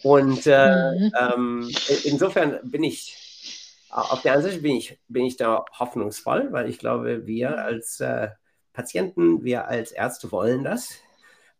Und 0.03 0.47
äh, 0.47 0.97
mhm. 0.97 1.11
ähm, 1.19 1.71
insofern 2.03 2.59
bin 2.63 2.83
ich, 2.83 3.17
auf 3.89 4.21
der 4.21 4.33
einen 4.33 4.43
Seite 4.43 4.59
bin 4.59 4.75
ich, 4.75 4.99
bin 5.07 5.25
ich 5.25 5.37
da 5.37 5.65
hoffnungsvoll, 5.77 6.51
weil 6.51 6.69
ich 6.69 6.77
glaube, 6.77 7.25
wir 7.25 7.63
als 7.63 7.99
äh, 7.99 8.29
Patienten, 8.73 9.43
wir 9.43 9.67
als 9.67 9.91
Ärzte 9.91 10.31
wollen 10.31 10.63
das. 10.63 10.89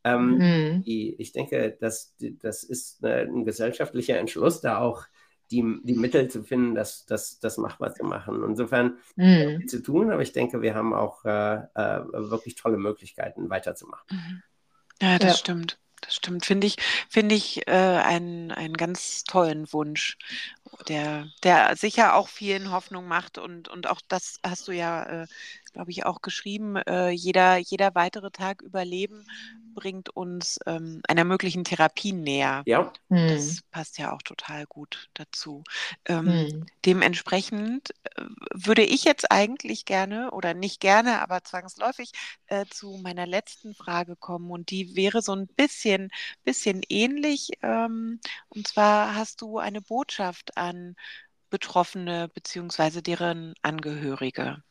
Ähm, 0.03 0.37
mhm. 0.37 0.81
die, 0.83 1.15
ich 1.19 1.33
denke, 1.33 1.77
das, 1.79 2.15
das 2.41 2.63
ist 2.63 3.03
ein 3.03 3.43
gesellschaftlicher 3.43 4.17
Entschluss, 4.17 4.61
da 4.61 4.79
auch 4.79 5.05
die, 5.51 5.79
die 5.83 5.95
Mittel 5.95 6.27
zu 6.29 6.43
finden, 6.43 6.75
das, 6.75 7.05
das, 7.05 7.39
das 7.39 7.57
machbar 7.57 7.93
zu 7.93 8.03
machen. 8.03 8.43
Insofern 8.43 8.97
mhm. 9.15 9.57
viel 9.57 9.65
zu 9.65 9.81
tun, 9.81 10.11
aber 10.11 10.21
ich 10.21 10.31
denke, 10.31 10.61
wir 10.61 10.75
haben 10.75 10.93
auch 10.93 11.25
äh, 11.25 11.55
äh, 11.55 12.03
wirklich 12.13 12.55
tolle 12.55 12.77
Möglichkeiten, 12.77 13.49
weiterzumachen. 13.49 14.05
Mhm. 14.09 14.43
Ja, 15.01 15.17
das 15.17 15.31
ja. 15.31 15.37
stimmt. 15.37 15.79
Das 16.01 16.15
stimmt, 16.15 16.45
finde 16.45 16.65
ich, 16.65 16.77
finde 17.09 17.35
ich 17.35 17.67
äh, 17.67 17.71
einen, 17.71 18.51
einen 18.51 18.77
ganz 18.77 19.25
tollen 19.25 19.71
Wunsch, 19.73 20.17
der, 20.87 21.27
der 21.43 21.75
sicher 21.75 22.15
auch 22.15 22.29
vielen 22.29 22.71
Hoffnung 22.71 23.05
macht 23.07 23.37
und, 23.37 23.67
und 23.67 23.87
auch 23.87 23.99
das 24.07 24.39
hast 24.41 24.69
du 24.69 24.71
ja, 24.71 25.23
äh, 25.23 25.27
glaube 25.73 25.91
ich, 25.91 26.05
auch 26.05 26.21
geschrieben, 26.21 26.75
äh, 26.75 27.09
jeder, 27.09 27.57
jeder 27.57 27.95
weitere 27.95 28.31
Tag 28.31 28.61
Überleben 28.61 29.25
bringt 29.73 30.09
uns 30.09 30.59
ähm, 30.65 31.01
einer 31.07 31.23
möglichen 31.23 31.63
Therapie 31.63 32.11
näher. 32.11 32.63
Ja. 32.65 32.91
Das 33.09 33.49
hm. 33.49 33.59
passt 33.71 33.97
ja 33.97 34.11
auch 34.13 34.21
total 34.21 34.65
gut 34.65 35.09
dazu. 35.13 35.63
Ähm, 36.05 36.27
hm. 36.27 36.65
Dementsprechend 36.85 37.91
äh, 38.15 38.23
würde 38.53 38.83
ich 38.83 39.03
jetzt 39.05 39.31
eigentlich 39.31 39.85
gerne 39.85 40.31
oder 40.31 40.53
nicht 40.53 40.81
gerne, 40.81 41.21
aber 41.21 41.43
zwangsläufig 41.43 42.11
äh, 42.47 42.65
zu 42.69 42.99
meiner 43.01 43.25
letzten 43.25 43.73
Frage 43.73 44.15
kommen 44.15 44.51
und 44.51 44.69
die 44.69 44.95
wäre 44.95 45.21
so 45.21 45.33
ein 45.33 45.47
bisschen, 45.47 46.09
bisschen 46.43 46.81
ähnlich. 46.89 47.51
Ähm, 47.61 48.19
und 48.49 48.67
zwar 48.67 49.15
hast 49.15 49.41
du 49.41 49.59
eine 49.59 49.81
Botschaft 49.81 50.57
an 50.57 50.95
Betroffene 51.49 52.29
bzw. 52.29 53.01
deren 53.01 53.53
Angehörige. 53.61 54.61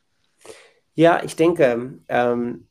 Ja, 0.95 1.23
ich 1.23 1.35
denke, 1.35 1.99
ähm, 2.07 2.67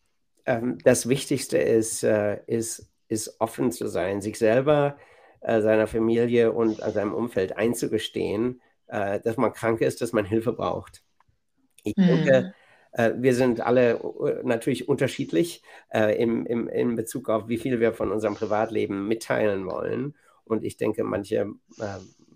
ähm, 0.46 0.78
das 0.84 1.08
Wichtigste 1.08 1.58
ist, 1.58 2.02
äh, 2.02 2.40
ist, 2.46 2.90
ist 3.08 3.40
offen 3.40 3.72
zu 3.72 3.86
sein, 3.86 4.20
sich 4.20 4.38
selber, 4.38 4.98
äh, 5.40 5.60
seiner 5.60 5.86
Familie 5.86 6.52
und 6.52 6.76
seinem 6.76 7.14
Umfeld 7.14 7.56
einzugestehen, 7.56 8.60
äh, 8.88 9.20
dass 9.20 9.36
man 9.36 9.52
krank 9.52 9.80
ist, 9.80 10.00
dass 10.00 10.12
man 10.12 10.24
Hilfe 10.24 10.52
braucht. 10.52 11.02
Ich 11.84 11.96
mhm. 11.96 12.06
denke, 12.06 12.54
äh, 12.92 13.12
wir 13.16 13.34
sind 13.34 13.60
alle 13.60 13.92
äh, 13.94 14.42
natürlich 14.44 14.88
unterschiedlich 14.88 15.62
äh, 15.90 16.20
im, 16.20 16.46
im, 16.46 16.68
in 16.68 16.96
Bezug 16.96 17.28
auf, 17.28 17.48
wie 17.48 17.58
viel 17.58 17.80
wir 17.80 17.92
von 17.92 18.10
unserem 18.10 18.34
Privatleben 18.34 19.06
mitteilen 19.06 19.66
wollen. 19.66 20.16
Und 20.44 20.64
ich 20.64 20.78
denke, 20.78 21.04
manche 21.04 21.46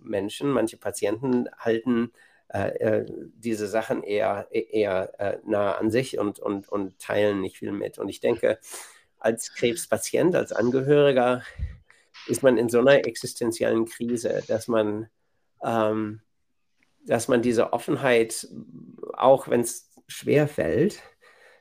Menschen, 0.02 0.50
manche 0.50 0.76
Patienten 0.76 1.48
halten 1.58 2.12
äh, 2.53 2.68
äh, 2.80 3.07
diese 3.34 3.66
Sachen 3.66 4.03
eher, 4.03 4.46
eher 4.50 5.18
äh, 5.18 5.38
nah 5.46 5.72
an 5.72 5.90
sich 5.90 6.18
und, 6.18 6.38
und, 6.38 6.68
und 6.68 6.98
teilen 6.98 7.40
nicht 7.40 7.57
viel 7.57 7.72
mit. 7.72 7.98
Und 7.98 8.11
ich 8.11 8.20
denke, 8.20 8.59
als 9.18 9.55
Krebspatient, 9.55 10.34
als 10.34 10.53
Angehöriger 10.53 11.42
ist 12.26 12.42
man 12.42 12.59
in 12.59 12.68
so 12.68 12.80
einer 12.80 13.07
existenziellen 13.07 13.86
Krise, 13.86 14.42
dass 14.48 14.68
man, 14.68 15.09
ähm, 15.64 16.20
dass 17.07 17.28
man 17.28 17.40
diese 17.40 17.72
Offenheit, 17.72 18.48
auch 19.14 19.48
wenn 19.48 19.62
es 19.62 19.90
schwer 20.07 20.46
fällt, 20.46 21.03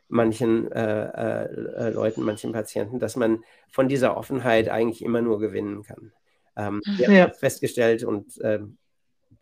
manchen 0.10 0.70
äh, 0.74 1.46
äh, 1.46 1.89
Leuten, 1.92 2.22
manchen 2.24 2.52
Patienten, 2.52 3.00
dass 3.00 3.16
man 3.16 3.46
von 3.72 3.88
dieser 3.88 4.18
Offenheit 4.18 4.68
eigentlich 4.68 5.04
immer 5.04 5.22
nur 5.22 5.39
gewinnen 5.39 5.84
kann. 5.84 6.12
Ähm, 6.58 6.82
wir 6.98 7.10
ja. 7.10 7.24
haben 7.24 7.34
festgestellt 7.34 8.04
und 8.04 8.38
äh, 8.42 8.60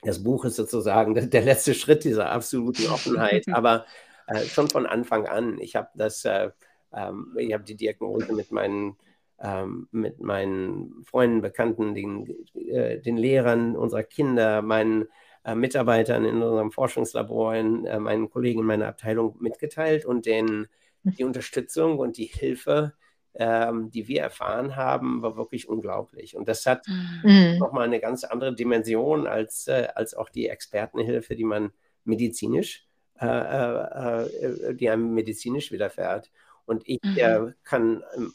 das 0.01 0.23
Buch 0.23 0.45
ist 0.45 0.55
sozusagen 0.55 1.29
der, 1.29 1.41
letzte 1.41 1.73
Schritt 1.73 2.03
dieser 2.03 2.31
absoluten 2.31 2.87
Offenheit, 2.87 3.45
aber 3.51 3.85
äh, 4.27 4.45
schon 4.45 4.69
von 4.69 4.85
Anfang 4.85 5.27
an. 5.27 5.59
Ich 5.59 5.75
habe 5.75 5.89
das, 5.95 6.25
äh, 6.25 6.51
ähm, 6.93 7.35
ich 7.37 7.53
habe 7.53 7.63
die 7.63 7.75
Diagnose 7.75 8.33
mit 8.33 8.51
meinen 8.51 8.97
ähm, 9.41 9.87
mit 9.91 10.19
meinen 10.19 11.03
Freunden, 11.05 11.41
Bekannten, 11.41 11.93
den, 11.93 12.27
äh, 12.55 12.99
den 12.99 13.17
Lehrern 13.17 13.75
unserer 13.75 14.03
Kinder, 14.03 14.61
meinen 14.61 15.07
äh, 15.45 15.55
Mitarbeitern 15.55 16.25
in 16.25 16.41
unserem 16.41 16.71
Forschungslabor, 16.71 17.55
in, 17.55 17.85
äh, 17.85 17.99
meinen 17.99 18.29
Kollegen 18.29 18.59
in 18.59 18.65
meiner 18.65 18.87
Abteilung 18.87 19.37
mitgeteilt 19.39 20.05
und 20.05 20.25
denen 20.25 20.67
die 21.03 21.23
Unterstützung 21.23 21.97
und 21.97 22.17
die 22.17 22.25
Hilfe 22.25 22.93
ähm, 23.35 23.91
die 23.91 24.07
wir 24.07 24.21
erfahren 24.21 24.75
haben, 24.75 25.21
war 25.21 25.37
wirklich 25.37 25.69
unglaublich. 25.69 26.35
Und 26.35 26.47
das 26.47 26.65
hat 26.65 26.85
mhm. 26.87 27.57
nochmal 27.59 27.85
eine 27.85 27.99
ganz 27.99 28.23
andere 28.23 28.53
Dimension 28.53 29.27
als, 29.27 29.67
äh, 29.67 29.87
als 29.95 30.13
auch 30.13 30.29
die 30.29 30.47
Expertenhilfe, 30.47 31.35
die 31.35 31.43
man 31.43 31.71
medizinisch, 32.03 32.85
äh, 33.19 33.25
äh, 33.27 34.23
äh 34.23 34.73
die 34.75 34.89
einem 34.89 35.13
medizinisch 35.13 35.71
widerfährt. 35.71 36.31
Und 36.65 36.83
ich 36.85 36.99
mhm. 37.03 37.55
kann 37.63 38.03
ähm, 38.15 38.33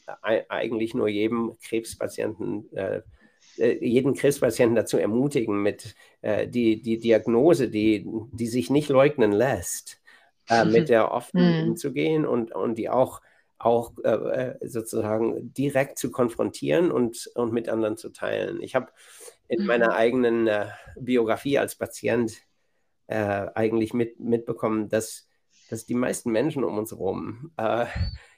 eigentlich 0.49 0.93
nur 0.93 1.07
jedem 1.07 1.55
Krebspatienten 1.61 2.71
äh, 2.75 3.01
äh, 3.57 3.85
jeden 3.85 4.13
Krebspatienten 4.13 4.75
dazu 4.75 4.97
ermutigen, 4.97 5.61
mit 5.61 5.95
äh, 6.21 6.47
die, 6.47 6.81
die 6.81 6.97
Diagnose, 6.97 7.69
die, 7.69 8.05
die 8.31 8.47
sich 8.47 8.69
nicht 8.69 8.89
leugnen 8.89 9.31
lässt, 9.31 10.01
äh, 10.49 10.65
mit 10.65 10.89
der 10.89 11.11
offen 11.11 11.63
mhm. 11.63 11.69
umzugehen 11.69 12.25
und, 12.25 12.53
und 12.53 12.77
die 12.77 12.89
auch, 12.89 13.21
auch 13.57 13.93
äh, 14.03 14.55
sozusagen 14.61 15.53
direkt 15.53 15.97
zu 15.97 16.11
konfrontieren 16.11 16.91
und, 16.91 17.29
und 17.35 17.53
mit 17.53 17.69
anderen 17.69 17.97
zu 17.97 18.09
teilen. 18.09 18.61
Ich 18.61 18.75
habe 18.75 18.91
in 19.47 19.61
mhm. 19.61 19.67
meiner 19.67 19.95
eigenen 19.95 20.47
äh, 20.47 20.67
Biografie 20.99 21.57
als 21.57 21.75
Patient 21.75 22.33
äh, 23.07 23.47
eigentlich 23.55 23.93
mit, 23.93 24.19
mitbekommen, 24.19 24.89
dass, 24.89 25.29
dass 25.69 25.85
die 25.85 25.93
meisten 25.93 26.31
Menschen 26.31 26.63
um 26.63 26.77
uns 26.77 26.91
herum 26.91 27.51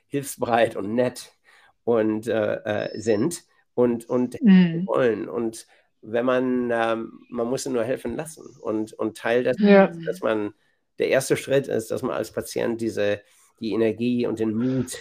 hilfsbereit 0.08 0.76
und 0.76 0.94
nett 0.96 1.34
und 1.84 2.30
sind 2.94 3.44
und, 3.74 4.10
und 4.10 4.42
mhm. 4.42 4.88
wollen. 4.88 5.28
Und 5.28 5.68
wenn 6.02 6.26
man, 6.26 6.72
ähm, 6.72 7.20
man 7.30 7.48
muss 7.48 7.66
nur 7.66 7.84
helfen 7.84 8.16
lassen. 8.16 8.46
Und, 8.62 8.94
und 8.94 9.18
Teil 9.18 9.44
dessen 9.44 9.68
ja. 9.68 9.88
dass 10.06 10.22
man, 10.22 10.54
der 11.00 11.10
erste 11.10 11.38
Schritt 11.38 11.68
ist, 11.68 11.92
dass 11.92 12.02
man 12.02 12.12
als 12.12 12.32
Patient 12.32 12.82
diese, 12.82 13.22
die 13.60 13.74
Energie 13.74 14.28
und 14.28 14.40
den 14.40 14.54
Mut 14.54 14.98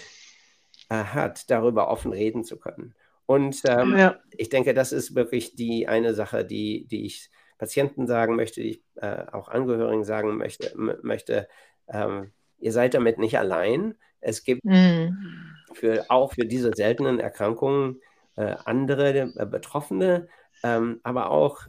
äh, 0.88 0.96
hat, 0.96 1.50
darüber 1.50 1.88
offen 1.88 2.12
reden 2.12 2.44
zu 2.44 2.58
können. 2.58 2.94
Und 3.26 3.62
ähm, 3.66 3.96
ja. 3.96 4.16
ich 4.36 4.48
denke, 4.48 4.72
das 4.72 4.92
ist 4.92 5.14
wirklich 5.14 5.56
die 5.56 5.88
eine 5.88 6.14
Sache, 6.14 6.44
die, 6.44 6.86
die 6.86 7.06
ich 7.06 7.28
Patienten 7.58 8.06
sagen 8.06 8.36
möchte, 8.36 8.60
die 8.60 8.70
ich 8.70 8.82
äh, 8.96 9.24
auch 9.32 9.48
Angehörigen 9.48 10.04
sagen 10.04 10.36
möchte, 10.36 10.72
möchte 11.02 11.48
ähm, 11.88 12.32
ihr 12.58 12.72
seid 12.72 12.94
damit 12.94 13.18
nicht 13.18 13.38
allein. 13.38 13.94
Es 14.20 14.44
gibt 14.44 14.64
mhm. 14.64 15.16
für, 15.72 16.04
auch 16.08 16.34
für 16.34 16.46
diese 16.46 16.72
seltenen 16.74 17.20
Erkrankungen 17.20 18.00
äh, 18.36 18.54
andere 18.64 19.32
äh, 19.36 19.46
Betroffene, 19.46 20.28
ähm, 20.62 21.00
aber 21.02 21.30
auch 21.30 21.62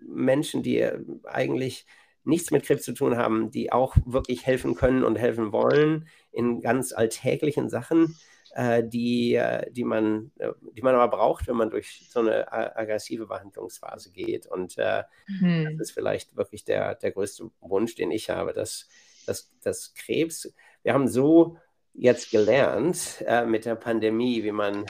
Menschen, 0.00 0.62
die 0.62 0.78
äh, 0.78 0.98
eigentlich 1.24 1.86
nichts 2.28 2.50
mit 2.50 2.64
Krebs 2.64 2.84
zu 2.84 2.92
tun 2.92 3.16
haben, 3.16 3.50
die 3.50 3.72
auch 3.72 3.96
wirklich 4.04 4.46
helfen 4.46 4.74
können 4.74 5.02
und 5.02 5.16
helfen 5.16 5.50
wollen 5.52 6.08
in 6.30 6.60
ganz 6.60 6.92
alltäglichen 6.92 7.68
Sachen, 7.68 8.16
äh, 8.54 8.84
die, 8.84 9.34
äh, 9.34 9.70
die, 9.72 9.84
man, 9.84 10.30
äh, 10.38 10.52
die 10.72 10.82
man 10.82 10.94
aber 10.94 11.16
braucht, 11.16 11.48
wenn 11.48 11.56
man 11.56 11.70
durch 11.70 12.06
so 12.10 12.20
eine 12.20 12.52
aggressive 12.52 13.26
Behandlungsphase 13.26 14.12
geht. 14.12 14.46
Und 14.46 14.76
mhm. 14.76 15.78
das 15.78 15.88
ist 15.88 15.92
vielleicht 15.92 16.36
wirklich 16.36 16.64
der, 16.64 16.94
der 16.94 17.12
größte 17.12 17.50
Wunsch, 17.60 17.94
den 17.94 18.10
ich 18.10 18.30
habe, 18.30 18.52
dass, 18.52 18.88
dass, 19.26 19.50
dass 19.62 19.94
Krebs, 19.94 20.52
wir 20.82 20.92
haben 20.92 21.08
so 21.08 21.56
jetzt 21.94 22.30
gelernt 22.30 23.24
mit 23.46 23.64
der 23.64 23.74
Pandemie, 23.74 24.44
wie 24.44 24.52
man 24.52 24.86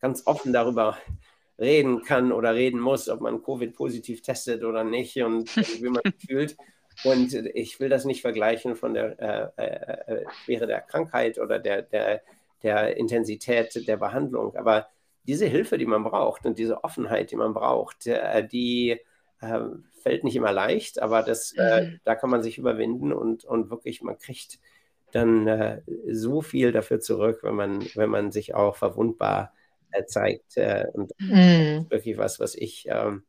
ganz 0.00 0.26
offen 0.26 0.52
darüber 0.52 0.98
reden 1.58 2.02
kann 2.02 2.32
oder 2.32 2.54
reden 2.54 2.80
muss, 2.80 3.08
ob 3.08 3.20
man 3.20 3.42
Covid-positiv 3.42 4.22
testet 4.22 4.64
oder 4.64 4.84
nicht 4.84 5.16
und 5.22 5.54
wie 5.82 5.88
man 5.88 6.02
fühlt. 6.18 6.56
Und 7.04 7.32
ich 7.32 7.78
will 7.78 7.88
das 7.88 8.04
nicht 8.04 8.22
vergleichen 8.22 8.74
von 8.74 8.94
der 8.94 9.52
äh, 9.56 9.62
äh, 9.62 10.24
Schwere 10.44 10.66
der 10.66 10.80
Krankheit 10.80 11.38
oder 11.38 11.58
der, 11.58 11.82
der, 11.82 12.22
der 12.62 12.96
Intensität 12.96 13.86
der 13.86 13.96
Behandlung. 13.96 14.56
Aber 14.56 14.88
diese 15.24 15.46
Hilfe, 15.46 15.78
die 15.78 15.86
man 15.86 16.04
braucht 16.04 16.44
und 16.46 16.58
diese 16.58 16.82
Offenheit, 16.82 17.30
die 17.30 17.36
man 17.36 17.54
braucht, 17.54 18.06
äh, 18.06 18.46
die 18.46 19.00
äh, 19.40 19.60
fällt 20.02 20.24
nicht 20.24 20.36
immer 20.36 20.52
leicht, 20.52 21.00
aber 21.00 21.22
das, 21.22 21.52
äh, 21.56 21.82
mhm. 21.82 22.00
da 22.04 22.14
kann 22.14 22.30
man 22.30 22.42
sich 22.42 22.58
überwinden 22.58 23.12
und, 23.12 23.44
und 23.44 23.70
wirklich, 23.70 24.02
man 24.02 24.18
kriegt 24.18 24.58
dann 25.12 25.46
äh, 25.46 25.82
so 26.10 26.42
viel 26.42 26.72
dafür 26.72 27.00
zurück, 27.00 27.40
wenn 27.42 27.54
man, 27.54 27.86
wenn 27.94 28.10
man 28.10 28.32
sich 28.32 28.54
auch 28.54 28.76
verwundbar 28.76 29.52
zeigt. 30.06 30.56
Äh, 30.56 30.86
und 30.92 31.12
das 31.18 31.28
mhm. 31.28 31.82
ist 31.82 31.90
wirklich 31.90 32.18
was, 32.18 32.40
was 32.40 32.54
ich 32.54 32.86
ähm, 32.88 33.22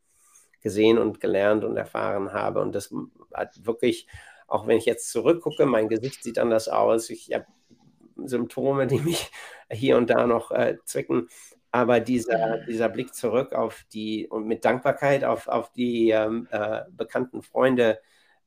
gesehen 0.61 0.97
und 0.97 1.19
gelernt 1.19 1.63
und 1.63 1.77
erfahren 1.77 2.33
habe. 2.33 2.61
Und 2.61 2.73
das 2.73 2.93
hat 3.33 3.65
wirklich, 3.65 4.07
auch 4.47 4.67
wenn 4.67 4.77
ich 4.77 4.85
jetzt 4.85 5.11
zurückgucke, 5.11 5.65
mein 5.65 5.89
Gesicht 5.89 6.23
sieht 6.23 6.39
anders 6.39 6.67
aus. 6.67 7.09
Ich 7.09 7.31
habe 7.33 7.45
Symptome, 8.25 8.87
die 8.87 8.99
mich 8.99 9.31
hier 9.71 9.97
und 9.97 10.09
da 10.09 10.27
noch 10.27 10.51
äh, 10.51 10.77
zwicken. 10.85 11.27
Aber 11.71 11.99
dieser, 11.99 12.65
dieser 12.65 12.89
Blick 12.89 13.13
zurück 13.13 13.53
auf 13.53 13.85
die 13.93 14.27
und 14.27 14.47
mit 14.47 14.65
Dankbarkeit 14.65 15.23
auf, 15.23 15.47
auf 15.47 15.71
die 15.71 16.09
ähm, 16.09 16.47
äh, 16.49 16.81
bekannten 16.89 17.43
Freunde, 17.43 17.99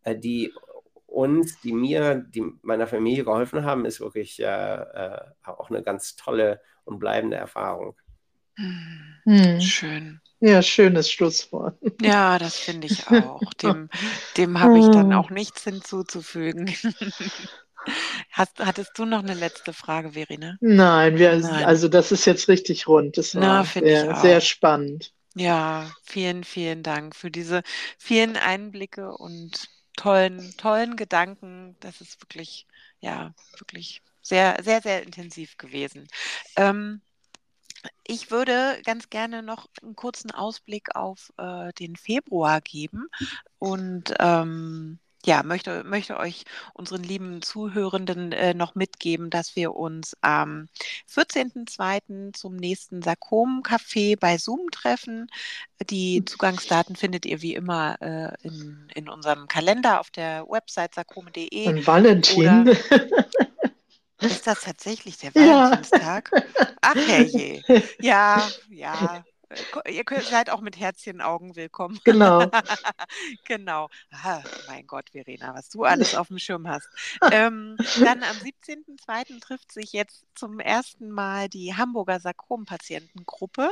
äh, 0.03 0.17
die 0.17 0.53
uns, 1.07 1.61
die 1.61 1.73
mir, 1.73 2.17
die 2.17 2.43
meiner 2.63 2.87
Familie 2.87 3.25
geholfen 3.25 3.65
haben, 3.65 3.85
ist 3.85 4.01
wirklich 4.01 4.41
äh, 4.41 4.45
äh, 4.47 5.21
auch 5.45 5.71
eine 5.71 5.83
ganz 5.83 6.17
tolle 6.17 6.61
und 6.85 6.99
bleibende 6.99 7.37
Erfahrung. 7.37 7.97
Hm. 8.57 9.61
Schön. 9.61 10.22
Ja, 10.45 10.61
schönes 10.61 11.09
Schlusswort. 11.09 11.77
Ja, 12.01 12.37
das 12.37 12.59
finde 12.59 12.89
ich 12.89 13.07
auch. 13.07 13.41
Dem, 13.63 13.89
dem 14.37 14.59
habe 14.59 14.77
ich 14.81 14.87
dann 14.87 15.13
hm. 15.13 15.13
auch 15.13 15.31
nichts 15.31 15.63
hinzuzufügen. 15.63 16.69
Hast, 18.31 18.59
hattest 18.59 18.99
du 18.99 19.05
noch 19.05 19.23
eine 19.23 19.35
letzte 19.35 19.73
Frage, 19.73 20.13
Verena? 20.13 20.57
Nein, 20.61 21.17
wir, 21.19 21.37
Nein. 21.37 21.65
also 21.65 21.87
das 21.89 22.11
ist 22.11 22.25
jetzt 22.25 22.49
richtig 22.49 22.89
rund. 22.89 23.19
Das 23.19 23.35
war 23.37 23.41
Na, 23.41 23.65
sehr, 23.65 24.17
sehr 24.17 24.41
spannend. 24.41 25.13
Ja, 25.35 25.91
vielen, 26.03 26.45
vielen 26.45 26.83
Dank 26.83 27.15
für 27.15 27.31
diese 27.31 27.63
vielen 27.99 28.37
Einblicke 28.37 29.17
und 29.17 29.69
tollen, 29.97 30.55
tollen 30.57 30.97
Gedanken. 30.97 31.77
Das 31.81 32.01
ist 32.01 32.21
wirklich, 32.21 32.67
ja, 33.01 33.33
wirklich 33.59 34.03
sehr, 34.23 34.59
sehr, 34.63 34.81
sehr 34.81 35.03
intensiv 35.03 35.57
gewesen. 35.57 36.09
Ähm, 36.57 37.01
ich 38.07 38.31
würde 38.31 38.81
ganz 38.85 39.11
gerne 39.11 39.43
noch 39.43 39.67
einen 39.83 39.97
kurzen 39.97 40.31
Ausblick 40.31 40.95
auf 40.95 41.33
äh, 41.39 41.73
den 41.75 41.97
Februar 41.97 42.61
geben 42.61 43.09
und 43.59 44.15
ähm, 44.19 44.99
ja, 45.25 45.43
möchte, 45.43 45.85
möchte 45.85 46.19
euch 46.19 46.45
unseren 46.75 47.03
lieben 47.03 47.43
Zuhörenden 47.43 48.33
äh, 48.33 48.55
noch 48.55 48.75
mitgeben, 48.75 49.31
dass 49.31 49.55
wir 49.55 49.75
uns 49.75 50.17
am 50.21 50.69
14.02. 51.09 52.33
zum 52.33 52.57
nächsten 52.57 53.03
Sarkom-Café 53.03 54.19
bei 54.19 54.37
Zoom 54.37 54.71
treffen. 54.73 55.29
Die. 55.91 56.25
Zugangsdaten 56.25 56.97
findet 56.97 57.27
ihr 57.27 57.41
wie 57.43 57.55
immer 57.55 58.01
äh, 58.01 58.33
in, 58.43 58.89
in 58.95 59.09
unserem 59.09 59.47
Kalender 59.47 60.01
auf 60.01 60.11
der 60.11 60.47
Website 60.49 60.95
sarkome.de. 60.95 61.69
An 61.69 61.87
Valentin. 61.87 62.77
Ist 64.23 64.47
das 64.47 64.61
tatsächlich 64.63 65.19
der 65.19 65.35
Valentinstag? 65.35 66.31
Ja. 66.33 66.67
Ach 66.81 66.95
herrje. 66.97 67.63
Ja, 68.01 68.49
ja. 68.69 69.25
Ihr 69.89 70.05
könnt, 70.05 70.25
seid 70.25 70.51
auch 70.51 70.61
mit 70.61 70.79
Herzchenaugen 70.79 71.57
willkommen. 71.57 71.99
Genau. 72.05 72.51
genau. 73.45 73.89
Ah, 74.11 74.43
mein 74.69 74.87
Gott, 74.87 75.11
Verena, 75.11 75.55
was 75.55 75.69
du 75.69 75.85
alles 75.85 76.15
auf 76.15 76.29
dem 76.29 76.39
Schirm 76.39 76.69
hast. 76.69 76.89
Ähm, 77.31 77.77
dann 78.01 78.23
am 78.23 78.37
17.02. 78.37 79.41
trifft 79.41 79.73
sich 79.73 79.93
jetzt 79.93 80.25
zum 80.35 80.61
ersten 80.61 81.11
Mal 81.11 81.49
die 81.49 81.75
Hamburger 81.75 82.21
Sarkom-Patientengruppe. 82.21 83.71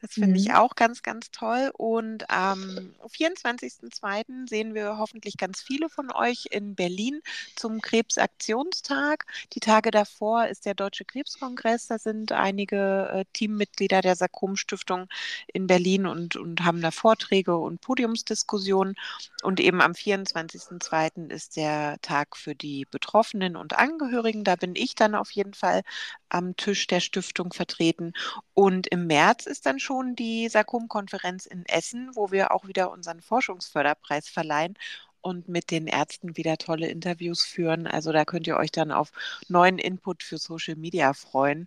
Das 0.00 0.14
finde 0.14 0.30
mhm. 0.30 0.36
ich 0.36 0.54
auch 0.54 0.74
ganz, 0.74 1.02
ganz 1.02 1.30
toll. 1.30 1.70
Und 1.76 2.30
am 2.30 2.94
24.02. 3.06 4.48
sehen 4.48 4.74
wir 4.74 4.98
hoffentlich 4.98 5.36
ganz 5.36 5.60
viele 5.60 5.88
von 5.88 6.12
euch 6.12 6.46
in 6.50 6.74
Berlin 6.74 7.20
zum 7.56 7.80
Krebsaktionstag. 7.80 9.26
Die 9.52 9.60
Tage 9.60 9.90
davor 9.90 10.46
ist 10.46 10.66
der 10.66 10.74
Deutsche 10.74 11.04
Krebskongress. 11.04 11.86
Da 11.86 11.98
sind 11.98 12.32
einige 12.32 13.08
äh, 13.12 13.24
Teammitglieder 13.32 14.00
der 14.00 14.16
Sarkom-Stiftung 14.16 15.08
in 15.52 15.66
Berlin 15.66 16.06
und, 16.06 16.36
und 16.36 16.64
haben 16.64 16.80
da 16.80 16.90
Vorträge 16.90 17.56
und 17.56 17.80
Podiumsdiskussionen. 17.80 18.94
Und 19.42 19.60
eben 19.60 19.80
am 19.80 19.92
24.02. 19.92 21.30
ist 21.30 21.56
der 21.56 21.98
Tag 22.02 22.36
für 22.36 22.54
die 22.54 22.86
Betroffenen 22.90 23.56
und 23.56 23.76
Angehörigen. 23.76 24.44
Da 24.44 24.56
bin 24.56 24.74
ich 24.76 24.94
dann 24.94 25.14
auf 25.14 25.30
jeden 25.30 25.54
Fall 25.54 25.82
am 26.28 26.56
Tisch 26.56 26.86
der 26.86 27.00
Stiftung 27.00 27.52
vertreten. 27.52 28.12
Und 28.54 28.86
im 28.88 29.06
März 29.06 29.46
ist 29.46 29.66
dann 29.66 29.78
schon 29.78 30.16
die 30.16 30.48
Sarkom-Konferenz 30.48 31.46
in 31.46 31.64
Essen, 31.66 32.10
wo 32.14 32.30
wir 32.30 32.52
auch 32.52 32.66
wieder 32.66 32.90
unseren 32.90 33.20
Forschungsförderpreis 33.20 34.28
verleihen 34.28 34.76
und 35.24 35.48
mit 35.48 35.70
den 35.70 35.86
Ärzten 35.86 36.36
wieder 36.36 36.58
tolle 36.58 36.88
Interviews 36.88 37.44
führen. 37.44 37.86
Also 37.86 38.12
da 38.12 38.26
könnt 38.26 38.46
ihr 38.46 38.58
euch 38.58 38.70
dann 38.70 38.92
auf 38.92 39.10
neuen 39.48 39.78
Input 39.78 40.22
für 40.22 40.36
Social 40.36 40.76
Media 40.76 41.14
freuen. 41.14 41.66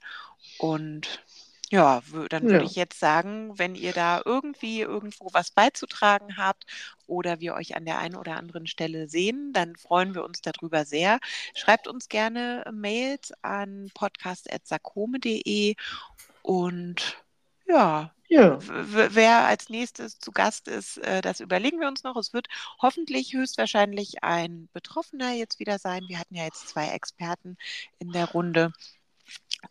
Und 0.59 1.23
ja, 1.69 2.01
dann 2.29 2.49
würde 2.49 2.63
Ja. 2.63 2.63
ich 2.65 2.75
jetzt 2.75 2.99
sagen, 2.99 3.57
wenn 3.59 3.75
ihr 3.75 3.91
da 3.93 4.21
irgendwie 4.25 4.81
irgendwo 4.81 5.27
was 5.33 5.51
beizutragen 5.51 6.37
habt 6.37 6.65
oder 7.07 7.39
wir 7.41 7.55
euch 7.55 7.75
an 7.75 7.85
der 7.85 7.99
einen 7.99 8.15
oder 8.15 8.37
anderen 8.37 8.67
Stelle 8.67 9.09
sehen, 9.09 9.51
dann 9.53 9.75
freuen 9.75 10.15
wir 10.15 10.23
uns 10.23 10.41
darüber 10.41 10.85
sehr. 10.85 11.19
Schreibt 11.55 11.87
uns 11.87 12.07
gerne 12.09 12.63
Mails 12.73 13.33
an 13.41 13.91
podcast.sakome.de 13.93 15.75
und 16.43 17.23
ja, 17.67 18.13
Ja. 18.29 18.63
wer 18.69 19.45
als 19.45 19.69
nächstes 19.69 20.19
zu 20.19 20.31
Gast 20.31 20.67
ist, 20.67 20.97
äh, 20.99 21.21
das 21.21 21.39
überlegen 21.39 21.79
wir 21.79 21.87
uns 21.87 22.03
noch. 22.03 22.17
Es 22.17 22.33
wird 22.33 22.47
hoffentlich 22.81 23.33
höchstwahrscheinlich 23.33 24.23
ein 24.23 24.69
Betroffener 24.73 25.33
jetzt 25.33 25.59
wieder 25.59 25.79
sein. 25.79 26.03
Wir 26.07 26.19
hatten 26.19 26.35
ja 26.35 26.43
jetzt 26.45 26.67
zwei 26.69 26.89
Experten 26.89 27.57
in 27.99 28.11
der 28.11 28.25
Runde. 28.25 28.73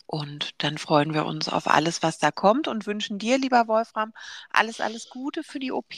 Und 0.07 0.55
dann 0.59 0.79
freuen 0.79 1.15
wir 1.15 1.27
uns 1.27 1.49
auf 1.49 1.67
alles, 1.67 2.03
was 2.03 2.19
da 2.19 2.31
kommt 2.31 2.69
und 2.69 2.87
wünschen 2.87 3.19
dir, 3.19 3.39
lieber 3.39 3.69
Wolfram, 3.69 4.13
alles, 4.51 4.81
alles 4.81 5.09
Gute 5.11 5.43
für 5.43 5.59
die 5.59 5.73
OP 5.73 5.95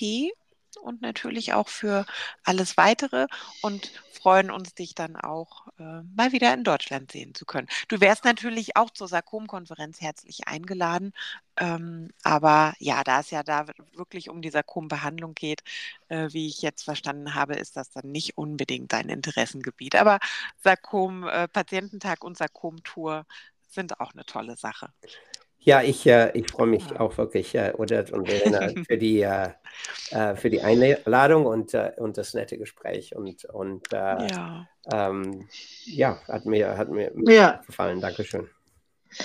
und 0.83 1.03
natürlich 1.03 1.53
auch 1.55 1.69
für 1.69 2.07
alles 2.45 2.77
weitere 2.77 3.27
und 3.63 3.91
freuen 4.19 4.51
uns, 4.51 4.75
dich 4.75 4.95
dann 4.95 5.17
auch 5.17 5.69
äh, 5.79 6.03
mal 6.17 6.33
wieder 6.33 6.53
in 6.53 6.65
Deutschland 6.65 7.13
sehen 7.13 7.35
zu 7.35 7.45
können. 7.47 7.69
Du 7.89 8.01
wärst 8.01 8.25
natürlich 8.25 8.77
auch 8.77 8.91
zur 8.91 9.09
Sarkom-Konferenz 9.09 10.01
herzlich 10.01 10.49
eingeladen, 10.49 11.13
ähm, 11.57 12.11
aber 12.25 12.75
ja, 12.79 13.05
da 13.05 13.21
es 13.21 13.31
ja 13.31 13.43
da 13.43 13.67
wirklich 13.95 14.29
um 14.29 14.43
die 14.43 14.51
Sarkom-Behandlung 14.51 15.35
geht, 15.35 15.63
äh, 16.09 16.29
wie 16.33 16.49
ich 16.49 16.63
jetzt 16.63 16.83
verstanden 16.83 17.35
habe, 17.35 17.55
ist 17.55 17.77
das 17.77 17.91
dann 17.91 18.11
nicht 18.11 18.37
unbedingt 18.37 18.93
dein 18.93 19.09
Interessengebiet. 19.09 19.95
Aber 19.95 20.19
Sarkom-Patiententag 20.65 22.23
äh, 22.23 22.27
und 22.27 22.37
Sarkom-Tour 22.37 23.25
sind 23.69 24.01
auch 24.01 24.13
eine 24.13 24.25
tolle 24.25 24.57
Sache. 24.57 24.89
Ja, 25.61 25.83
ich, 25.83 26.07
äh, 26.07 26.31
ich 26.33 26.51
freue 26.51 26.69
mich 26.69 26.89
ja. 26.89 27.01
auch 27.01 27.19
wirklich, 27.19 27.55
äh, 27.55 27.73
Odette 27.77 28.15
und 28.15 28.29
Verena, 28.29 28.69
für 28.87 28.97
die, 28.97 29.21
äh, 29.21 29.51
äh, 30.11 30.37
für 30.37 30.51
die 30.51 30.63
Einladung 30.63 31.47
und, 31.47 31.75
äh, 31.75 31.93
und 31.97 32.17
das 32.17 32.35
nette 32.35 32.59
Gespräch. 32.59 33.15
Und, 33.15 33.45
und 33.47 33.93
äh, 33.93 33.97
ja. 33.97 34.69
Ähm, 34.91 35.49
ja, 35.85 36.21
hat 36.29 36.47
mir, 36.47 36.79
hat 36.79 36.89
mir 36.89 37.13
ja. 37.27 37.61
gefallen. 37.67 38.01
Dankeschön. 38.01 38.49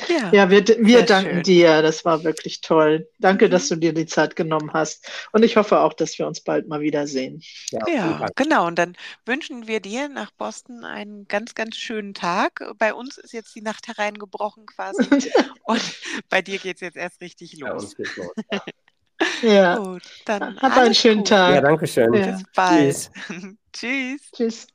Ja, 0.07 0.31
ja 0.31 0.49
wir, 0.49 0.65
wir 0.67 1.03
danken 1.03 1.35
schön. 1.35 1.43
dir. 1.43 1.81
Das 1.81 2.05
war 2.05 2.23
wirklich 2.23 2.61
toll. 2.61 3.07
Danke, 3.19 3.47
mhm. 3.47 3.51
dass 3.51 3.67
du 3.67 3.75
dir 3.75 3.93
die 3.93 4.05
Zeit 4.05 4.35
genommen 4.35 4.71
hast. 4.73 5.07
Und 5.31 5.43
ich 5.43 5.57
hoffe 5.57 5.79
auch, 5.79 5.93
dass 5.93 6.17
wir 6.17 6.27
uns 6.27 6.41
bald 6.41 6.67
mal 6.67 6.81
wiedersehen. 6.81 7.41
Ja, 7.71 7.81
ja 7.87 8.25
genau. 8.35 8.67
Und 8.67 8.77
dann 8.77 8.95
wünschen 9.25 9.67
wir 9.67 9.79
dir 9.79 10.09
nach 10.09 10.31
Boston 10.31 10.83
einen 10.83 11.27
ganz, 11.27 11.55
ganz 11.55 11.75
schönen 11.75 12.13
Tag. 12.13 12.63
Bei 12.77 12.93
uns 12.93 13.17
ist 13.17 13.33
jetzt 13.33 13.55
die 13.55 13.61
Nacht 13.61 13.87
hereingebrochen 13.87 14.65
quasi. 14.65 15.03
Und 15.63 15.81
bei 16.29 16.41
dir 16.41 16.59
geht 16.59 16.75
es 16.75 16.81
jetzt 16.81 16.97
erst 16.97 17.21
richtig 17.21 17.57
los. 17.59 17.69
Bei 17.69 17.75
uns 17.75 17.95
geht's 17.95 18.17
los. 18.17 18.33
Ja. 19.41 19.77
Gut, 19.77 20.03
dann 20.25 20.59
Hab 20.59 20.75
einen 20.75 20.95
schönen 20.95 21.19
gut. 21.19 21.29
Tag. 21.29 21.55
Ja, 21.55 21.61
danke 21.61 21.87
schön. 21.87 22.11
Bis 22.11 22.43
bald. 22.55 22.93
Tschüss. 22.93 23.11
Tschüss. 23.73 24.21
Tschüss. 24.35 24.67